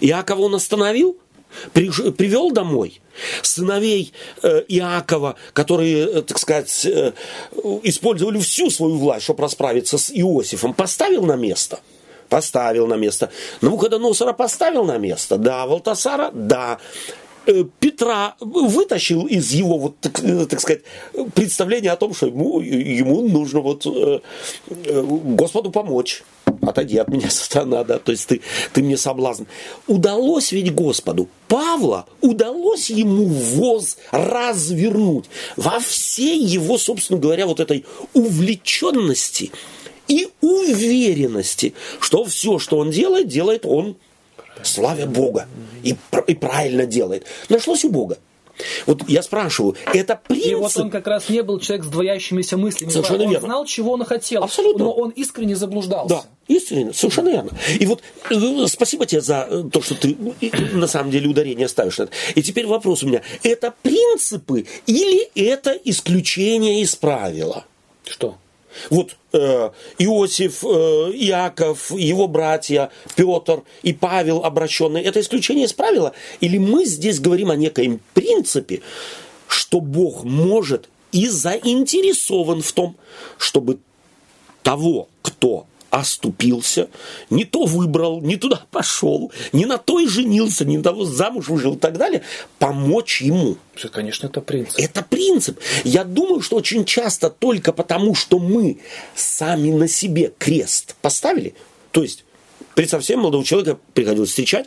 Иакова 0.00 0.42
он 0.42 0.54
остановил? 0.54 1.16
привел 1.72 2.50
домой 2.50 3.00
сыновей 3.42 4.12
э, 4.42 4.64
Иакова, 4.68 5.36
которые, 5.52 6.04
э, 6.04 6.22
так 6.22 6.38
сказать, 6.38 6.84
э, 6.84 7.12
использовали 7.84 8.40
всю 8.40 8.70
свою 8.70 8.98
власть, 8.98 9.24
чтобы 9.24 9.42
расправиться 9.42 9.96
с 9.96 10.10
Иосифом, 10.10 10.74
поставил 10.74 11.24
на 11.24 11.36
место– 11.36 11.78
Поставил 12.28 12.86
на 12.86 12.94
место. 12.94 13.30
Навуходоносора 13.60 14.32
поставил 14.32 14.84
на 14.84 14.98
место. 14.98 15.36
Да. 15.36 15.66
Валтасара? 15.66 16.30
Да. 16.32 16.78
Э, 17.46 17.64
Петра 17.78 18.36
вытащил 18.40 19.26
из 19.26 19.52
его, 19.52 19.78
вот, 19.78 19.98
так, 20.00 20.22
э, 20.22 20.46
так 20.46 20.60
сказать, 20.60 20.82
представления 21.34 21.92
о 21.92 21.96
том, 21.96 22.14
что 22.14 22.26
ему, 22.26 22.60
ему 22.60 23.28
нужно 23.28 23.60
вот, 23.60 23.86
э, 23.86 24.20
Господу 24.66 25.70
помочь. 25.70 26.22
Отойди 26.62 26.96
от 26.96 27.08
меня, 27.08 27.28
сатана, 27.30 27.84
да, 27.84 27.98
то 27.98 28.12
есть 28.12 28.26
ты, 28.28 28.40
ты 28.72 28.82
мне 28.82 28.96
соблазн. 28.96 29.44
Удалось 29.86 30.52
ведь 30.52 30.74
Господу, 30.74 31.28
Павла, 31.48 32.06
удалось 32.22 32.88
ему 32.88 33.26
воз 33.26 33.98
развернуть 34.10 35.26
во 35.56 35.80
всей 35.80 36.42
его, 36.42 36.78
собственно 36.78 37.18
говоря, 37.18 37.46
вот 37.46 37.60
этой 37.60 37.84
увлеченности– 38.14 39.52
и 40.06 40.28
уверенности, 40.42 41.72
что 41.98 42.24
все, 42.24 42.58
что 42.58 42.76
он 42.76 42.90
делает, 42.90 43.28
делает 43.28 43.64
он 43.64 43.96
славя 44.62 45.06
Бога. 45.06 45.46
И, 45.82 45.96
и 46.26 46.34
правильно 46.34 46.86
делает. 46.86 47.26
Нашлось 47.48 47.84
у 47.84 47.90
Бога. 47.90 48.18
Вот 48.86 49.08
я 49.08 49.22
спрашиваю, 49.22 49.76
это 49.92 50.20
принцип... 50.28 50.46
И 50.46 50.54
вот 50.54 50.76
он 50.76 50.90
как 50.90 51.06
раз 51.06 51.28
не 51.28 51.42
был 51.42 51.58
человек 51.58 51.86
с 51.86 51.88
двоящимися 51.88 52.56
мыслями. 52.56 52.90
Совершенно 52.90 53.24
он 53.24 53.30
верно. 53.30 53.46
знал, 53.46 53.64
чего 53.64 53.92
он 53.92 54.04
хотел. 54.04 54.44
Абсолютно. 54.44 54.84
Но 54.84 54.92
он 54.92 55.10
искренне 55.10 55.56
заблуждался. 55.56 56.08
Да, 56.14 56.24
искренне, 56.46 56.92
совершенно 56.92 57.30
верно. 57.30 57.50
И 57.78 57.86
вот 57.86 58.02
э, 58.30 58.66
спасибо 58.68 59.06
тебе 59.06 59.20
за 59.20 59.46
э, 59.50 59.64
то, 59.72 59.82
что 59.82 59.94
ты 59.94 60.16
э, 60.40 60.50
на 60.72 60.86
самом 60.86 61.10
деле 61.10 61.28
ударение 61.28 61.68
ставишь 61.68 61.98
на 61.98 62.04
это. 62.04 62.12
И 62.34 62.42
теперь 62.42 62.66
вопрос 62.66 63.02
у 63.02 63.08
меня. 63.08 63.22
Это 63.42 63.74
принципы 63.82 64.66
или 64.86 65.28
это 65.34 65.72
исключение 65.84 66.82
из 66.82 66.94
правила? 66.94 67.64
Что? 68.06 68.36
Вот 68.90 69.16
э, 69.32 69.70
Иосиф, 69.98 70.64
э, 70.64 70.66
Иаков, 70.66 71.90
его 71.90 72.28
братья, 72.28 72.90
Петр 73.16 73.62
и 73.82 73.92
Павел 73.92 74.44
обращенные, 74.44 75.04
это 75.04 75.20
исключение 75.20 75.66
из 75.66 75.72
правила? 75.72 76.12
Или 76.40 76.58
мы 76.58 76.84
здесь 76.84 77.20
говорим 77.20 77.50
о 77.50 77.56
некоем 77.56 78.00
принципе, 78.14 78.82
что 79.48 79.80
Бог 79.80 80.24
может 80.24 80.88
и 81.12 81.28
заинтересован 81.28 82.62
в 82.62 82.72
том, 82.72 82.96
чтобы 83.38 83.78
того, 84.62 85.08
кто 85.22 85.66
оступился, 85.94 86.88
не 87.30 87.44
то 87.44 87.66
выбрал, 87.66 88.20
не 88.20 88.36
туда 88.36 88.66
пошел, 88.72 89.30
не 89.52 89.64
на 89.64 89.78
той 89.78 90.08
женился, 90.08 90.64
не 90.64 90.78
на 90.78 90.82
того 90.82 91.04
замуж 91.04 91.48
выжил 91.48 91.74
и 91.74 91.78
так 91.78 91.96
далее, 91.96 92.22
помочь 92.58 93.22
ему. 93.22 93.56
Что, 93.76 93.88
конечно, 93.88 94.26
это 94.26 94.40
принцип. 94.40 94.76
Это 94.76 95.02
принцип. 95.02 95.60
Я 95.84 96.02
думаю, 96.02 96.40
что 96.40 96.56
очень 96.56 96.84
часто 96.84 97.30
только 97.30 97.72
потому, 97.72 98.16
что 98.16 98.40
мы 98.40 98.80
сами 99.14 99.70
на 99.70 99.86
себе 99.86 100.32
крест 100.36 100.96
поставили, 101.00 101.54
то 101.92 102.02
есть 102.02 102.24
при 102.74 102.86
совсем 102.86 103.20
молодого 103.20 103.44
человека 103.44 103.78
приходилось 103.92 104.30
встречать, 104.30 104.66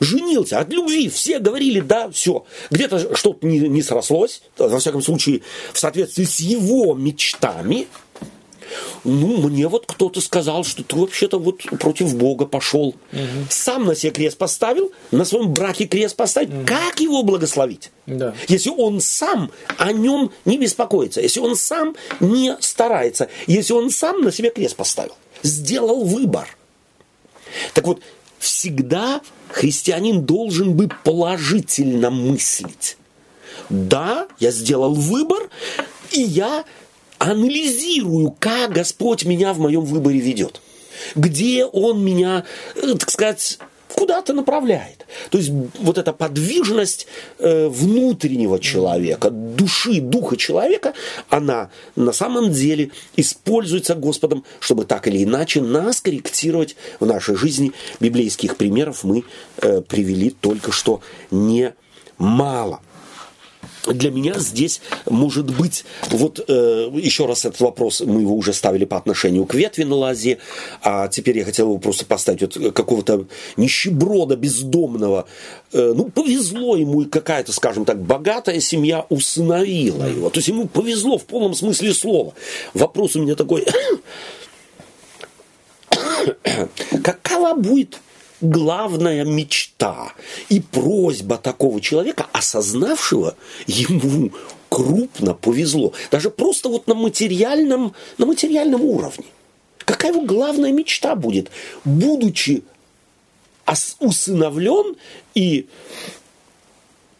женился 0.00 0.58
от 0.58 0.72
любви, 0.72 1.10
все 1.10 1.38
говорили, 1.38 1.80
да, 1.80 2.10
все. 2.10 2.46
Где-то 2.70 3.14
что-то 3.14 3.46
не, 3.46 3.58
не 3.58 3.82
срослось, 3.82 4.42
во 4.56 4.78
всяком 4.78 5.02
случае, 5.02 5.42
в 5.74 5.78
соответствии 5.78 6.24
с 6.24 6.40
его 6.40 6.94
мечтами, 6.94 7.88
ну, 9.04 9.48
мне 9.48 9.68
вот 9.68 9.84
кто-то 9.86 10.20
сказал, 10.20 10.64
что 10.64 10.82
ты 10.82 10.96
вообще-то 10.96 11.38
вот 11.38 11.62
против 11.78 12.14
Бога 12.16 12.46
пошел. 12.46 12.94
Угу. 13.12 13.46
Сам 13.50 13.84
на 13.86 13.94
себе 13.94 14.12
крест 14.12 14.38
поставил, 14.38 14.92
на 15.10 15.24
своем 15.24 15.52
браке 15.52 15.86
крест 15.86 16.16
поставить. 16.16 16.50
Угу. 16.50 16.66
Как 16.66 17.00
его 17.00 17.22
благословить? 17.22 17.90
Да. 18.06 18.34
Если 18.48 18.70
он 18.70 19.00
сам 19.00 19.50
о 19.78 19.92
нем 19.92 20.30
не 20.44 20.58
беспокоится, 20.58 21.20
если 21.20 21.40
он 21.40 21.56
сам 21.56 21.96
не 22.20 22.56
старается, 22.60 23.28
если 23.46 23.72
он 23.72 23.90
сам 23.90 24.22
на 24.22 24.32
себе 24.32 24.50
крест 24.50 24.76
поставил, 24.76 25.14
сделал 25.42 26.04
выбор. 26.04 26.48
Так 27.74 27.86
вот, 27.86 28.00
всегда 28.38 29.20
христианин 29.48 30.24
должен 30.24 30.74
бы 30.74 30.88
положительно 31.04 32.10
мыслить. 32.10 32.96
Да, 33.68 34.26
я 34.38 34.50
сделал 34.50 34.94
выбор, 34.94 35.48
и 36.10 36.20
я 36.20 36.64
анализирую, 37.22 38.34
как 38.38 38.72
Господь 38.72 39.24
меня 39.24 39.52
в 39.52 39.58
моем 39.58 39.84
выборе 39.84 40.18
ведет. 40.18 40.60
Где 41.14 41.64
Он 41.64 42.04
меня, 42.04 42.44
э, 42.74 42.94
так 42.98 43.10
сказать, 43.10 43.58
куда-то 43.94 44.32
направляет. 44.32 45.06
То 45.30 45.38
есть 45.38 45.50
вот 45.78 45.98
эта 45.98 46.12
подвижность 46.12 47.06
э, 47.38 47.68
внутреннего 47.68 48.58
человека, 48.58 49.30
души, 49.30 50.00
духа 50.00 50.36
человека, 50.36 50.94
она 51.28 51.70
на 51.94 52.12
самом 52.12 52.52
деле 52.52 52.90
используется 53.16 53.94
Господом, 53.94 54.44
чтобы 54.60 54.84
так 54.84 55.06
или 55.06 55.22
иначе 55.22 55.60
нас 55.60 56.00
корректировать 56.00 56.76
в 57.00 57.06
нашей 57.06 57.36
жизни. 57.36 57.72
Библейских 58.00 58.56
примеров 58.56 59.04
мы 59.04 59.24
э, 59.58 59.82
привели 59.82 60.30
только 60.30 60.72
что 60.72 61.00
немало. 61.30 62.80
Для 63.86 64.10
меня 64.10 64.38
здесь 64.38 64.80
может 65.08 65.56
быть, 65.56 65.84
вот 66.10 66.44
э, 66.46 66.90
еще 66.94 67.26
раз 67.26 67.44
этот 67.44 67.60
вопрос, 67.60 68.00
мы 68.00 68.20
его 68.20 68.34
уже 68.34 68.52
ставили 68.52 68.84
по 68.84 68.96
отношению 68.96 69.44
к 69.46 69.54
ветви 69.54 69.84
на 69.84 69.96
лозе, 69.96 70.38
а 70.82 71.08
теперь 71.08 71.38
я 71.38 71.44
хотел 71.44 71.66
его 71.66 71.78
просто 71.78 72.06
поставить 72.06 72.42
вот 72.42 72.74
какого-то 72.74 73.26
нищеброда 73.56 74.36
бездомного. 74.36 75.26
Э, 75.72 75.92
ну, 75.96 76.04
повезло 76.10 76.76
ему, 76.76 77.02
и 77.02 77.06
какая-то, 77.06 77.52
скажем 77.52 77.84
так, 77.84 78.00
богатая 78.00 78.60
семья 78.60 79.06
усыновила 79.08 80.04
его. 80.04 80.30
То 80.30 80.38
есть 80.38 80.48
ему 80.48 80.68
повезло 80.68 81.18
в 81.18 81.24
полном 81.24 81.54
смысле 81.54 81.92
слова. 81.94 82.34
Вопрос 82.74 83.16
у 83.16 83.22
меня 83.22 83.34
такой, 83.34 83.66
какова 87.02 87.54
будет 87.54 87.98
главная 88.42 89.24
мечта 89.24 90.12
и 90.48 90.60
просьба 90.60 91.38
такого 91.38 91.80
человека, 91.80 92.26
осознавшего 92.32 93.36
ему 93.66 94.32
крупно 94.68 95.34
повезло. 95.34 95.92
Даже 96.10 96.30
просто 96.30 96.68
вот 96.68 96.86
на 96.86 96.94
материальном, 96.94 97.94
на 98.18 98.26
материальном 98.26 98.82
уровне. 98.82 99.26
Какая 99.78 100.12
его 100.12 100.24
главная 100.24 100.72
мечта 100.72 101.14
будет, 101.14 101.50
будучи 101.84 102.62
усыновлен 104.00 104.96
и 105.34 105.66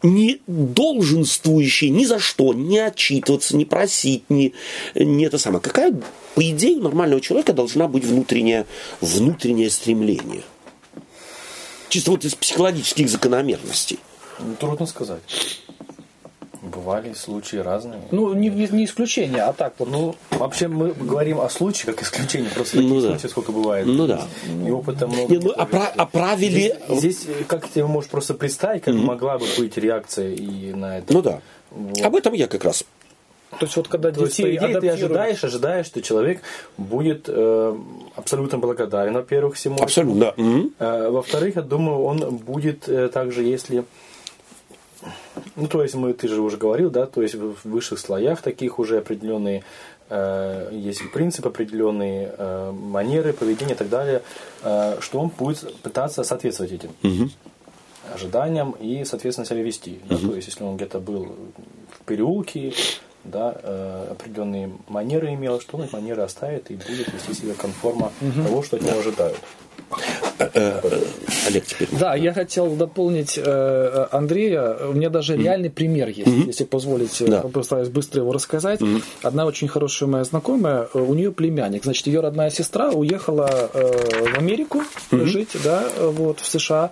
не 0.01 0.41
долженствующий 0.47 1.89
ни 1.89 2.05
за 2.05 2.19
что, 2.19 2.53
не 2.53 2.79
отчитываться, 2.79 3.55
не 3.55 3.65
просить, 3.65 4.29
не, 4.29 4.53
не 4.95 5.25
это 5.25 5.37
самое. 5.37 5.61
Какая, 5.61 5.95
по 6.35 6.49
идее, 6.49 6.77
у 6.77 6.81
нормального 6.81 7.21
человека 7.21 7.53
должна 7.53 7.87
быть 7.87 8.03
внутреннее, 8.03 8.65
внутреннее 8.99 9.69
стремление? 9.69 10.43
Чисто 11.93 12.09
вот 12.09 12.25
из 12.25 12.33
психологических 12.33 13.07
закономерностей. 13.07 13.99
Ну, 14.39 14.55
трудно 14.55 14.87
сказать. 14.87 15.21
Бывали 16.63 17.13
случаи 17.13 17.57
разные. 17.57 18.01
Ну, 18.09 18.33
не, 18.33 18.49
не 18.49 18.85
исключение, 18.85 19.43
а 19.43 19.53
так 19.53 19.75
вот. 19.77 19.91
Ну, 19.91 20.15
вообще 20.31 20.67
мы 20.67 20.91
говорим 20.91 21.39
о 21.39 21.51
случае 21.51 21.93
как 21.93 22.01
исключение, 22.01 22.49
просто 22.49 22.77
Ну 22.77 22.87
таких 22.95 23.01
да. 23.03 23.07
случаев 23.09 23.29
сколько 23.29 23.51
бывает. 23.51 23.85
Ну 23.85 24.07
да. 24.07 24.27
И 24.67 24.71
опыта 24.71 25.05
много. 25.05 25.31
Не, 25.31 25.37
ну, 25.37 25.51
опра- 25.53 25.93
оправили... 25.95 26.75
Здесь, 26.89 26.97
здесь, 26.97 27.25
э, 27.27 27.43
как 27.43 27.67
ты 27.67 27.85
можешь 27.85 28.09
просто 28.09 28.33
представить, 28.33 28.81
как 28.81 28.95
могла 28.95 29.37
бы 29.37 29.45
быть 29.59 29.77
реакция 29.77 30.31
и 30.31 30.73
на 30.73 30.97
это. 30.97 31.13
Ну 31.13 31.21
да. 31.21 31.41
Вот. 31.69 32.01
Об 32.01 32.15
этом 32.15 32.33
я 32.33 32.47
как 32.47 32.63
раз. 32.63 32.85
То 33.59 33.65
есть 33.65 33.75
вот 33.75 33.87
когда 33.87 34.11
То 34.11 34.21
есть, 34.21 34.37
по 34.37 34.43
детей 34.43 34.57
идее, 34.57 34.67
ты 34.67 34.73
адаптируют- 34.77 35.03
ожидаешь, 35.03 35.43
ожидаешь, 35.43 35.85
что 35.85 36.01
человек 36.01 36.41
будет 36.77 37.25
э, 37.27 37.77
абсолютно 38.15 38.57
благодарен, 38.57 39.13
во-первых, 39.13 39.55
всему. 39.55 39.75
этому. 39.75 39.85
Абсолютно. 39.85 40.33
Мгм. 40.37 40.73
Э, 40.79 41.09
Во-вторых, 41.09 41.55
я 41.55 41.61
думаю, 41.61 42.01
он 42.03 42.37
будет 42.37 42.87
э, 42.89 43.09
также, 43.09 43.43
если... 43.43 43.83
Ну, 45.55 45.67
то 45.67 45.81
есть, 45.83 45.95
мы, 45.95 46.13
ты 46.13 46.27
же 46.27 46.41
уже 46.41 46.55
говорил, 46.57 46.89
да, 46.89 47.05
то 47.05 47.21
есть 47.21 47.35
в 47.35 47.55
высших 47.65 47.99
слоях 47.99 48.41
таких 48.41 48.79
уже 48.79 48.97
определенные 48.99 49.63
э, 50.09 50.69
есть 50.71 51.01
принципы 51.11 51.49
определенные, 51.49 52.33
э, 52.37 52.71
манеры, 52.71 53.33
поведения 53.33 53.73
и 53.73 53.77
так 53.77 53.89
далее, 53.89 54.21
э, 54.63 54.97
что 55.01 55.19
он 55.19 55.29
будет 55.29 55.75
пытаться 55.81 56.23
соответствовать 56.23 56.71
этим 56.73 56.91
ожиданиям 58.13 58.75
и, 58.79 59.03
соответственно, 59.05 59.45
себя 59.45 59.61
вести. 59.63 59.99
да, 60.09 60.17
то 60.17 60.35
есть, 60.35 60.47
если 60.47 60.63
он 60.63 60.75
где-то 60.75 60.99
был 60.99 61.35
в 61.99 62.05
переулке, 62.05 62.73
да, 63.23 63.55
э, 63.61 64.07
определенные 64.11 64.71
манеры 64.87 65.33
имел, 65.33 65.59
что 65.61 65.77
он 65.77 65.83
эти 65.83 65.93
манеры 65.93 66.23
оставит 66.23 66.69
и 66.71 66.75
будет 66.75 67.11
вести 67.13 67.33
себя 67.33 67.53
конформа 67.53 68.11
того, 68.45 68.63
что 68.63 68.77
от 68.77 68.83
него 68.83 68.99
ожидают. 68.99 69.39
Олег 71.47 71.65
теперь. 71.65 71.87
Да, 71.91 72.15
я 72.15 72.33
хотел 72.33 72.75
дополнить 72.75 73.37
э, 73.37 74.07
Андрея. 74.11 74.77
У 74.89 74.93
меня 74.93 75.09
даже 75.09 75.35
реальный 75.35 75.69
пример 75.69 76.09
есть, 76.09 76.47
если 76.47 76.63
позволите. 76.63 77.25
Да. 77.25 77.41
Постараюсь 77.41 77.89
быстро 77.89 78.21
его 78.21 78.31
рассказать. 78.31 78.79
Одна 79.21 79.45
очень 79.45 79.67
хорошая 79.67 80.09
моя 80.09 80.23
знакомая, 80.23 80.87
э, 80.93 80.99
у 80.99 81.13
нее 81.13 81.31
племянник. 81.31 81.83
Значит, 81.83 82.07
ее 82.07 82.21
родная 82.21 82.49
сестра 82.49 82.89
уехала 82.91 83.69
э, 83.73 83.91
в 84.33 84.37
Америку 84.37 84.81
жить, 85.11 85.49
да, 85.63 85.83
э, 85.97 86.07
вот, 86.07 86.39
в 86.39 86.45
США. 86.45 86.91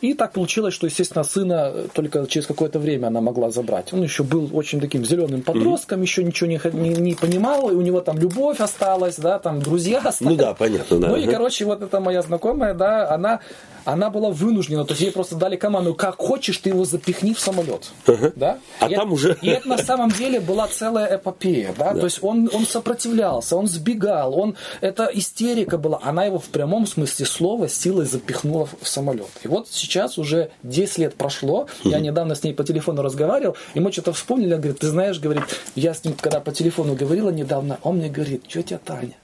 И 0.00 0.14
так 0.14 0.32
получилось, 0.32 0.74
что, 0.74 0.86
естественно, 0.86 1.24
сына 1.24 1.72
только 1.92 2.26
через 2.26 2.46
какое-то 2.46 2.78
время 2.78 3.08
она 3.08 3.20
могла 3.20 3.50
забрать. 3.50 3.92
Он 3.92 4.02
еще 4.02 4.22
был 4.22 4.50
очень 4.52 4.80
таким 4.80 5.04
зеленым 5.04 5.42
подростком, 5.42 6.02
еще 6.02 6.24
ничего 6.24 6.48
не, 6.48 6.60
не, 6.72 6.90
не 6.90 7.14
понимал, 7.14 7.70
и 7.70 7.74
у 7.74 7.80
него 7.80 8.00
там 8.00 8.18
любовь 8.18 8.60
осталась, 8.60 9.16
да, 9.16 9.38
там 9.38 9.60
друзья 9.60 9.98
остались. 9.98 10.32
Ну 10.32 10.36
да, 10.36 10.54
понятно, 10.54 10.98
да. 10.98 11.08
Ну 11.08 11.16
и, 11.16 11.26
короче, 11.26 11.64
вот 11.64 11.82
эта 11.82 12.00
моя 12.00 12.22
знакомая, 12.22 12.74
да, 12.74 13.10
она, 13.10 13.40
она 13.84 14.10
была 14.10 14.30
вынуждена, 14.30 14.84
то 14.84 14.92
есть 14.92 15.02
ей 15.02 15.12
просто 15.12 15.36
дали 15.36 15.56
команду, 15.56 15.94
как 15.94 16.16
хочешь, 16.16 16.58
ты 16.58 16.70
его 16.70 16.84
запихни 16.84 17.32
в 17.34 17.40
самолет. 17.40 17.90
Да? 18.36 18.58
А 18.80 18.88
и 18.88 18.94
там 18.94 19.06
это, 19.06 19.14
уже- 19.14 19.38
И 19.42 19.48
это 19.48 19.68
на 19.68 19.78
самом 19.78 20.10
деле 20.10 20.40
была 20.40 20.68
целая 20.68 21.16
эпопея, 21.16 21.74
да, 21.76 21.94
то 21.94 22.04
есть 22.04 22.18
он, 22.22 22.48
он 22.52 22.66
сопротивлялся, 22.66 23.56
он 23.56 23.66
сбегал, 23.66 24.38
он, 24.38 24.56
это 24.80 25.04
истерика 25.12 25.78
была, 25.78 25.98
она 26.02 26.24
его 26.24 26.38
в 26.38 26.46
прямом 26.46 26.86
смысле 26.86 27.26
слова 27.26 27.68
силой 27.68 28.06
запихнула 28.06 28.68
в 28.80 28.88
самолет. 28.88 29.28
И 29.44 29.48
вот 29.48 29.68
сейчас 29.68 30.18
уже 30.18 30.50
10 30.62 30.98
лет 30.98 31.14
прошло, 31.14 31.66
я 31.84 31.98
недавно 32.00 32.34
с 32.34 32.42
ней 32.42 32.54
по 32.54 32.64
телефону 32.64 33.02
разговаривал, 33.02 33.56
и 33.74 33.80
мы 33.80 33.90
что-то 33.92 34.12
вспомнили, 34.12 34.48
она 34.52 34.58
говорит, 34.58 34.78
ты 34.80 34.88
знаешь, 34.88 35.18
говорит, 35.20 35.44
я 35.74 35.94
с 35.94 36.04
ним, 36.04 36.14
когда 36.20 36.40
по 36.40 36.52
телефону 36.52 36.94
говорила 36.94 37.30
недавно, 37.30 37.78
он 37.82 37.96
мне 37.98 38.08
говорит, 38.08 38.46
тетя 38.48 38.78
Таня, 38.84 39.14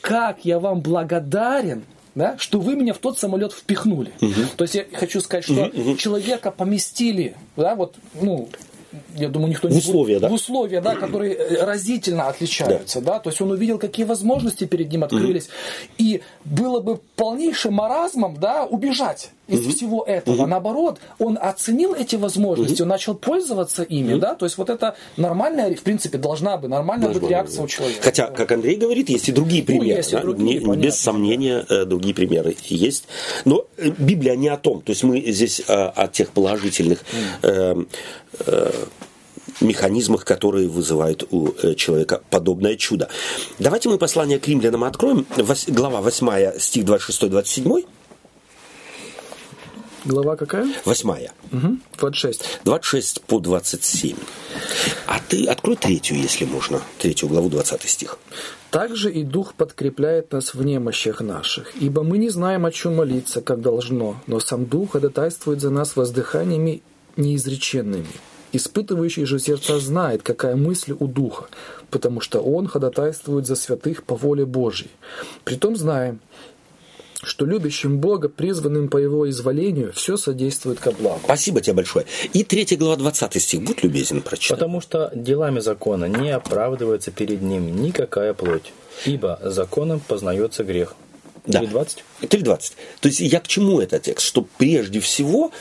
как 0.00 0.44
я 0.44 0.58
вам 0.58 0.80
благодарен, 0.80 1.84
да, 2.20 2.36
что 2.36 2.60
вы 2.60 2.76
меня 2.76 2.92
в 2.92 2.98
тот 2.98 3.18
самолет 3.18 3.52
впихнули. 3.52 4.12
То 4.58 4.64
есть 4.64 4.74
я 4.74 4.84
хочу 4.92 5.22
сказать, 5.22 5.44
что 5.44 5.70
человека 5.96 6.50
поместили, 6.50 7.34
да, 7.56 7.74
вот, 7.74 7.94
ну, 8.20 8.50
я 9.16 9.28
думаю, 9.28 9.50
никто 9.50 9.68
В 9.68 9.70
не 9.72 9.78
условия, 9.78 10.14
будет, 10.14 10.22
да? 10.22 10.28
в 10.28 10.32
условия, 10.32 10.80
да, 10.80 10.94
которые 10.94 11.34
э, 11.34 11.64
разительно 11.64 12.28
отличаются, 12.28 13.00
да. 13.00 13.18
то 13.18 13.30
есть 13.30 13.40
он 13.40 13.50
увидел, 13.50 13.78
какие 13.78 14.06
возможности 14.06 14.64
перед 14.64 14.90
ним 14.90 15.04
открылись, 15.04 15.48
и 15.98 16.22
было 16.44 16.80
бы 16.80 17.00
полнейшим 17.16 17.74
маразмом, 17.74 18.38
да, 18.38 18.66
убежать 18.66 19.30
из 19.48 19.66
всего 19.66 20.04
этого. 20.04 20.46
Наоборот, 20.46 21.00
он 21.18 21.38
оценил 21.40 21.94
эти 21.94 22.16
возможности, 22.16 22.82
он 22.82 22.88
начал 22.88 23.14
пользоваться 23.14 23.82
ими, 23.82 24.14
да, 24.14 24.34
то 24.34 24.46
есть 24.46 24.58
вот 24.58 24.70
это 24.70 24.96
нормальная, 25.16 25.74
в 25.74 25.82
принципе, 25.82 26.18
должна 26.18 26.56
бы 26.56 26.68
нормальная 26.68 27.08
быть 27.08 27.28
реакция 27.28 27.64
у 27.64 27.66
человека. 27.66 28.02
Хотя, 28.02 28.26
как 28.26 28.52
Андрей 28.52 28.76
говорит, 28.76 29.08
есть 29.08 29.28
и 29.28 29.32
другие 29.32 29.62
примеры. 29.62 29.98
есть 29.98 30.12
и 30.12 30.16
да, 30.16 30.22
другие, 30.22 30.54
не- 30.54 30.60
понятно. 30.60 30.80
без 30.80 30.96
сомнения, 30.96 31.64
э, 31.68 31.84
другие 31.84 32.14
примеры 32.14 32.56
есть. 32.64 33.04
Но 33.44 33.66
э, 33.76 33.90
Библия 33.98 34.36
не 34.36 34.48
о 34.48 34.56
том. 34.56 34.82
То 34.82 34.90
есть 34.90 35.02
мы 35.02 35.20
здесь 35.20 35.60
э, 35.60 35.72
о 35.72 36.08
тех 36.08 36.30
положительных 36.30 37.04
э, 37.42 37.84
э, 38.46 38.70
механизмах, 39.60 40.24
которые 40.24 40.68
вызывают 40.68 41.24
у 41.30 41.48
э, 41.62 41.74
человека 41.74 42.22
подобное 42.30 42.76
чудо. 42.76 43.08
Давайте 43.58 43.88
мы 43.88 43.98
послание 43.98 44.38
к 44.38 44.48
римлянам 44.48 44.84
откроем. 44.84 45.26
Глава 45.68 46.00
8, 46.00 46.58
стих 46.58 46.84
26-27. 46.84 47.84
Глава 50.04 50.36
какая? 50.36 50.66
8. 50.84 51.10
Угу. 51.52 51.78
26. 51.98 52.60
26 52.64 53.22
по 53.22 53.38
27. 53.38 54.16
А 55.06 55.20
ты 55.28 55.46
открой 55.46 55.76
третью, 55.76 56.16
если 56.16 56.46
можно. 56.46 56.80
Третью 56.98 57.28
главу, 57.28 57.50
20 57.50 57.82
стих. 57.82 58.18
Также 58.70 59.12
и 59.12 59.24
Дух 59.24 59.54
подкрепляет 59.54 60.32
нас 60.32 60.54
в 60.54 60.64
немощах 60.64 61.20
наших, 61.20 61.74
ибо 61.80 62.02
мы 62.02 62.18
не 62.18 62.30
знаем, 62.30 62.64
о 62.66 62.70
чем 62.70 62.96
молиться, 62.96 63.42
как 63.42 63.60
должно, 63.60 64.16
но 64.26 64.40
сам 64.40 64.64
Дух 64.64 64.92
ходатайствует 64.92 65.60
за 65.60 65.70
нас 65.70 65.96
воздыханиями 65.96 66.82
неизреченными. 67.16 68.06
Испытывающий 68.52 69.24
же 69.24 69.38
сердца 69.38 69.78
знает, 69.78 70.22
какая 70.22 70.56
мысль 70.56 70.94
у 70.98 71.06
Духа, 71.06 71.46
потому 71.90 72.20
что 72.20 72.40
Он 72.40 72.66
ходатайствует 72.66 73.46
за 73.46 73.54
святых 73.54 74.02
по 74.04 74.16
воле 74.16 74.44
Божьей. 74.44 74.90
Притом 75.44 75.76
знаем, 75.76 76.20
что 77.22 77.44
любящим 77.44 77.98
Бога, 77.98 78.28
призванным 78.28 78.88
по 78.88 78.96
Его 78.96 79.28
изволению, 79.28 79.92
все 79.92 80.16
содействует 80.16 80.80
ко 80.80 80.90
благу. 80.90 81.20
Спасибо 81.24 81.60
тебе 81.60 81.74
большое. 81.74 82.06
И 82.32 82.44
третья 82.44 82.76
глава, 82.76 82.96
20 82.96 83.42
стих. 83.42 83.62
Будь 83.62 83.82
любезен, 83.82 84.22
прочитай. 84.22 84.56
Потому 84.56 84.80
что 84.80 85.12
делами 85.14 85.60
закона 85.60 86.06
не 86.06 86.30
оправдывается 86.30 87.10
перед 87.10 87.42
ним 87.42 87.82
никакая 87.82 88.34
плоть, 88.34 88.72
ибо 89.04 89.38
законом 89.44 90.00
познается 90.00 90.64
грех. 90.64 90.94
Да. 91.46 91.60
Или 91.60 91.70
20? 91.70 92.04
3.20. 92.22 92.72
То 93.00 93.08
есть 93.08 93.20
я 93.20 93.40
к 93.40 93.48
чему 93.48 93.80
этот 93.80 94.02
текст? 94.02 94.26
Что 94.26 94.46
прежде 94.58 95.00
всего 95.00 95.52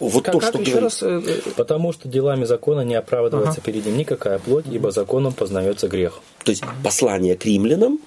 вот 0.00 0.24
Как, 0.24 0.32
то, 0.34 0.38
как 0.40 0.48
что 0.50 0.58
говорит- 0.58 0.82
раз? 0.82 1.02
э, 1.02 1.22
э, 1.26 1.50
Потому 1.56 1.92
что 1.92 2.08
делами 2.08 2.44
закона 2.44 2.80
не 2.82 2.94
оправдывается 2.94 3.60
перед 3.60 3.86
ним 3.86 3.96
никакая 3.98 4.38
плоть, 4.38 4.64
ибо 4.70 4.90
законом 4.90 5.32
познается 5.32 5.88
грех. 5.88 6.20
То 6.44 6.50
есть 6.50 6.62
послание 6.82 7.36
к 7.36 7.44
римлянам 7.44 7.98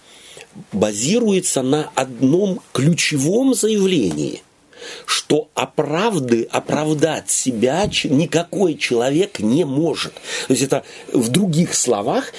базируется 0.72 1.62
на 1.62 1.90
одном 1.96 2.62
ключевом 2.74 3.54
заявлении, 3.54 4.42
что 5.06 5.50
оправды, 5.54 6.48
оправдать 6.52 7.30
себя 7.30 7.86
никакой 8.06 8.76
человек 8.76 9.40
не 9.40 9.66
может. 9.66 10.14
То 10.48 10.54
есть 10.54 10.64
это 10.64 10.84
в 11.14 11.30
других 11.30 11.74
словах 11.76 12.32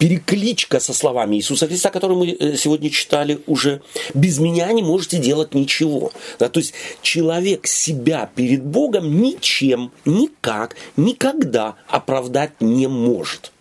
перекличка 0.00 0.80
со 0.80 0.94
словами 0.94 1.36
Иисуса 1.36 1.68
Христа, 1.68 1.90
которые 1.90 2.18
мы 2.18 2.30
э, 2.30 2.56
сегодня 2.56 2.88
читали 2.90 3.40
уже. 3.46 3.82
Без 4.14 4.38
меня 4.38 4.72
не 4.72 4.82
можете 4.82 5.18
делать 5.18 5.54
ничего. 5.54 6.10
Да, 6.38 6.48
то 6.48 6.58
есть 6.58 6.72
человек 7.02 7.66
себя 7.66 8.28
перед 8.34 8.64
Богом 8.64 9.20
ничем, 9.20 9.92
никак, 10.06 10.74
никогда 10.96 11.76
оправдать 11.86 12.60
не 12.60 12.88
может. 12.88 13.52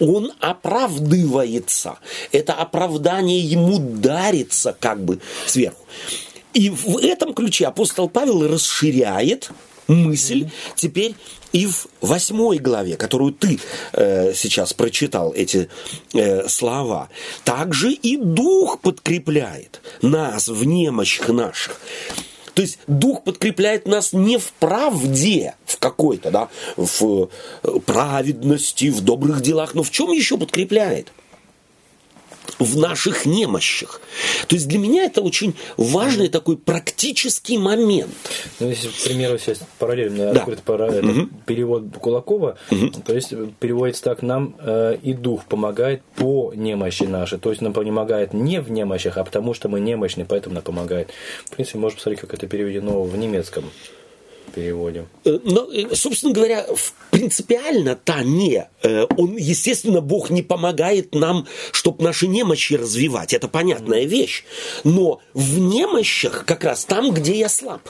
Он 0.00 0.32
оправдывается. 0.40 1.98
Это 2.32 2.54
оправдание 2.54 3.38
ему 3.38 3.78
дарится 3.78 4.76
как 4.78 5.02
бы 5.02 5.20
сверху. 5.46 5.86
И 6.54 6.70
в 6.70 6.98
этом 6.98 7.34
ключе 7.34 7.66
апостол 7.66 8.08
Павел 8.08 8.46
расширяет 8.48 9.50
мысль 9.88 10.48
теперь 10.76 11.14
и 11.52 11.66
в 11.66 11.86
восьмой 12.00 12.58
главе, 12.58 12.96
которую 12.96 13.32
ты 13.32 13.60
э, 13.92 14.32
сейчас 14.34 14.72
прочитал 14.72 15.32
эти 15.32 15.68
э, 16.12 16.48
слова, 16.48 17.08
также 17.44 17.92
и 17.92 18.16
Дух 18.16 18.80
подкрепляет 18.80 19.80
нас 20.02 20.48
в 20.48 20.64
немощах 20.64 21.28
наших. 21.28 21.80
То 22.54 22.62
есть 22.62 22.78
Дух 22.86 23.24
подкрепляет 23.24 23.86
нас 23.86 24.12
не 24.12 24.38
в 24.38 24.52
правде, 24.52 25.54
в 25.66 25.78
какой-то, 25.78 26.30
да, 26.30 26.48
в 26.76 27.28
э, 27.62 27.78
праведности, 27.84 28.90
в 28.90 29.00
добрых 29.00 29.40
делах, 29.40 29.74
но 29.74 29.82
в 29.82 29.90
чем 29.90 30.10
еще 30.12 30.38
подкрепляет? 30.38 31.12
В 32.58 32.76
наших 32.78 33.26
немощах. 33.26 34.00
То 34.48 34.56
есть 34.56 34.68
для 34.68 34.78
меня 34.78 35.04
это 35.04 35.20
очень 35.22 35.54
важный 35.76 36.28
такой 36.28 36.56
практический 36.56 37.58
момент. 37.58 38.10
Ну, 38.60 38.68
если, 38.68 38.88
к 38.88 39.04
примеру, 39.04 39.38
сейчас 39.38 39.60
параллельно 39.78 40.32
Да. 40.32 40.40
открыт 40.40 40.62
пара- 40.62 40.90
это 40.90 41.28
перевод 41.46 41.84
Кулакова, 42.00 42.56
то 43.06 43.14
есть 43.14 43.32
переводится 43.60 44.02
так, 44.04 44.22
нам 44.22 44.54
э, 44.60 44.96
и 45.02 45.12
Дух 45.14 45.44
помогает 45.46 46.02
по 46.16 46.52
немощи 46.54 47.04
нашей. 47.04 47.38
То 47.38 47.50
есть 47.50 47.62
нам 47.62 47.72
помогает 47.72 48.32
не 48.34 48.60
в 48.60 48.70
немощах, 48.70 49.16
а 49.18 49.24
потому 49.24 49.54
что 49.54 49.68
мы 49.68 49.80
немощны, 49.80 50.24
поэтому 50.24 50.54
нам 50.54 50.64
помогает. 50.64 51.10
В 51.46 51.50
принципе, 51.50 51.78
можно 51.78 51.96
посмотреть, 51.96 52.20
как 52.20 52.34
это 52.34 52.46
переведено 52.46 53.02
в 53.02 53.16
немецком. 53.16 53.64
Переводе. 54.54 55.06
Э, 55.24 55.38
но, 55.44 55.70
э, 55.72 55.94
собственно 55.94 56.32
говоря, 56.32 56.66
принципиально-то 57.10 58.22
не. 58.22 58.68
Э, 58.82 59.06
он, 59.16 59.36
естественно, 59.36 60.00
Бог 60.00 60.30
не 60.30 60.42
помогает 60.42 61.14
нам, 61.14 61.46
чтобы 61.72 62.04
наши 62.04 62.26
немощи 62.26 62.74
развивать. 62.74 63.34
Это 63.34 63.48
понятная 63.48 64.04
вещь. 64.04 64.44
Но 64.84 65.20
в 65.32 65.58
немощах 65.58 66.44
как 66.44 66.64
раз 66.64 66.84
там, 66.84 67.12
где 67.12 67.38
я 67.38 67.48
слаб. 67.48 67.82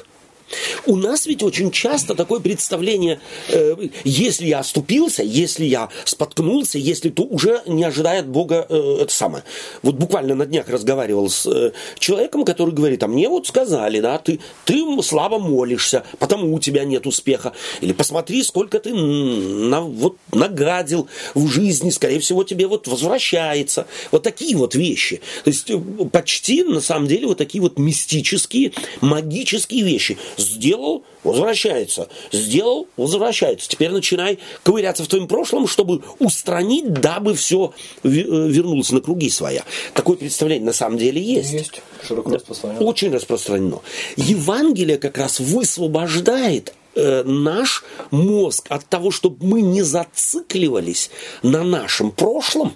У 0.86 0.96
нас 0.96 1.26
ведь 1.26 1.42
очень 1.42 1.70
часто 1.70 2.14
такое 2.14 2.40
представление, 2.40 3.20
э, 3.48 3.76
если 4.04 4.46
я 4.46 4.60
оступился, 4.60 5.22
если 5.22 5.64
я 5.64 5.88
споткнулся, 6.04 6.78
если 6.78 7.10
то 7.10 7.22
уже 7.22 7.62
не 7.66 7.84
ожидает 7.84 8.26
Бога 8.26 8.66
э, 8.68 8.98
это 9.02 9.12
самое. 9.12 9.44
Вот 9.82 9.94
буквально 9.94 10.34
на 10.34 10.46
днях 10.46 10.68
разговаривал 10.68 11.30
с 11.30 11.46
э, 11.46 11.72
человеком, 11.98 12.44
который 12.44 12.74
говорит, 12.74 13.02
а 13.02 13.08
мне 13.08 13.28
вот 13.28 13.46
сказали, 13.46 14.00
да, 14.00 14.18
ты, 14.18 14.40
ты 14.64 14.82
слабо 15.02 15.38
молишься, 15.38 16.04
потому 16.18 16.54
у 16.54 16.58
тебя 16.58 16.84
нет 16.84 17.06
успеха. 17.06 17.52
Или 17.80 17.92
посмотри, 17.92 18.42
сколько 18.42 18.78
ты 18.80 18.92
на, 18.92 19.80
вот, 19.80 20.16
нагадил 20.32 21.08
в 21.34 21.48
жизни, 21.48 21.90
скорее 21.90 22.20
всего, 22.20 22.44
тебе 22.44 22.66
вот 22.66 22.88
возвращается. 22.88 23.86
Вот 24.10 24.22
такие 24.22 24.56
вот 24.56 24.74
вещи. 24.74 25.20
То 25.44 25.50
есть 25.50 25.70
э, 25.70 25.78
почти, 26.10 26.62
на 26.62 26.80
самом 26.80 27.06
деле, 27.06 27.26
вот 27.26 27.38
такие 27.38 27.62
вот 27.62 27.78
мистические, 27.78 28.72
магические 29.00 29.84
вещи 29.84 30.18
Сделал, 30.44 31.04
возвращается. 31.22 32.08
Сделал, 32.32 32.86
возвращается. 32.96 33.68
Теперь 33.68 33.90
начинай 33.90 34.38
ковыряться 34.62 35.04
в 35.04 35.08
твоем 35.08 35.26
прошлом, 35.26 35.66
чтобы 35.66 36.02
устранить, 36.18 36.92
дабы 36.92 37.34
все 37.34 37.72
э, 38.02 38.08
вернулось 38.08 38.90
на 38.90 39.00
круги 39.00 39.30
своя. 39.30 39.64
Такое 39.94 40.16
представление 40.16 40.66
на 40.66 40.72
самом 40.72 40.98
деле 40.98 41.20
есть. 41.20 41.52
Есть. 41.52 41.82
Широко 42.06 42.34
распространено. 42.34 42.80
Очень 42.84 43.12
распространено. 43.12 43.80
Евангелие 44.16 44.98
как 44.98 45.18
раз 45.18 45.40
высвобождает 45.40 46.74
э, 46.94 47.22
наш 47.24 47.84
мозг 48.10 48.66
от 48.68 48.86
того, 48.86 49.10
чтобы 49.10 49.44
мы 49.44 49.62
не 49.62 49.82
зацикливались 49.82 51.10
на 51.42 51.62
нашем 51.62 52.10
прошлом. 52.10 52.74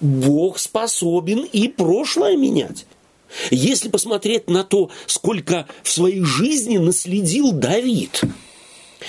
Бог 0.00 0.58
способен 0.58 1.46
и 1.52 1.68
прошлое 1.68 2.36
менять. 2.36 2.86
Если 3.50 3.88
посмотреть 3.88 4.48
на 4.48 4.64
то, 4.64 4.90
сколько 5.06 5.66
в 5.82 5.90
своей 5.90 6.22
жизни 6.22 6.78
наследил 6.78 7.52
Давид– 7.52 8.22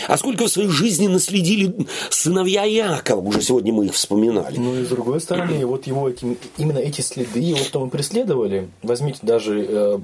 а 0.08 0.18
сколько 0.18 0.46
в 0.46 0.50
своей 0.50 0.70
жизни 0.70 1.08
наследили 1.08 1.74
сыновья 2.10 2.64
Якова, 2.64 3.22
уже 3.22 3.42
сегодня 3.42 3.74
мы 3.74 3.86
их 3.86 3.94
вспоминали. 3.94 4.58
Ну 4.58 4.76
и 4.76 4.84
с 4.84 4.90
другой 4.90 5.20
стороны, 5.20 5.66
вот 5.66 5.88
его 5.88 6.10
эти, 6.10 6.38
именно 6.58 6.78
эти 6.78 7.02
следы, 7.02 7.40
его 7.40 7.60
потом 7.64 7.88
и 7.88 7.92
преследовали. 7.92 8.70
Возьмите 8.84 9.20
даже 9.22 9.66
э, 9.68 10.00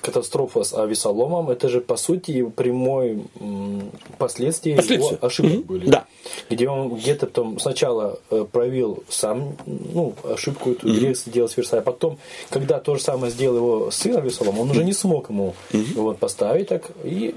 катастрофа 0.00 0.62
с 0.62 0.72
Авесоломом, 0.72 1.50
это 1.50 1.68
же 1.68 1.80
по 1.80 1.96
сути 1.96 2.48
прямой 2.48 3.24
э, 3.40 3.80
последствие 4.18 4.76
его 4.76 5.18
ошибок 5.20 5.52
mm-hmm. 5.52 5.64
были. 5.64 5.86
Да. 5.86 6.06
Где 6.50 6.68
он 6.68 6.96
где-то 6.96 7.26
там 7.26 7.58
сначала 7.58 8.18
э, 8.30 8.44
проявил 8.50 9.04
сам 9.08 9.56
ну, 9.66 10.14
ошибку 10.24 10.72
эту, 10.72 10.86
mm-hmm. 10.86 10.98
грех 10.98 11.16
сделал 11.16 11.48
с 11.48 11.56
Версая, 11.56 11.82
потом, 11.82 12.18
когда 12.50 12.78
то 12.78 12.94
же 12.94 13.02
самое 13.02 13.32
сделал 13.32 13.56
его 13.56 13.90
сын 13.90 14.16
Авесолом, 14.16 14.58
он 14.58 14.68
mm-hmm. 14.68 14.70
уже 14.70 14.84
не 14.84 14.92
смог 14.92 15.30
ему 15.30 15.54
mm-hmm. 15.72 15.94
вот, 15.94 16.18
поставить 16.18 16.68
так, 16.68 16.90
и 17.04 17.34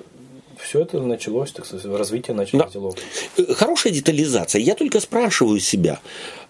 все 0.62 0.82
это 0.82 0.99
началось, 0.99 1.51
так 1.51 1.66
сказать, 1.66 1.86
развитие 1.86 2.36
началось 2.36 2.66
да. 2.66 2.72
диалога. 2.72 2.97
Э, 3.38 3.53
хорошая 3.53 3.93
детализация. 3.93 4.62
Я 4.62 4.76
только 4.76 4.99
спрашиваю 4.99 5.60
себя, 5.60 5.99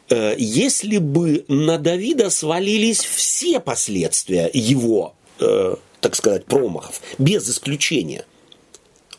э, 0.10 0.36
если 0.38 0.98
бы 0.98 1.46
на 1.48 1.78
Давида 1.78 2.30
свалились 2.30 3.04
все 3.04 3.60
последствия 3.60 4.50
его, 4.54 5.14
э, 5.40 5.76
так 6.02 6.16
сказать, 6.16 6.46
промахов, 6.46 7.02
без 7.18 7.50
исключения– 7.50 8.26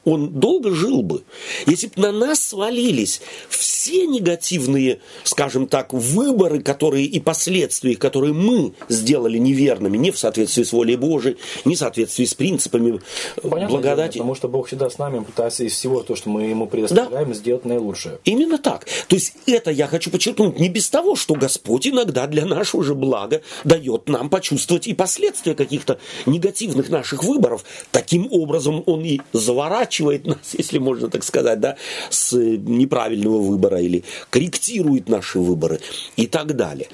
он 0.04 0.30
долго 0.40 0.70
жил 0.70 1.02
бы. 1.02 1.22
Если 1.66 1.88
бы 1.88 1.92
на 1.96 2.12
нас 2.12 2.40
свалились 2.40 3.20
все 3.48 4.06
негативные, 4.06 5.00
скажем 5.24 5.66
так, 5.66 5.92
выборы, 5.92 6.60
которые 6.62 7.04
и 7.04 7.20
последствия, 7.20 7.96
которые 7.96 8.32
мы 8.32 8.72
сделали 8.88 9.38
неверными, 9.38 9.96
не 9.96 10.10
в 10.10 10.18
соответствии 10.18 10.62
с 10.62 10.72
волей 10.72 10.96
Божией, 10.96 11.36
не 11.64 11.74
в 11.74 11.78
соответствии 11.78 12.24
с 12.24 12.34
принципами 12.34 13.00
Понятно 13.42 13.68
благодати. 13.68 14.14
Дело, 14.14 14.22
потому 14.22 14.34
что 14.34 14.48
Бог 14.48 14.66
всегда 14.68 14.88
с 14.88 14.98
нами 14.98 15.22
пытается 15.22 15.64
из 15.64 15.72
всего 15.72 16.02
то, 16.02 16.16
что 16.16 16.30
мы 16.30 16.44
ему 16.44 16.66
предоставляем, 16.66 17.28
да. 17.28 17.34
сделать 17.34 17.64
наилучшее. 17.64 18.18
Именно 18.24 18.58
так. 18.58 18.86
То 19.08 19.16
есть 19.16 19.34
это 19.46 19.70
я 19.70 19.86
хочу 19.86 20.10
подчеркнуть 20.10 20.58
не 20.58 20.68
без 20.68 20.88
того, 20.88 21.14
что 21.16 21.34
Господь 21.34 21.86
иногда 21.86 22.26
для 22.26 22.46
нашего 22.46 22.82
же 22.82 22.94
блага 22.94 23.42
дает 23.64 24.08
нам 24.08 24.30
почувствовать 24.30 24.86
и 24.86 24.94
последствия 24.94 25.54
каких-то 25.54 25.98
негативных 26.26 26.88
наших 26.88 27.24
выборов. 27.24 27.64
Таким 27.90 28.28
образом 28.30 28.82
он 28.86 29.04
и 29.04 29.20
заворачивает 29.32 29.89
отворачивает 29.90 30.26
нас, 30.26 30.38
если 30.58 30.78
можно 30.78 31.08
так 31.08 31.24
сказать, 31.24 31.60
да, 31.60 31.76
с 32.10 32.32
неправильного 32.36 33.40
выбора 33.40 33.80
или 33.80 34.04
корректирует 34.30 35.08
наши 35.08 35.38
выборы 35.38 35.80
и 36.16 36.26
так 36.26 36.56
далее. 36.56 36.88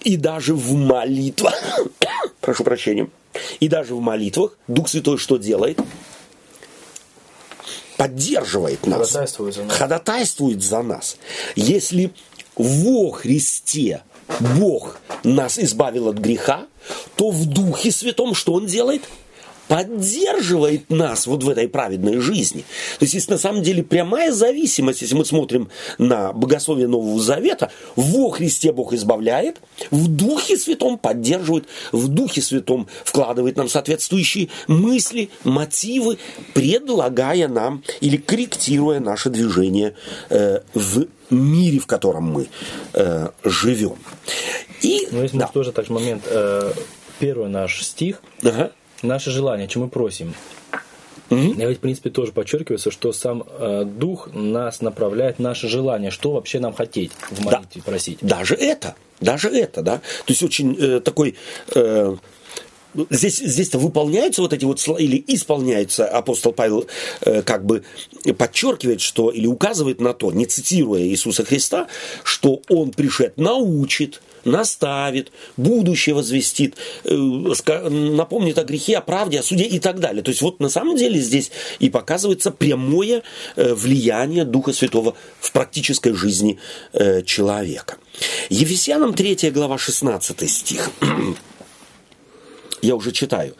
И 0.00 0.16
даже 0.16 0.54
в 0.54 0.74
молитвах, 0.74 1.54
прошу 2.40 2.64
прощения, 2.64 3.08
и 3.60 3.68
даже 3.68 3.94
в 3.94 4.00
молитвах 4.00 4.56
Дух 4.68 4.88
Святой 4.88 5.18
что 5.18 5.36
делает? 5.36 5.78
Поддерживает 7.96 8.86
нас. 8.86 9.10
Ходатайствует 9.10 9.54
за 9.54 9.64
нас. 9.64 9.76
Ходатайствует 9.76 10.62
за 10.62 10.82
нас. 10.82 11.16
Если 11.56 12.12
во 12.54 13.10
Христе 13.10 14.02
Бог 14.56 15.00
нас 15.24 15.58
избавил 15.58 16.08
от 16.08 16.16
греха, 16.18 16.66
то 17.16 17.30
в 17.30 17.44
Духе 17.46 17.90
Святом 17.90 18.34
что 18.34 18.52
Он 18.52 18.66
делает? 18.66 19.02
Поддерживает 19.68 20.90
нас 20.90 21.26
вот 21.26 21.44
в 21.44 21.48
этой 21.48 21.68
праведной 21.68 22.18
жизни. 22.18 22.62
То 22.98 23.04
есть, 23.04 23.14
есть 23.14 23.30
на 23.30 23.38
самом 23.38 23.62
деле 23.62 23.82
прямая 23.82 24.32
зависимость, 24.32 25.02
если 25.02 25.14
мы 25.14 25.24
смотрим 25.24 25.68
на 25.98 26.32
богословие 26.32 26.88
Нового 26.88 27.20
Завета, 27.20 27.70
во 27.94 28.30
Христе 28.30 28.72
Бог 28.72 28.92
избавляет, 28.94 29.60
в 29.90 30.08
Духе 30.08 30.56
Святом 30.56 30.98
поддерживает, 30.98 31.66
в 31.92 32.08
Духе 32.08 32.40
Святом 32.40 32.88
вкладывает 33.04 33.56
нам 33.56 33.68
соответствующие 33.68 34.48
мысли, 34.66 35.30
мотивы, 35.44 36.18
предлагая 36.54 37.46
нам 37.46 37.84
или 38.00 38.16
корректируя 38.16 39.00
наше 39.00 39.28
движение 39.28 39.94
э, 40.30 40.60
в 40.72 41.06
мире, 41.30 41.78
в 41.78 41.86
котором 41.86 42.24
мы 42.24 42.48
э, 42.94 43.28
живем. 43.44 43.96
И, 44.80 45.08
ну, 45.10 45.22
есть 45.22 45.36
да. 45.36 45.48
тоже 45.48 45.72
такой 45.72 45.96
момент, 45.96 46.22
э, 46.26 46.72
первый 47.18 47.48
наш 47.50 47.82
стих, 47.82 48.22
ага 48.42 48.72
наше 49.02 49.30
желание, 49.30 49.68
чем 49.68 49.82
мы 49.82 49.88
просим. 49.88 50.34
Я 51.30 51.68
ведь, 51.68 51.78
в 51.78 51.80
принципе, 51.80 52.08
тоже 52.10 52.32
подчеркивается, 52.32 52.90
что 52.90 53.12
сам 53.12 53.44
э, 53.46 53.84
Дух 53.84 54.30
нас 54.32 54.80
направляет 54.80 55.38
наше 55.38 55.68
желание, 55.68 56.10
что 56.10 56.32
вообще 56.32 56.58
нам 56.58 56.72
хотеть 56.72 57.12
в 57.30 57.44
молитве 57.44 57.82
да. 57.84 57.90
просить. 57.90 58.18
Даже 58.22 58.54
это, 58.54 58.94
даже 59.20 59.48
это, 59.48 59.82
да. 59.82 59.98
То 59.98 60.28
есть 60.28 60.42
очень 60.42 60.74
э, 60.78 61.00
такой... 61.00 61.34
Э, 61.74 62.16
здесь, 63.10 63.38
здесь-то 63.38 63.78
выполняются 63.78 64.40
вот 64.40 64.54
эти 64.54 64.64
вот 64.64 64.80
слова, 64.80 64.98
или 64.98 65.22
исполняются, 65.26 66.06
апостол 66.06 66.52
Павел 66.52 66.86
э, 67.20 67.42
как 67.42 67.66
бы 67.66 67.84
подчеркивает, 68.38 69.02
что, 69.02 69.30
или 69.30 69.46
указывает 69.46 70.00
на 70.00 70.14
то, 70.14 70.32
не 70.32 70.46
цитируя 70.46 71.02
Иисуса 71.02 71.44
Христа, 71.44 71.88
что 72.24 72.62
Он 72.68 72.90
пришед 72.90 73.36
научит, 73.36 74.22
наставит, 74.48 75.32
будущее 75.56 76.14
возвестит, 76.14 76.76
э, 77.04 77.14
напомнит 77.14 78.58
о 78.58 78.64
грехе, 78.64 78.98
о 78.98 79.00
правде, 79.00 79.40
о 79.40 79.42
суде 79.42 79.64
и 79.64 79.78
так 79.78 80.00
далее. 80.00 80.22
То 80.22 80.30
есть 80.30 80.42
вот 80.42 80.60
на 80.60 80.68
самом 80.68 80.96
деле 80.96 81.20
здесь 81.20 81.50
и 81.78 81.90
показывается 81.90 82.50
прямое 82.50 83.22
э, 83.56 83.74
влияние 83.74 84.44
Духа 84.44 84.72
Святого 84.72 85.14
в 85.40 85.52
практической 85.52 86.12
жизни 86.12 86.58
э, 86.92 87.22
человека. 87.22 87.96
Ефесянам 88.50 89.14
3 89.14 89.50
глава 89.50 89.78
16 89.78 90.50
стих 90.50 90.90
я 92.82 92.96
уже 92.96 93.12
читаю, 93.12 93.54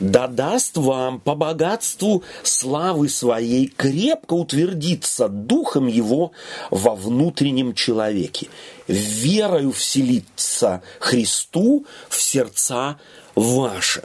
да 0.00 0.26
даст 0.26 0.76
вам 0.76 1.20
по 1.20 1.34
богатству 1.34 2.22
славы 2.42 3.08
своей 3.08 3.68
крепко 3.68 4.34
утвердиться 4.34 5.28
духом 5.28 5.86
его 5.86 6.32
во 6.70 6.94
внутреннем 6.94 7.74
человеке, 7.74 8.48
верою 8.86 9.72
вселиться 9.72 10.82
Христу 11.00 11.86
в 12.08 12.20
сердца 12.20 12.98
ваши. 13.34 14.02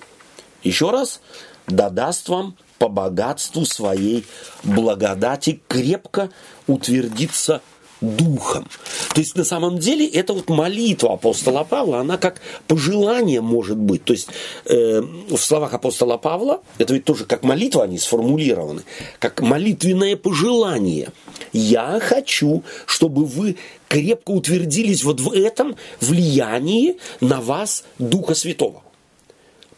Еще 0.63 0.91
раз, 0.91 1.21
да 1.67 1.89
даст 1.89 2.29
вам 2.29 2.55
по 2.77 2.89
богатству 2.89 3.65
своей 3.65 4.25
благодати 4.63 5.61
крепко 5.67 6.29
утвердиться 6.67 7.61
духом. 8.03 8.67
То 9.13 9.21
есть 9.21 9.35
на 9.35 9.43
самом 9.43 9.79
деле 9.79 10.07
это 10.07 10.33
вот 10.33 10.49
молитва 10.49 11.13
апостола 11.13 11.63
Павла, 11.63 11.99
она 11.99 12.17
как 12.17 12.41
пожелание 12.67 13.41
может 13.41 13.77
быть. 13.77 14.03
То 14.03 14.13
есть 14.13 14.27
э, 14.65 15.01
в 15.01 15.37
словах 15.37 15.73
апостола 15.73 16.17
Павла, 16.17 16.61
это 16.77 16.93
ведь 16.93 17.05
тоже 17.05 17.25
как 17.25 17.43
молитва 17.43 17.83
они 17.83 17.97
сформулированы, 17.97 18.83
как 19.19 19.41
молитвенное 19.41 20.15
пожелание. 20.17 21.09
Я 21.53 21.99
хочу, 22.01 22.63
чтобы 22.85 23.25
вы 23.25 23.57
крепко 23.87 24.31
утвердились 24.31 25.03
вот 25.03 25.21
в 25.21 25.31
этом 25.33 25.75
влиянии 26.01 26.97
на 27.21 27.41
вас 27.41 27.85
Духа 27.99 28.35
Святого, 28.35 28.83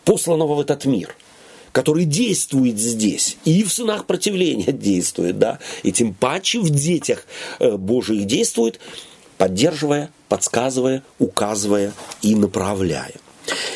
посланного 0.03 0.55
в 0.55 0.59
этот 0.59 0.85
мир– 0.85 1.15
который 1.75 2.05
действует 2.05 2.79
здесь, 2.79 3.35
и 3.43 3.61
в 3.65 3.73
сынах 3.73 4.05
противления 4.05 4.71
действует, 4.71 5.37
да, 5.37 5.59
и 5.83 5.91
тем 5.91 6.13
паче 6.13 6.61
в 6.61 6.69
детях 6.69 7.25
э, 7.59 7.75
Божиих 7.75 8.25
действует, 8.27 8.79
поддерживая, 9.37 10.09
подсказывая, 10.29 11.03
указывая 11.19 11.91
и 12.21 12.33
направляя. 12.33 13.15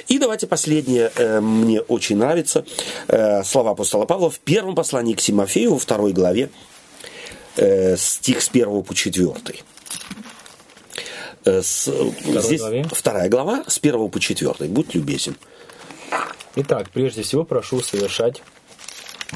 И 0.08 0.18
давайте 0.18 0.48
последнее, 0.48 1.12
э, 1.14 1.42
мне 1.42 1.82
очень 1.82 2.16
нравится, 2.16 2.64
э, 3.10 3.44
слова 3.44 3.72
апостола 3.72 4.06
Павла 4.06 4.30
в 4.30 4.40
первом 4.40 4.76
послании 4.76 5.14
к 5.14 5.20
Тимофею, 5.20 5.74
во 5.74 5.78
второй 5.78 6.14
главе, 6.14 6.50
стих 7.98 8.42
с 8.42 8.48
1 8.48 8.82
по 8.84 8.96
4. 8.96 9.34
Э, 11.44 11.62
с, 11.62 11.92
здесь 12.26 12.62
главе? 12.62 12.86
вторая 12.90 13.28
глава 13.28 13.66
с 13.68 13.78
1 13.78 14.10
по 14.10 14.20
4. 14.22 14.70
Будь 14.70 14.96
любезен. 14.96 15.36
Итак, 16.56 16.90
прежде 16.90 17.22
всего 17.22 17.44
прошу 17.44 17.82
совершать 17.82 18.42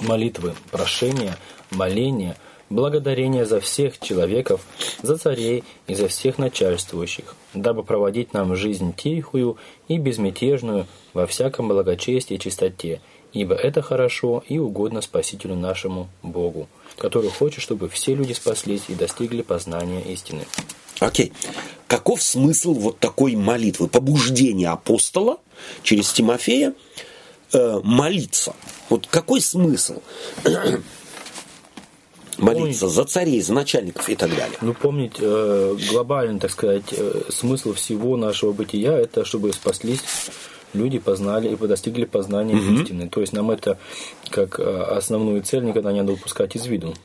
молитвы, 0.02 0.56
прошения, 0.72 1.38
моления, 1.70 2.36
благодарение 2.70 3.46
за 3.46 3.60
всех 3.60 4.00
человеков, 4.00 4.62
за 5.02 5.18
царей 5.18 5.64
и 5.88 5.94
за 5.94 6.08
всех 6.08 6.40
начальствующих, 6.40 7.36
дабы 7.54 7.84
проводить 7.84 8.34
нам 8.34 8.56
жизнь 8.56 8.94
тихую 8.96 9.58
и 9.88 9.98
безмятежную 9.98 10.88
во 11.14 11.28
всяком 11.28 11.68
благочестии 11.68 12.36
и 12.36 12.40
чистоте, 12.40 13.00
ибо 13.32 13.54
это 13.54 13.82
хорошо 13.82 14.44
и 14.48 14.58
угодно 14.58 15.02
Спасителю 15.02 15.56
нашему 15.56 16.10
Богу, 16.24 16.68
который 16.98 17.30
хочет, 17.30 17.62
чтобы 17.62 17.90
все 17.90 18.16
люди 18.16 18.34
спаслись 18.34 18.86
и 18.88 18.96
достигли 18.96 19.44
познания 19.44 20.02
истины. 20.02 20.46
Окей. 21.06 21.32
Каков 21.88 22.22
смысл 22.24 22.74
вот 22.74 23.00
такой 23.00 23.36
молитвы, 23.36 23.88
побуждения 23.88 24.70
апостола 24.70 25.38
через 25.84 26.12
Тимофея 26.12 26.74
э, 27.52 27.80
молиться? 27.84 28.56
Вот 28.90 29.08
какой 29.08 29.42
смысл? 29.42 30.02
молиться 32.38 32.90
за 32.90 33.04
царей, 33.06 33.42
за 33.42 33.54
начальников 33.54 34.10
и 34.10 34.16
так 34.16 34.30
далее. 34.32 34.58
Ну, 34.62 34.74
помнить 34.74 35.18
э, 35.20 35.78
глобальный, 35.90 36.40
так 36.40 36.52
сказать, 36.52 36.86
э, 36.92 37.22
смысл 37.30 37.74
всего 37.74 38.18
нашего 38.18 38.54
бытия, 38.54 38.98
это 38.98 39.26
чтобы 39.26 39.54
спаслись 39.54 40.02
люди 40.74 41.00
познали 41.00 41.50
и 41.54 41.56
достигли 41.56 42.06
познания 42.06 42.56
угу. 42.56 42.82
истины. 42.82 43.08
То 43.10 43.22
есть 43.22 43.34
нам 43.34 43.52
это 43.52 43.78
как 44.30 44.60
э, 44.60 44.64
основную 44.64 45.44
цель 45.44 45.64
никогда 45.64 45.92
не 45.92 46.02
надо 46.02 46.14
упускать 46.14 46.56
из 46.56 46.66
виду. 46.66 46.96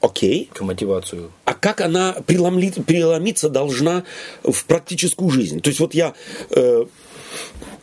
Окей. 0.00 0.48
К 0.52 0.60
мотивацию. 0.60 1.32
А 1.44 1.54
как 1.54 1.80
она 1.80 2.16
преломлить, 2.26 2.84
преломиться 2.84 3.48
должна 3.48 4.04
в 4.44 4.64
практическую 4.64 5.30
жизнь? 5.30 5.60
То 5.60 5.68
есть 5.68 5.80
вот 5.80 5.92
я 5.92 6.14
э, 6.50 6.84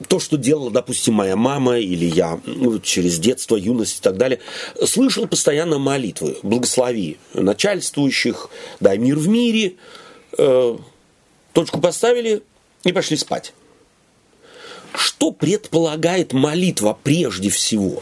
то, 0.07 0.19
что 0.19 0.37
делала, 0.37 0.71
допустим, 0.71 1.15
моя 1.15 1.35
мама 1.35 1.77
или 1.77 2.05
я 2.05 2.39
ну, 2.45 2.79
через 2.79 3.19
детство, 3.19 3.55
юность 3.55 3.99
и 3.99 4.01
так 4.01 4.17
далее, 4.17 4.39
слышал 4.85 5.27
постоянно 5.27 5.77
молитвы. 5.77 6.37
Благослови 6.41 7.17
начальствующих, 7.33 8.49
дай 8.79 8.97
мир 8.97 9.17
в 9.17 9.27
мире. 9.27 9.73
Э, 10.37 10.77
точку 11.51 11.81
поставили 11.81 12.43
и 12.83 12.93
пошли 12.93 13.17
спать. 13.17 13.53
Что 14.93 15.31
предполагает 15.31 16.31
молитва 16.31 16.97
прежде 17.03 17.49
всего? 17.49 18.01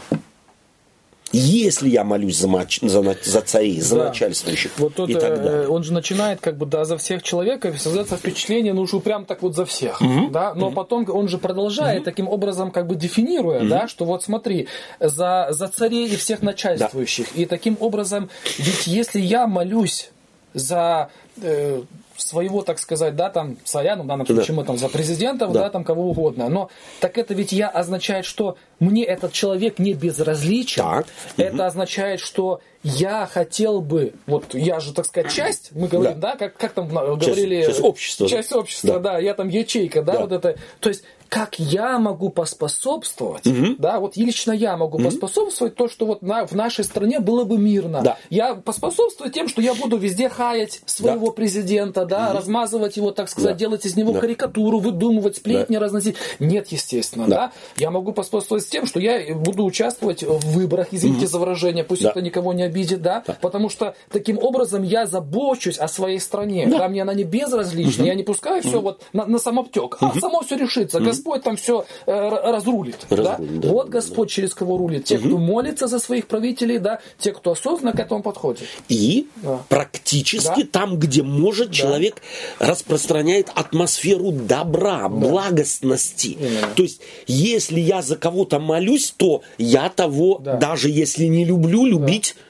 Если 1.37 1.89
я 1.89 2.03
молюсь 2.03 2.37
за, 2.37 2.47
мач, 2.47 2.79
за, 2.81 3.01
за 3.23 3.41
царей, 3.41 3.81
за 3.81 3.97
да. 3.97 4.03
начальствующих 4.05 4.71
вот 4.77 4.95
тут, 4.95 5.09
и 5.09 5.13
так 5.15 5.31
э, 5.31 5.35
далее. 5.37 5.67
Он 5.67 5.83
же 5.83 5.91
начинает 5.91 6.39
как 6.39 6.57
бы 6.57 6.65
да, 6.65 6.85
за 6.85 6.97
всех 6.97 7.23
человека, 7.23 7.73
создается 7.77 8.17
впечатление, 8.17 8.73
ну 8.73 8.83
уж 8.83 8.91
прям 9.03 9.25
так 9.25 9.41
вот 9.41 9.55
за 9.55 9.65
всех. 9.65 9.99
Угу. 10.01 10.29
Да? 10.29 10.53
Но 10.53 10.67
угу. 10.67 10.75
потом 10.75 11.09
он 11.09 11.27
же 11.27 11.39
продолжает 11.39 12.01
угу. 12.01 12.05
таким 12.05 12.27
образом 12.27 12.71
как 12.71 12.87
бы 12.87 12.95
дефинируя, 12.95 13.61
угу. 13.61 13.67
да, 13.67 13.87
что 13.87 14.05
вот 14.05 14.23
смотри, 14.23 14.67
за, 14.99 15.47
за 15.49 15.67
царей 15.67 16.07
и 16.07 16.15
всех 16.15 16.41
начальствующих. 16.41 17.27
Да. 17.33 17.41
И 17.41 17.45
таким 17.45 17.77
образом, 17.79 18.29
ведь 18.57 18.87
если 18.87 19.19
я 19.19 19.47
молюсь 19.47 20.11
за 20.53 21.09
э, 21.41 21.81
своего, 22.17 22.61
так 22.61 22.79
сказать, 22.79 23.15
да, 23.15 23.29
там, 23.29 23.57
царя, 23.63 23.95
ну, 23.95 24.03
в 24.03 24.07
данном 24.07 24.25
случае 24.25 24.47
да. 24.47 24.53
мы 24.53 24.63
там 24.63 24.77
за 24.77 24.89
президентов, 24.89 25.51
да. 25.51 25.61
да, 25.61 25.69
там, 25.69 25.83
кого 25.83 26.09
угодно. 26.09 26.49
Но 26.49 26.69
так 26.99 27.17
это 27.17 27.33
ведь 27.33 27.51
я 27.51 27.69
означает, 27.69 28.25
что 28.25 28.57
мне 28.79 29.03
этот 29.03 29.33
человек 29.33 29.79
не 29.79 29.93
безразличен. 29.93 30.83
Так. 30.83 31.05
Это 31.37 31.55
угу. 31.55 31.63
означает, 31.63 32.19
что 32.19 32.61
я 32.83 33.25
хотел 33.25 33.81
бы, 33.81 34.13
вот 34.27 34.53
я 34.53 34.79
же, 34.79 34.93
так 34.93 35.05
сказать, 35.05 35.31
часть, 35.31 35.71
мы 35.71 35.87
говорим, 35.87 36.19
да, 36.19 36.31
да 36.31 36.37
как, 36.37 36.57
как 36.57 36.73
там 36.73 36.89
говорили... 36.89 37.61
Часть, 37.63 37.67
часть 37.67 37.81
общества. 37.81 38.27
Часть 38.27 38.51
общества, 38.51 38.99
да. 38.99 39.13
да, 39.13 39.19
я 39.19 39.33
там 39.33 39.47
ячейка, 39.47 40.01
да, 40.01 40.13
да, 40.13 40.19
вот 40.21 40.31
это. 40.33 40.57
То 40.79 40.89
есть 40.89 41.03
как 41.33 41.57
я 41.57 41.97
могу 41.97 42.29
поспособствовать, 42.29 43.47
угу. 43.47 43.75
да, 43.79 43.99
вот 43.99 44.15
лично 44.17 44.51
я 44.51 44.77
могу 44.77 44.99
угу. 44.99 45.05
поспособствовать 45.05 45.73
то, 45.73 45.89
что 45.89 46.05
вот 46.05 46.21
на, 46.21 46.45
в 46.45 46.51
нашей 46.51 46.85
стране 46.85 47.19
было 47.19 47.43
бы 47.43 47.57
мирно. 47.57 48.01
Да. 48.03 48.17
Я 48.29 48.53
поспособствую 48.53 49.31
тем, 49.31 49.47
что 49.47 49.59
я 49.59 49.73
буду 49.73 49.97
везде 49.97 50.29
хаять 50.29 50.81
своего 50.85 51.27
да. 51.27 51.31
президента, 51.31 52.05
да, 52.05 52.27
угу. 52.27 52.37
размазывать 52.37 52.97
его, 52.97 53.09
так 53.09 53.29
сказать, 53.29 53.53
да. 53.53 53.57
делать 53.57 53.83
из 53.83 53.95
него 53.95 54.13
да. 54.13 54.19
карикатуру, 54.19 54.77
выдумывать 54.77 55.37
сплетни, 55.37 55.73
да. 55.73 55.79
разносить. 55.79 56.17
Нет, 56.37 56.67
естественно, 56.67 57.25
да. 57.25 57.35
да. 57.35 57.51
Я 57.77 57.89
могу 57.89 58.13
поспособствовать 58.13 58.69
тем, 58.69 58.85
что 58.85 58.99
я 58.99 59.33
буду 59.33 59.65
участвовать 59.65 60.21
в 60.21 60.51
выборах, 60.51 60.89
извините 60.91 61.25
угу. 61.25 61.31
за 61.31 61.39
выражение, 61.39 61.83
пусть 61.83 62.03
да. 62.03 62.11
это 62.11 62.21
никого 62.21 62.53
не 62.53 62.61
обидит, 62.61 63.01
да, 63.01 63.23
да, 63.25 63.37
потому 63.41 63.69
что 63.69 63.95
таким 64.11 64.37
образом 64.37 64.83
я 64.83 65.07
забочусь 65.07 65.79
о 65.79 65.87
своей 65.87 66.19
стране, 66.19 66.67
да, 66.67 66.77
да 66.77 66.89
мне 66.89 67.01
она 67.01 67.15
не 67.15 67.23
безразлична, 67.23 68.03
угу. 68.03 68.07
я 68.09 68.13
не 68.13 68.21
пускаю 68.21 68.59
угу. 68.59 68.67
все 68.67 68.81
вот 68.81 69.01
на, 69.13 69.25
на 69.25 69.39
самоптек, 69.39 69.97
угу. 69.99 70.11
а 70.15 70.19
само 70.19 70.41
все 70.43 70.57
решится. 70.57 70.99
Угу. 70.99 71.22
Господь 71.23 71.43
там 71.43 71.55
все 71.55 71.85
э, 72.05 72.11
разрулит. 72.11 72.97
разрулит 73.09 73.61
да? 73.61 73.67
Да, 73.67 73.73
вот 73.73 73.87
Господь 73.87 74.27
да. 74.27 74.33
через 74.33 74.53
кого 74.53 74.77
рулит. 74.77 75.05
Те, 75.05 75.17
угу. 75.17 75.27
кто 75.27 75.37
молится 75.37 75.87
за 75.87 75.99
своих 75.99 76.27
правителей, 76.27 76.79
да, 76.79 76.99
те, 77.17 77.31
кто 77.31 77.51
осознанно 77.51 77.95
к 77.95 77.99
этому 77.99 78.21
подходит. 78.21 78.67
И 78.89 79.27
да. 79.37 79.61
практически 79.69 80.63
да? 80.63 80.67
там, 80.69 80.99
где 80.99 81.23
может, 81.23 81.67
да. 81.67 81.73
человек 81.73 82.21
распространяет 82.59 83.49
атмосферу 83.55 84.31
добра, 84.31 85.03
да. 85.03 85.07
благостности. 85.07 86.37
Именно. 86.39 86.67
То 86.75 86.83
есть, 86.83 87.01
если 87.25 87.79
я 87.79 88.01
за 88.01 88.17
кого-то 88.17 88.59
молюсь, 88.59 89.13
то 89.15 89.43
я 89.57 89.87
того, 89.87 90.39
да. 90.43 90.57
даже 90.57 90.89
если 90.89 91.25
не 91.25 91.45
люблю, 91.45 91.85
любить 91.85 92.35
да 92.35 92.41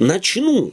начну. 0.00 0.72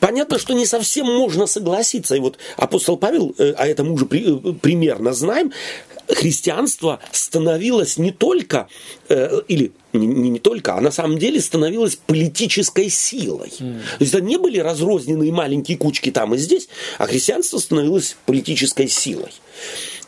Понятно, 0.00 0.38
что 0.38 0.52
не 0.52 0.66
совсем 0.66 1.06
можно 1.06 1.46
согласиться. 1.46 2.14
И 2.16 2.20
вот 2.20 2.38
апостол 2.56 2.96
Павел, 2.96 3.34
э, 3.38 3.54
а 3.56 3.66
это 3.66 3.84
мы 3.84 3.92
уже 3.92 4.06
э, 4.10 4.52
примерно 4.60 5.14
знаем, 5.14 5.52
христианство 6.08 7.00
становилось 7.12 7.96
не 7.96 8.10
только, 8.10 8.68
э, 9.08 9.40
или 9.48 9.72
не, 9.92 10.06
не, 10.06 10.30
не 10.30 10.38
только, 10.38 10.74
а 10.74 10.80
на 10.80 10.90
самом 10.90 11.18
деле 11.18 11.40
становилось 11.40 11.96
политической 11.96 12.88
силой. 12.90 13.52
Mm. 13.58 13.80
То 13.98 14.04
есть 14.04 14.14
это 14.14 14.22
не 14.22 14.38
были 14.38 14.58
разрозненные 14.58 15.32
маленькие 15.32 15.76
кучки 15.76 16.10
там 16.10 16.34
и 16.34 16.38
здесь, 16.38 16.68
а 16.98 17.06
христианство 17.06 17.58
становилось 17.58 18.16
политической 18.26 18.88
силой. 18.88 19.30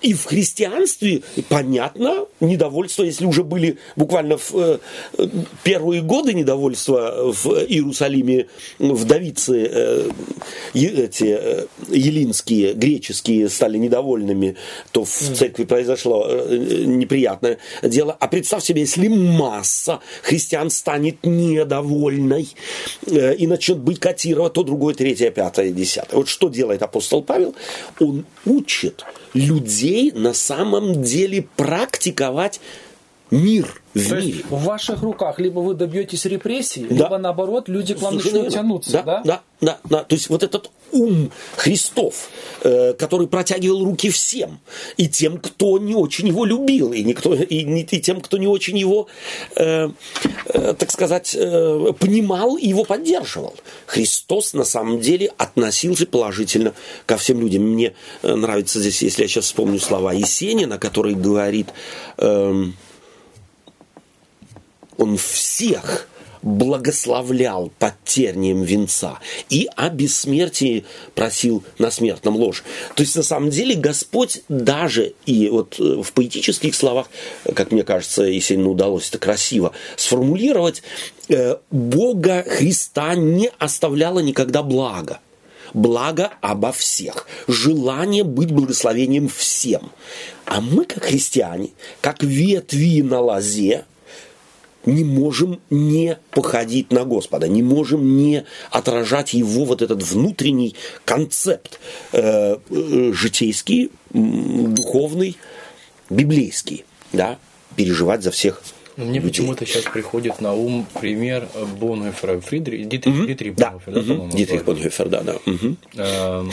И 0.02 0.12
в 0.12 0.24
христианстве, 0.24 1.22
понятно, 1.48 2.26
недовольство, 2.40 3.02
если 3.02 3.24
уже 3.24 3.42
были 3.44 3.78
буквально 3.96 4.36
в 4.36 4.52
э, 4.54 4.78
первые 5.64 6.02
годы 6.02 6.34
недовольства 6.34 7.32
в 7.32 7.46
Иерусалиме, 7.46 8.46
вдовицы 8.78 9.70
э, 9.72 10.10
эти 10.74 11.36
э, 11.38 11.66
елинские, 11.88 12.74
греческие 12.74 13.48
стали 13.48 13.78
недовольными, 13.78 14.56
то 14.92 15.04
в 15.04 15.10
церкви 15.10 15.64
произошло 15.64 16.28
неприятное 16.28 17.58
дело. 17.82 18.16
А 18.20 18.28
представь 18.28 18.64
себе, 18.64 18.82
если 18.82 19.08
масса 19.08 20.00
христиан 20.22 20.68
станет 20.70 21.24
недовольной 21.24 22.48
и 23.06 23.46
начнет 23.46 23.78
быть 23.78 23.98
котировать 23.98 24.52
то 24.52 24.62
другое, 24.62 24.94
третье, 24.94 25.30
пятое, 25.30 25.70
десятое. 25.70 26.18
Вот 26.18 26.28
что 26.28 26.48
делает 26.48 26.82
апостол 26.82 27.22
Павел? 27.22 27.54
Он 27.98 28.24
учит 28.44 29.04
людей 29.34 29.85
на 30.14 30.34
самом 30.34 31.02
деле 31.02 31.46
практиковать 31.56 32.60
мир 33.30 33.80
в 33.94 34.08
То 34.08 34.16
мире. 34.16 34.44
в 34.50 34.64
ваших 34.64 35.02
руках 35.02 35.38
либо 35.40 35.60
вы 35.60 35.74
добьетесь 35.74 36.24
репрессий, 36.26 36.86
да. 36.88 37.04
либо 37.04 37.18
наоборот 37.18 37.68
люди 37.68 37.94
к 37.94 38.00
вам 38.00 38.12
Слушай, 38.14 38.32
начнут 38.32 38.52
тянуться. 38.52 38.90
Да, 38.92 39.02
да, 39.02 39.22
да, 39.24 39.42
да, 39.60 39.78
да. 39.84 40.04
То 40.04 40.14
есть 40.14 40.28
вот 40.28 40.42
этот 40.42 40.70
ум 40.92 41.30
Христов, 41.56 42.28
э, 42.62 42.94
который 42.94 43.26
протягивал 43.26 43.84
руки 43.84 44.10
всем, 44.10 44.60
и 44.96 45.08
тем, 45.08 45.38
кто 45.38 45.78
не 45.78 45.94
очень 45.94 46.28
его 46.28 46.44
любил, 46.44 46.92
и, 46.92 47.02
никто, 47.02 47.34
и, 47.34 47.84
и 47.84 48.00
тем, 48.00 48.20
кто 48.20 48.38
не 48.38 48.46
очень 48.46 48.78
его, 48.78 49.06
э, 49.56 49.90
э, 50.46 50.74
так 50.78 50.90
сказать, 50.90 51.34
э, 51.38 51.92
понимал 51.98 52.56
и 52.56 52.68
его 52.68 52.84
поддерживал. 52.84 53.54
Христос 53.86 54.54
на 54.54 54.64
самом 54.64 55.00
деле 55.00 55.32
относился 55.38 56.06
положительно 56.06 56.74
ко 57.06 57.16
всем 57.16 57.40
людям. 57.40 57.62
Мне 57.62 57.94
э, 58.22 58.34
нравится 58.34 58.80
здесь, 58.80 59.02
если 59.02 59.22
я 59.22 59.28
сейчас 59.28 59.46
вспомню 59.46 59.80
слова 59.80 60.12
Есенина, 60.12 60.78
который 60.78 61.14
говорит... 61.14 61.68
Э, 62.18 62.64
он 64.98 65.16
всех 65.18 66.08
благословлял 66.46 67.72
под 67.80 67.94
тернием 68.04 68.62
венца 68.62 69.18
и 69.50 69.68
о 69.74 69.90
бессмертии 69.90 70.84
просил 71.16 71.64
на 71.78 71.90
смертном 71.90 72.36
ложе. 72.36 72.62
То 72.94 73.02
есть, 73.02 73.16
на 73.16 73.24
самом 73.24 73.50
деле, 73.50 73.74
Господь 73.74 74.42
даже 74.48 75.14
и 75.26 75.48
вот 75.48 75.80
э, 75.80 76.00
в 76.02 76.12
поэтических 76.12 76.76
словах, 76.76 77.08
как 77.52 77.72
мне 77.72 77.82
кажется, 77.82 78.22
если 78.22 78.54
не 78.54 78.62
удалось 78.62 79.08
это 79.08 79.18
красиво 79.18 79.72
сформулировать, 79.96 80.84
э, 81.28 81.56
Бога 81.72 82.44
Христа 82.48 83.16
не 83.16 83.50
оставляла 83.58 84.20
никогда 84.20 84.62
благо 84.62 85.18
благо 85.74 86.30
обо 86.40 86.72
всех, 86.72 87.26
желание 87.48 88.24
быть 88.24 88.50
благословением 88.52 89.28
всем. 89.28 89.90
А 90.46 90.60
мы, 90.60 90.84
как 90.84 91.04
христиане, 91.04 91.70
как 92.00 92.22
ветви 92.22 93.02
на 93.02 93.20
лозе, 93.20 93.84
не 94.86 95.04
можем 95.04 95.60
не 95.68 96.18
походить 96.30 96.92
на 96.92 97.04
Господа, 97.04 97.48
не 97.48 97.62
можем 97.62 98.16
не 98.16 98.44
отражать 98.70 99.34
его 99.34 99.64
вот 99.64 99.82
этот 99.82 100.02
внутренний 100.02 100.74
концепт 101.04 101.80
э, 102.12 102.56
э, 102.70 103.12
житейский, 103.12 103.90
духовный, 104.12 105.36
библейский, 106.08 106.84
да, 107.12 107.38
переживать 107.76 108.22
за 108.22 108.30
всех 108.30 108.62
но 108.96 109.04
мне 109.04 109.20
почему-то 109.20 109.66
сейчас 109.66 109.84
приходит 109.84 110.40
на 110.40 110.54
ум 110.54 110.86
пример 110.98 111.48
Бонхофера 111.78 112.40
Фридрих, 112.40 112.88
Дитрих, 112.88 113.14
угу. 113.14 113.26
Дитрих 113.26 113.54
да. 113.54 113.72
Бонхофер, 113.72 113.92
да, 113.92 114.14
угу. 114.14 114.34
Дитрих 114.34 114.64
Бонхофер, 114.64 115.08
да, 115.10 115.20
да. 115.20 115.36
Угу. 115.44 115.76
Эм, 115.96 116.50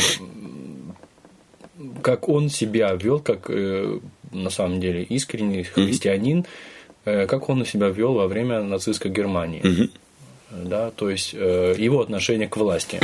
как 2.01 2.27
он 2.27 2.49
себя 2.49 2.93
вел, 2.95 3.21
как 3.21 3.49
э, 3.49 3.97
на 4.33 4.49
самом 4.49 4.81
деле 4.81 5.03
искренний 5.03 5.63
христианин, 5.63 6.39
угу 6.39 6.47
как 7.03 7.49
он 7.49 7.65
себя 7.65 7.89
вел 7.89 8.13
во 8.13 8.27
время 8.27 8.61
нацистской 8.61 9.11
Германии. 9.11 9.61
Угу. 9.61 9.89
Да, 10.65 10.91
то 10.91 11.09
есть 11.09 11.31
э, 11.33 11.75
его 11.77 12.01
отношение 12.01 12.47
к 12.47 12.57
власти. 12.57 12.99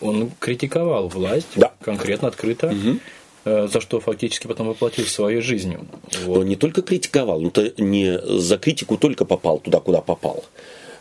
Он 0.00 0.30
критиковал 0.38 1.08
власть 1.08 1.48
да. 1.56 1.72
конкретно, 1.80 2.28
открыто. 2.28 2.68
Угу 2.68 2.98
за 3.46 3.80
что 3.80 4.00
фактически 4.00 4.48
потом 4.48 4.66
воплотил 4.66 5.06
своей 5.06 5.40
жизнью. 5.40 5.86
Вот. 6.24 6.38
Он 6.38 6.46
не 6.46 6.56
только 6.56 6.82
критиковал, 6.82 7.38
он 7.38 7.50
-то 7.50 7.80
не 7.80 8.18
за 8.18 8.58
критику 8.58 8.96
только 8.96 9.24
попал 9.24 9.60
туда, 9.60 9.78
куда 9.78 10.00
попал. 10.00 10.44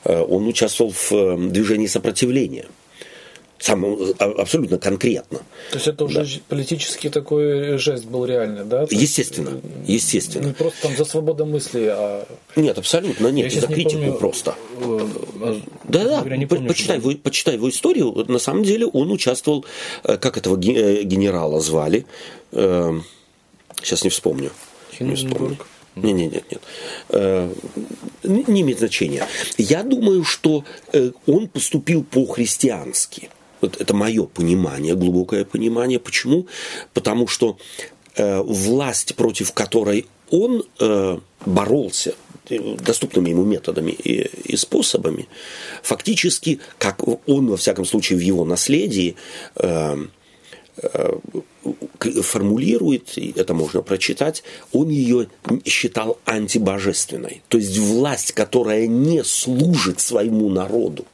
Он 0.04 0.46
участвовал 0.46 0.94
в 0.94 1.50
движении 1.50 1.88
сопротивления 1.88 2.68
сам, 3.66 3.84
а, 4.20 4.26
абсолютно 4.26 4.78
конкретно. 4.78 5.40
То 5.72 5.78
есть 5.78 5.88
это 5.88 6.06
уже 6.06 6.24
да. 6.24 6.42
политический 6.50 7.10
такой 7.10 7.80
жест 7.80 8.06
был 8.06 8.26
реальный, 8.26 8.64
да? 8.64 8.86
То 8.86 8.94
естественно, 8.94 9.60
есть, 9.88 10.14
естественно. 10.14 10.48
Не 10.48 10.54
просто 10.54 10.84
там 10.84 10.96
за 10.96 11.04
свободу 11.04 11.48
мысли, 11.48 11.88
а... 11.92 12.28
Нет, 12.56 12.78
абсолютно 12.78 13.30
нет, 13.30 13.52
Я 13.52 13.62
за 13.62 13.68
критику 13.68 13.94
помню, 13.94 14.14
просто. 14.14 14.56
Э, 14.82 15.60
да, 15.86 16.22
да, 16.22 16.38
не 16.38 16.46
помню, 16.46 16.68
почитай, 16.68 16.98
его, 16.98 17.12
почитай 17.16 17.56
его 17.56 17.68
историю, 17.68 18.14
на 18.28 18.38
самом 18.38 18.64
деле 18.64 18.86
он 18.86 19.12
участвовал, 19.12 19.66
э, 20.04 20.18
как 20.18 20.38
этого 20.38 20.56
э, 20.58 21.02
генерала 21.02 21.60
звали, 21.60 22.06
сейчас 22.52 24.04
не 24.04 24.12
вспомню. 24.12 24.52
Не 25.00 25.16
вспомню. 25.16 25.58
Нет, 25.96 26.16
нет, 26.16 26.34
нет, 26.34 26.46
нет. 26.52 28.42
Не 28.48 28.62
имеет 28.62 28.80
значения. 28.80 29.26
Я 29.58 29.82
думаю, 29.82 30.24
что 30.24 30.64
он 31.26 31.48
поступил 31.48 32.04
по-христиански. 32.04 33.30
Вот 33.62 33.80
это 33.80 33.94
мое 33.94 34.26
понимание, 34.26 34.96
глубокое 34.96 35.46
понимание. 35.46 36.00
Почему? 36.00 36.48
Потому 36.94 37.28
что 37.28 37.58
э, 38.16 38.42
власть, 38.42 39.16
против 39.16 39.54
которой 39.54 40.06
он 40.30 40.64
э, 40.80 41.18
боролся 41.46 42.16
э, 42.50 42.76
доступными 42.78 43.30
ему 43.30 43.44
методами 43.44 43.92
и, 43.92 44.30
и 44.54 44.58
способами, 44.58 45.28
фактически, 45.84 46.60
как 46.78 47.02
он, 47.28 47.48
во 47.48 47.58
всяком 47.58 47.86
случае, 47.86 48.20
в 48.20 48.22
его 48.22 48.46
наследии 48.46 49.16
э, 49.56 49.98
э, 50.82 51.20
формулирует, 52.22 53.18
и 53.18 53.34
это 53.36 53.54
можно 53.54 53.82
прочитать, 53.82 54.44
он 54.72 54.90
ее 54.90 55.28
считал 55.66 56.20
антибожественной. 56.26 57.42
То 57.48 57.58
есть 57.58 57.78
власть, 57.78 58.34
которая 58.34 58.88
не 58.88 59.24
служит 59.24 60.00
своему 60.00 60.50
народу, 60.50 61.06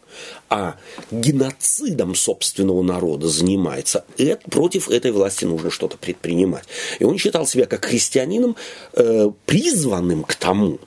а 0.52 0.76
геноцидом 1.12 2.14
собственного 2.14 2.84
народа 2.84 3.30
занимается, 3.30 4.04
это, 4.18 4.50
против 4.50 4.90
этой 4.90 5.12
власти 5.12 5.46
нужно 5.46 5.72
что-то 5.72 5.96
предпринимать. 5.96 6.66
И 7.00 7.06
он 7.06 7.18
считал 7.18 7.48
себя 7.48 7.66
как 7.66 7.86
христианином, 7.86 8.58
э, 8.94 9.32
призванным 9.46 10.24
к 10.24 10.36
тому, 10.36 10.80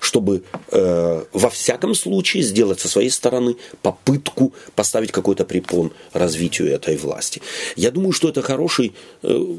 чтобы 0.00 0.42
э, 0.70 1.24
во 1.32 1.50
всяком 1.50 1.94
случае 1.94 2.42
сделать 2.42 2.80
со 2.80 2.88
своей 2.88 3.10
стороны 3.10 3.56
попытку 3.82 4.52
поставить 4.74 5.12
какой-то 5.12 5.44
препон 5.44 5.92
развитию 6.12 6.72
этой 6.72 6.96
власти. 6.96 7.42
Я 7.76 7.90
думаю, 7.90 8.12
что 8.12 8.28
это 8.28 8.42
хороший 8.42 8.94
э, 9.22 9.56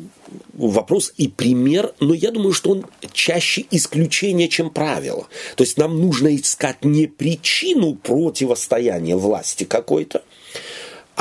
вопрос 0.54 1.14
и 1.18 1.28
пример, 1.28 1.94
но 2.00 2.14
я 2.14 2.32
думаю, 2.32 2.54
что 2.54 2.72
он 2.72 2.86
чаще 3.14 3.66
исключение, 3.72 4.48
чем 4.48 4.70
правило. 4.70 5.28
То 5.56 5.64
есть 5.64 5.78
нам 5.78 6.00
нужно 6.00 6.36
искать 6.36 6.84
не 6.84 7.08
причину 7.08 7.96
противостояния 7.96 9.16
власти 9.16 9.64
какой-то, 9.64 10.24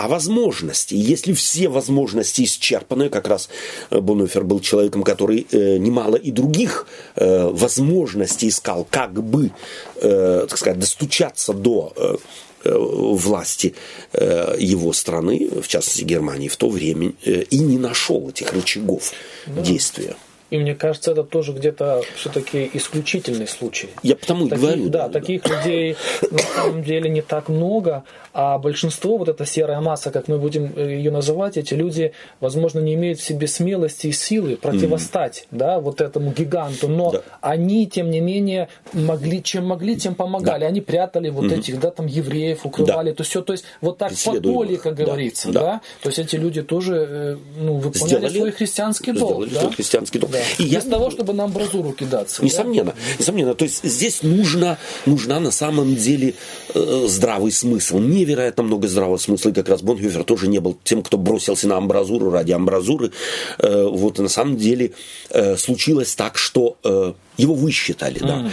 а 0.01 0.09
возможности. 0.09 0.95
Если 0.95 1.35
все 1.35 1.69
возможности 1.69 2.45
исчерпаны, 2.45 3.11
как 3.11 3.29
раз 3.29 3.51
э, 3.91 4.01
Бонуфер 4.01 4.45
был 4.45 4.61
человеком, 4.61 5.03
который 5.03 5.47
э, 5.51 5.77
немало 5.77 6.17
и 6.17 6.31
других 6.31 6.87
э, 7.17 7.49
возможностей 7.49 8.49
искал, 8.49 8.87
как 8.91 9.13
бы, 9.13 9.51
э, 9.97 10.47
так 10.49 10.59
сказать, 10.59 10.79
достучаться 10.79 11.53
до 11.53 11.93
э, 11.97 12.17
э 12.65 12.79
власти 12.79 13.75
э, 14.13 14.57
его 14.59 14.95
страны, 14.95 15.51
в 15.63 15.69
частности 15.69 16.03
Германии 16.05 16.49
в 16.49 16.57
то 16.57 16.71
время, 16.71 17.13
и 17.23 17.59
не 17.59 17.77
нашел 17.77 18.31
этих 18.31 18.55
рычагов 18.55 19.13
да. 19.47 19.61
действия. 19.61 20.17
И 20.51 20.59
мне 20.59 20.75
кажется, 20.75 21.13
это 21.13 21.23
тоже 21.23 21.53
где-то 21.53 22.03
все-таки 22.17 22.69
исключительный 22.73 23.47
случай. 23.47 23.89
Я 24.03 24.17
потому 24.17 24.47
и 24.47 24.51
таких, 24.51 24.65
говорю. 24.65 24.89
Да, 24.89 25.09
да, 25.09 25.21
таких 25.21 25.49
людей 25.49 25.97
на 26.31 26.39
самом 26.39 26.83
деле 26.83 27.09
не 27.09 27.23
так 27.23 27.49
много, 27.49 28.05
а 28.33 28.59
большинство, 28.59 29.17
вот 29.17 29.29
эта 29.29 29.45
серая 29.47 29.81
масса, 29.81 30.11
как 30.11 30.29
мы 30.29 30.39
будем 30.39 30.73
э, 30.77 30.97
ее 30.97 31.11
называть, 31.11 31.57
эти 31.57 31.75
люди, 31.75 32.13
возможно, 32.41 32.81
не 32.81 32.95
имеют 32.95 33.21
в 33.21 33.25
себе 33.25 33.47
смелости 33.47 34.09
и 34.09 34.13
силы 34.13 34.57
противостать, 34.57 35.47
mm-hmm. 35.51 35.59
да, 35.59 35.81
вот 35.81 36.01
этому 36.01 36.33
гиганту, 36.33 36.89
но 36.89 37.13
да. 37.13 37.23
они, 37.41 37.87
тем 37.89 38.11
не 38.11 38.21
менее, 38.21 38.69
могли, 38.93 39.43
чем 39.43 39.67
могли, 39.67 39.97
тем 39.97 40.15
помогали. 40.15 40.61
Да. 40.61 40.67
Они 40.67 40.81
прятали 40.81 41.31
вот 41.31 41.47
mm-hmm. 41.47 41.59
этих, 41.59 41.81
да, 41.81 41.91
там, 41.91 42.07
евреев, 42.07 42.65
укрывали, 42.67 43.11
да. 43.11 43.17
то 43.17 43.23
все, 43.25 43.43
то 43.43 43.53
есть 43.53 43.65
вот 43.81 43.99
так 43.99 44.13
по 44.25 44.41
поле, 44.41 44.77
как 44.79 44.95
да. 44.97 45.05
говорится, 45.05 45.51
да. 45.51 45.61
да, 45.61 45.81
то 46.03 46.09
есть 46.09 46.19
эти 46.19 46.37
люди 46.37 46.63
тоже, 46.63 46.95
э, 46.95 47.37
ну, 47.59 47.75
выполняли 47.75 48.19
Сделали, 48.19 48.39
свой 48.39 48.51
христианский 48.53 49.13
долг, 49.13 49.49
да? 49.49 49.61
свой 49.61 49.73
христианский 49.73 50.19
долг. 50.19 50.33
Да. 50.33 50.39
И 50.59 50.64
Без 50.64 50.84
я... 50.84 50.91
того, 50.91 51.11
чтобы 51.11 51.32
на 51.32 51.45
амбразуру 51.45 51.93
кидаться. 51.93 52.45
Несомненно, 52.45 52.93
да? 52.93 53.16
несомненно. 53.18 53.55
То 53.55 53.64
есть 53.64 53.84
здесь 53.84 54.22
нужно, 54.22 54.78
нужна 55.07 55.41
на 55.41 55.51
самом 55.51 55.95
деле 55.97 56.34
э, 56.74 57.05
здравый 57.09 57.53
смысл. 57.53 57.99
Невероятно 57.99 58.62
много 58.62 58.88
здравого 58.88 59.18
смысла. 59.18 59.51
И 59.51 59.53
как 59.53 59.68
раз 59.68 59.82
Бонхюфер 59.82 60.24
тоже 60.24 60.49
не 60.49 60.59
был 60.61 60.78
тем, 60.84 61.03
кто 61.03 61.18
бросился 61.18 61.68
на 61.68 61.76
амбразуру 61.76 62.30
ради 62.30 62.53
амбразуры. 62.53 63.12
Э, 63.59 63.86
вот 63.86 64.18
на 64.18 64.28
самом 64.28 64.57
деле 64.57 64.93
э, 65.30 65.57
случилось 65.57 66.14
так, 66.14 66.36
что 66.38 66.76
э, 66.84 67.12
его 67.36 67.55
высчитали, 67.55 68.18
да, 68.18 68.51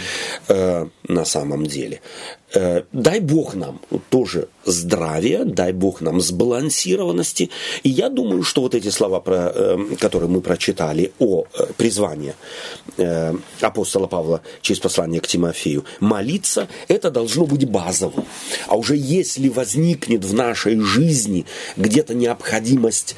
э, 0.48 0.86
на 1.06 1.24
самом 1.24 1.66
деле. 1.66 2.00
Э, 2.54 2.82
дай 2.92 3.20
Бог 3.20 3.54
нам 3.54 3.80
тоже 4.08 4.48
здравия, 4.64 5.44
дай 5.44 5.72
Бог 5.72 6.00
нам 6.00 6.20
сбалансированности. 6.20 7.50
И 7.82 7.90
я 7.90 8.08
думаю, 8.08 8.42
что 8.42 8.62
вот 8.62 8.74
эти 8.74 8.88
слова, 8.88 9.20
про, 9.20 9.52
э, 9.54 9.78
которые 10.00 10.30
мы 10.30 10.40
прочитали 10.40 11.12
о 11.18 11.44
э, 11.44 11.66
призвании 11.76 12.34
апостола 13.60 14.06
Павла 14.06 14.40
через 14.60 14.80
послание 14.80 15.20
к 15.20 15.26
Тимофею, 15.26 15.84
молиться, 16.00 16.68
это 16.88 17.10
должно 17.10 17.46
быть 17.46 17.68
базовым. 17.68 18.24
А 18.66 18.76
уже 18.76 18.96
если 18.96 19.48
возникнет 19.48 20.24
в 20.24 20.34
нашей 20.34 20.80
жизни 20.80 21.46
где-то 21.76 22.14
необходимость 22.14 23.14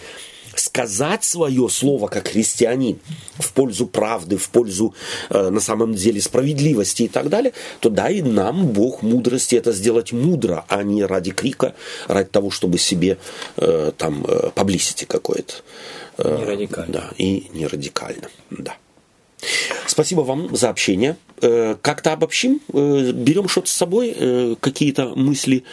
сказать 0.60 1.24
свое 1.24 1.68
слово 1.68 2.08
как 2.08 2.28
христианин 2.28 2.98
в 3.38 3.52
пользу 3.52 3.86
правды, 3.86 4.36
в 4.36 4.48
пользу 4.48 4.94
э, 5.30 5.50
на 5.50 5.60
самом 5.60 5.94
деле 5.94 6.20
справедливости 6.20 7.04
и 7.04 7.08
так 7.08 7.28
далее, 7.28 7.52
то 7.80 7.90
дай 7.90 8.22
нам 8.22 8.68
Бог 8.68 9.02
мудрости 9.02 9.56
это 9.56 9.72
сделать 9.72 10.12
мудро, 10.12 10.64
а 10.68 10.82
не 10.82 11.04
ради 11.04 11.32
крика, 11.32 11.74
ради 12.08 12.28
того, 12.28 12.50
чтобы 12.50 12.78
себе 12.78 13.18
э, 13.56 13.92
там 13.96 14.24
э, 14.26 14.50
publicity 14.54 15.06
какое-то. 15.06 15.54
Э, 16.18 16.38
не 16.38 16.44
радикально. 16.44 16.92
Да, 16.92 17.10
и 17.18 17.48
не 17.52 17.66
радикально, 17.66 18.28
да. 18.50 18.76
Спасибо 19.86 20.20
вам 20.20 20.54
за 20.54 20.68
общение. 20.68 21.16
Э, 21.40 21.76
как-то 21.80 22.12
обобщим, 22.12 22.60
э, 22.72 23.12
берем 23.12 23.48
что-то 23.48 23.68
с 23.68 23.72
собой, 23.72 24.14
э, 24.14 24.54
какие-то 24.60 25.14
мысли 25.16 25.64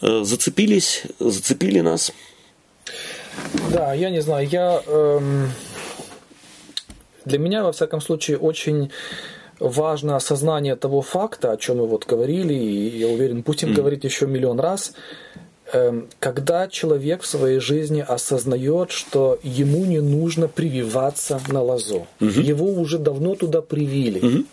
зацепились, 0.00 1.04
зацепили 1.18 1.80
нас. 1.80 2.12
Да, 3.72 3.94
я 3.94 4.10
не 4.10 4.20
знаю, 4.20 4.48
я... 4.48 4.82
Эм, 4.86 5.50
для 7.24 7.38
меня, 7.38 7.62
во 7.62 7.72
всяком 7.72 8.00
случае, 8.00 8.38
очень 8.38 8.90
важно 9.60 10.16
осознание 10.16 10.76
того 10.76 11.00
факта, 11.00 11.52
о 11.52 11.56
чем 11.56 11.78
мы 11.78 11.86
вот 11.86 12.06
говорили, 12.06 12.52
и 12.54 12.98
я 12.98 13.08
уверен, 13.08 13.42
будем 13.42 13.70
mm. 13.70 13.74
говорить 13.74 14.04
еще 14.04 14.26
миллион 14.26 14.60
раз, 14.60 14.94
когда 16.20 16.68
человек 16.68 17.22
в 17.22 17.26
своей 17.26 17.58
жизни 17.58 18.04
осознает, 18.06 18.90
что 18.92 19.38
ему 19.42 19.84
не 19.84 20.00
нужно 20.00 20.46
прививаться 20.46 21.40
на 21.48 21.62
лозу, 21.62 22.06
угу. 22.20 22.28
его 22.28 22.66
уже 22.66 22.98
давно 22.98 23.34
туда 23.34 23.60
привили, 23.60 24.24
угу. 24.24 24.44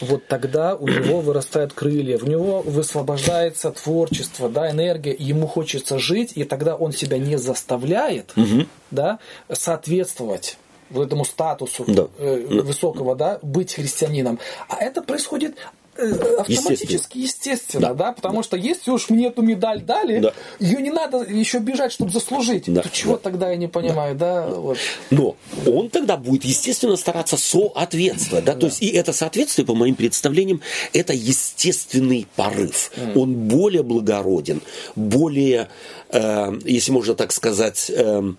вот 0.00 0.26
тогда 0.26 0.74
у 0.74 0.88
него 0.88 1.20
вырастают 1.20 1.72
крылья, 1.72 2.18
в 2.18 2.28
него 2.28 2.62
высвобождается 2.62 3.70
творчество, 3.70 4.48
да, 4.48 4.70
энергия, 4.70 5.14
ему 5.16 5.46
хочется 5.46 5.98
жить, 5.98 6.32
и 6.34 6.44
тогда 6.44 6.74
он 6.74 6.92
себя 6.92 7.18
не 7.18 7.36
заставляет 7.36 8.32
угу. 8.36 8.66
да, 8.90 9.18
соответствовать 9.52 10.58
вот 10.90 11.06
этому 11.06 11.24
статусу 11.24 11.84
да. 11.86 12.08
э, 12.18 12.62
высокого, 12.62 13.14
да, 13.14 13.38
быть 13.42 13.74
христианином. 13.74 14.38
А 14.68 14.82
это 14.82 15.02
происходит 15.02 15.54
автоматически, 15.98 17.18
естественно, 17.18 17.88
да. 17.88 17.94
да, 17.94 18.12
потому 18.12 18.38
да. 18.38 18.42
что 18.42 18.56
если 18.56 18.90
уж 18.90 19.10
мне 19.10 19.28
эту 19.28 19.42
медаль 19.42 19.80
дали, 19.82 20.20
да. 20.20 20.32
ее 20.58 20.80
не 20.82 20.90
надо 20.90 21.18
еще 21.18 21.58
бежать, 21.58 21.92
чтобы 21.92 22.10
заслужить. 22.10 22.64
Да. 22.66 22.82
То 22.82 22.90
чего 22.90 23.14
да. 23.14 23.18
тогда 23.18 23.50
я 23.50 23.56
не 23.56 23.68
понимаю, 23.68 24.14
да? 24.14 24.46
да? 24.46 24.54
Вот. 24.54 24.78
Но 25.10 25.36
он 25.66 25.90
тогда 25.90 26.16
будет, 26.16 26.44
естественно, 26.44 26.96
стараться 26.96 27.36
соответствовать, 27.36 28.44
да, 28.44 28.54
да. 28.54 28.60
то 28.60 28.66
есть 28.66 28.82
и 28.82 28.88
это 28.88 29.12
соответствие, 29.12 29.66
по 29.66 29.74
моим 29.74 29.94
представлениям, 29.94 30.60
это 30.92 31.12
естественный 31.12 32.26
порыв. 32.36 32.90
Mm. 32.96 33.18
Он 33.18 33.34
более 33.34 33.82
благороден, 33.82 34.62
более, 34.96 35.68
э, 36.10 36.58
если 36.64 36.92
можно 36.92 37.14
так 37.14 37.32
сказать, 37.32 37.90
э, 37.94 38.32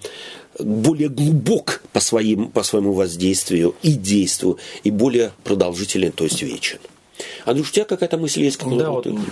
более 0.59 1.09
глубок 1.09 1.83
по, 1.91 1.99
своим, 1.99 2.49
по 2.49 2.63
своему 2.63 2.93
воздействию 2.93 3.75
и 3.81 3.93
действию, 3.93 4.57
и 4.83 4.91
более 4.91 5.31
продолжителен, 5.43 6.11
то 6.11 6.23
есть 6.23 6.41
вечен. 6.41 6.79
Андрюш, 7.45 7.69
у 7.69 7.73
тебя 7.73 7.85
какая-то 7.85 8.17
мысль 8.17 8.43
есть? 8.43 8.59
Да, 8.59 8.91
вот 8.91 9.05
мы 9.05 9.25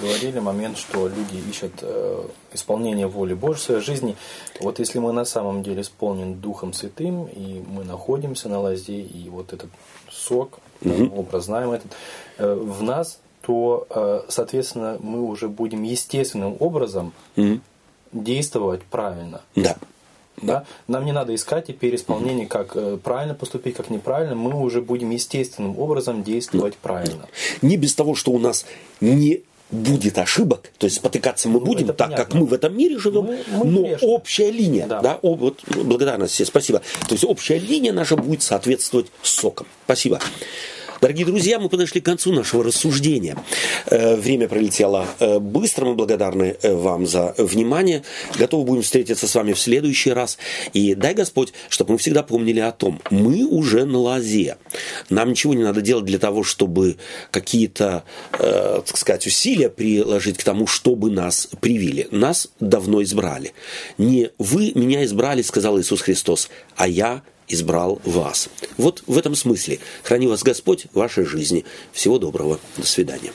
говорили 0.00 0.38
момент, 0.38 0.78
что 0.78 1.08
люди 1.08 1.48
ищут 1.48 1.72
э, 1.80 2.24
исполнение 2.52 3.06
воли 3.06 3.34
Божьей 3.34 3.60
в 3.60 3.62
своей 3.62 3.80
жизни. 3.80 4.16
Вот 4.60 4.78
если 4.78 4.98
мы 4.98 5.12
на 5.12 5.24
самом 5.24 5.62
деле 5.62 5.82
исполнены 5.82 6.34
Духом 6.34 6.72
Святым, 6.72 7.26
и 7.26 7.62
мы 7.66 7.84
находимся 7.84 8.48
на 8.48 8.60
лозе, 8.60 9.00
и 9.00 9.28
вот 9.28 9.52
этот 9.52 9.70
сок, 10.10 10.58
угу. 10.82 11.20
образ 11.20 11.44
знаем 11.44 11.72
этот, 11.72 11.92
э, 12.38 12.54
в 12.54 12.82
нас, 12.82 13.18
то, 13.42 13.86
э, 13.88 14.22
соответственно, 14.28 14.98
мы 15.00 15.22
уже 15.22 15.48
будем 15.48 15.82
естественным 15.84 16.56
образом 16.58 17.12
угу. 17.36 17.60
действовать 18.12 18.82
правильно. 18.82 19.42
Да. 19.54 19.76
Да? 20.42 20.64
Нам 20.88 21.04
не 21.04 21.12
надо 21.12 21.34
искать 21.34 21.66
теперь 21.66 21.96
исполнение, 21.96 22.46
как 22.46 22.76
э, 22.76 22.98
правильно 23.02 23.34
поступить, 23.34 23.74
как 23.74 23.90
неправильно. 23.90 24.34
Мы 24.34 24.54
уже 24.60 24.80
будем 24.82 25.10
естественным 25.10 25.78
образом 25.78 26.22
действовать 26.22 26.76
правильно. 26.76 27.26
Не 27.62 27.76
без 27.76 27.94
того, 27.94 28.14
что 28.14 28.32
у 28.32 28.38
нас 28.38 28.66
не 29.00 29.42
будет 29.70 30.18
ошибок, 30.18 30.70
то 30.78 30.86
есть 30.86 30.96
спотыкаться 30.96 31.48
мы 31.48 31.58
ну, 31.58 31.66
будем, 31.66 31.86
так 31.88 31.96
понятно. 31.96 32.24
как 32.24 32.34
мы 32.34 32.46
в 32.46 32.52
этом 32.52 32.76
мире 32.76 32.98
живем, 32.98 33.24
мы, 33.24 33.38
мы 33.48 33.64
но 33.64 33.82
грешны. 33.82 34.08
общая 34.08 34.50
линия, 34.52 34.86
да, 34.86 35.00
да 35.00 35.18
о, 35.22 35.34
вот, 35.34 35.64
благодарность, 35.66 36.46
спасибо. 36.46 36.82
То 37.08 37.14
есть 37.14 37.24
общая 37.24 37.58
линия 37.58 37.92
наша 37.92 38.16
будет 38.16 38.42
соответствовать 38.42 39.08
сокам. 39.22 39.66
Спасибо. 39.84 40.20
Дорогие 41.06 41.24
друзья, 41.24 41.60
мы 41.60 41.68
подошли 41.68 42.00
к 42.00 42.04
концу 42.04 42.32
нашего 42.32 42.64
рассуждения. 42.64 43.36
Э, 43.86 44.16
время 44.16 44.48
пролетело 44.48 45.06
э, 45.20 45.38
быстро. 45.38 45.84
Мы 45.84 45.94
благодарны 45.94 46.56
э, 46.60 46.74
вам 46.74 47.06
за 47.06 47.32
внимание. 47.38 48.02
Готовы 48.36 48.64
будем 48.64 48.82
встретиться 48.82 49.28
с 49.28 49.34
вами 49.36 49.52
в 49.52 49.60
следующий 49.60 50.10
раз. 50.10 50.36
И 50.72 50.96
дай 50.96 51.14
Господь, 51.14 51.52
чтобы 51.68 51.92
мы 51.92 51.98
всегда 51.98 52.24
помнили 52.24 52.58
о 52.58 52.72
том, 52.72 53.00
мы 53.10 53.44
уже 53.44 53.84
на 53.84 53.98
лозе. 53.98 54.56
Нам 55.08 55.30
ничего 55.30 55.54
не 55.54 55.62
надо 55.62 55.80
делать 55.80 56.06
для 56.06 56.18
того, 56.18 56.42
чтобы 56.42 56.96
какие-то, 57.30 58.02
так 58.32 58.96
сказать, 58.96 59.28
усилия 59.28 59.68
приложить 59.68 60.38
к 60.38 60.42
тому, 60.42 60.66
чтобы 60.66 61.12
нас 61.12 61.48
привили. 61.60 62.08
Нас 62.10 62.48
давно 62.58 63.00
избрали. 63.04 63.52
Не 63.96 64.30
вы 64.38 64.72
меня 64.74 65.04
избрали, 65.04 65.42
сказал 65.42 65.78
Иисус 65.78 66.00
Христос, 66.00 66.50
а 66.74 66.88
я 66.88 67.22
избрал 67.48 68.00
вас. 68.04 68.48
Вот 68.76 69.02
в 69.06 69.16
этом 69.18 69.34
смысле. 69.34 69.78
Храни 70.02 70.26
вас 70.26 70.42
Господь 70.42 70.86
в 70.92 70.98
вашей 70.98 71.24
жизни. 71.24 71.64
Всего 71.92 72.18
доброго. 72.18 72.58
До 72.76 72.86
свидания. 72.86 73.32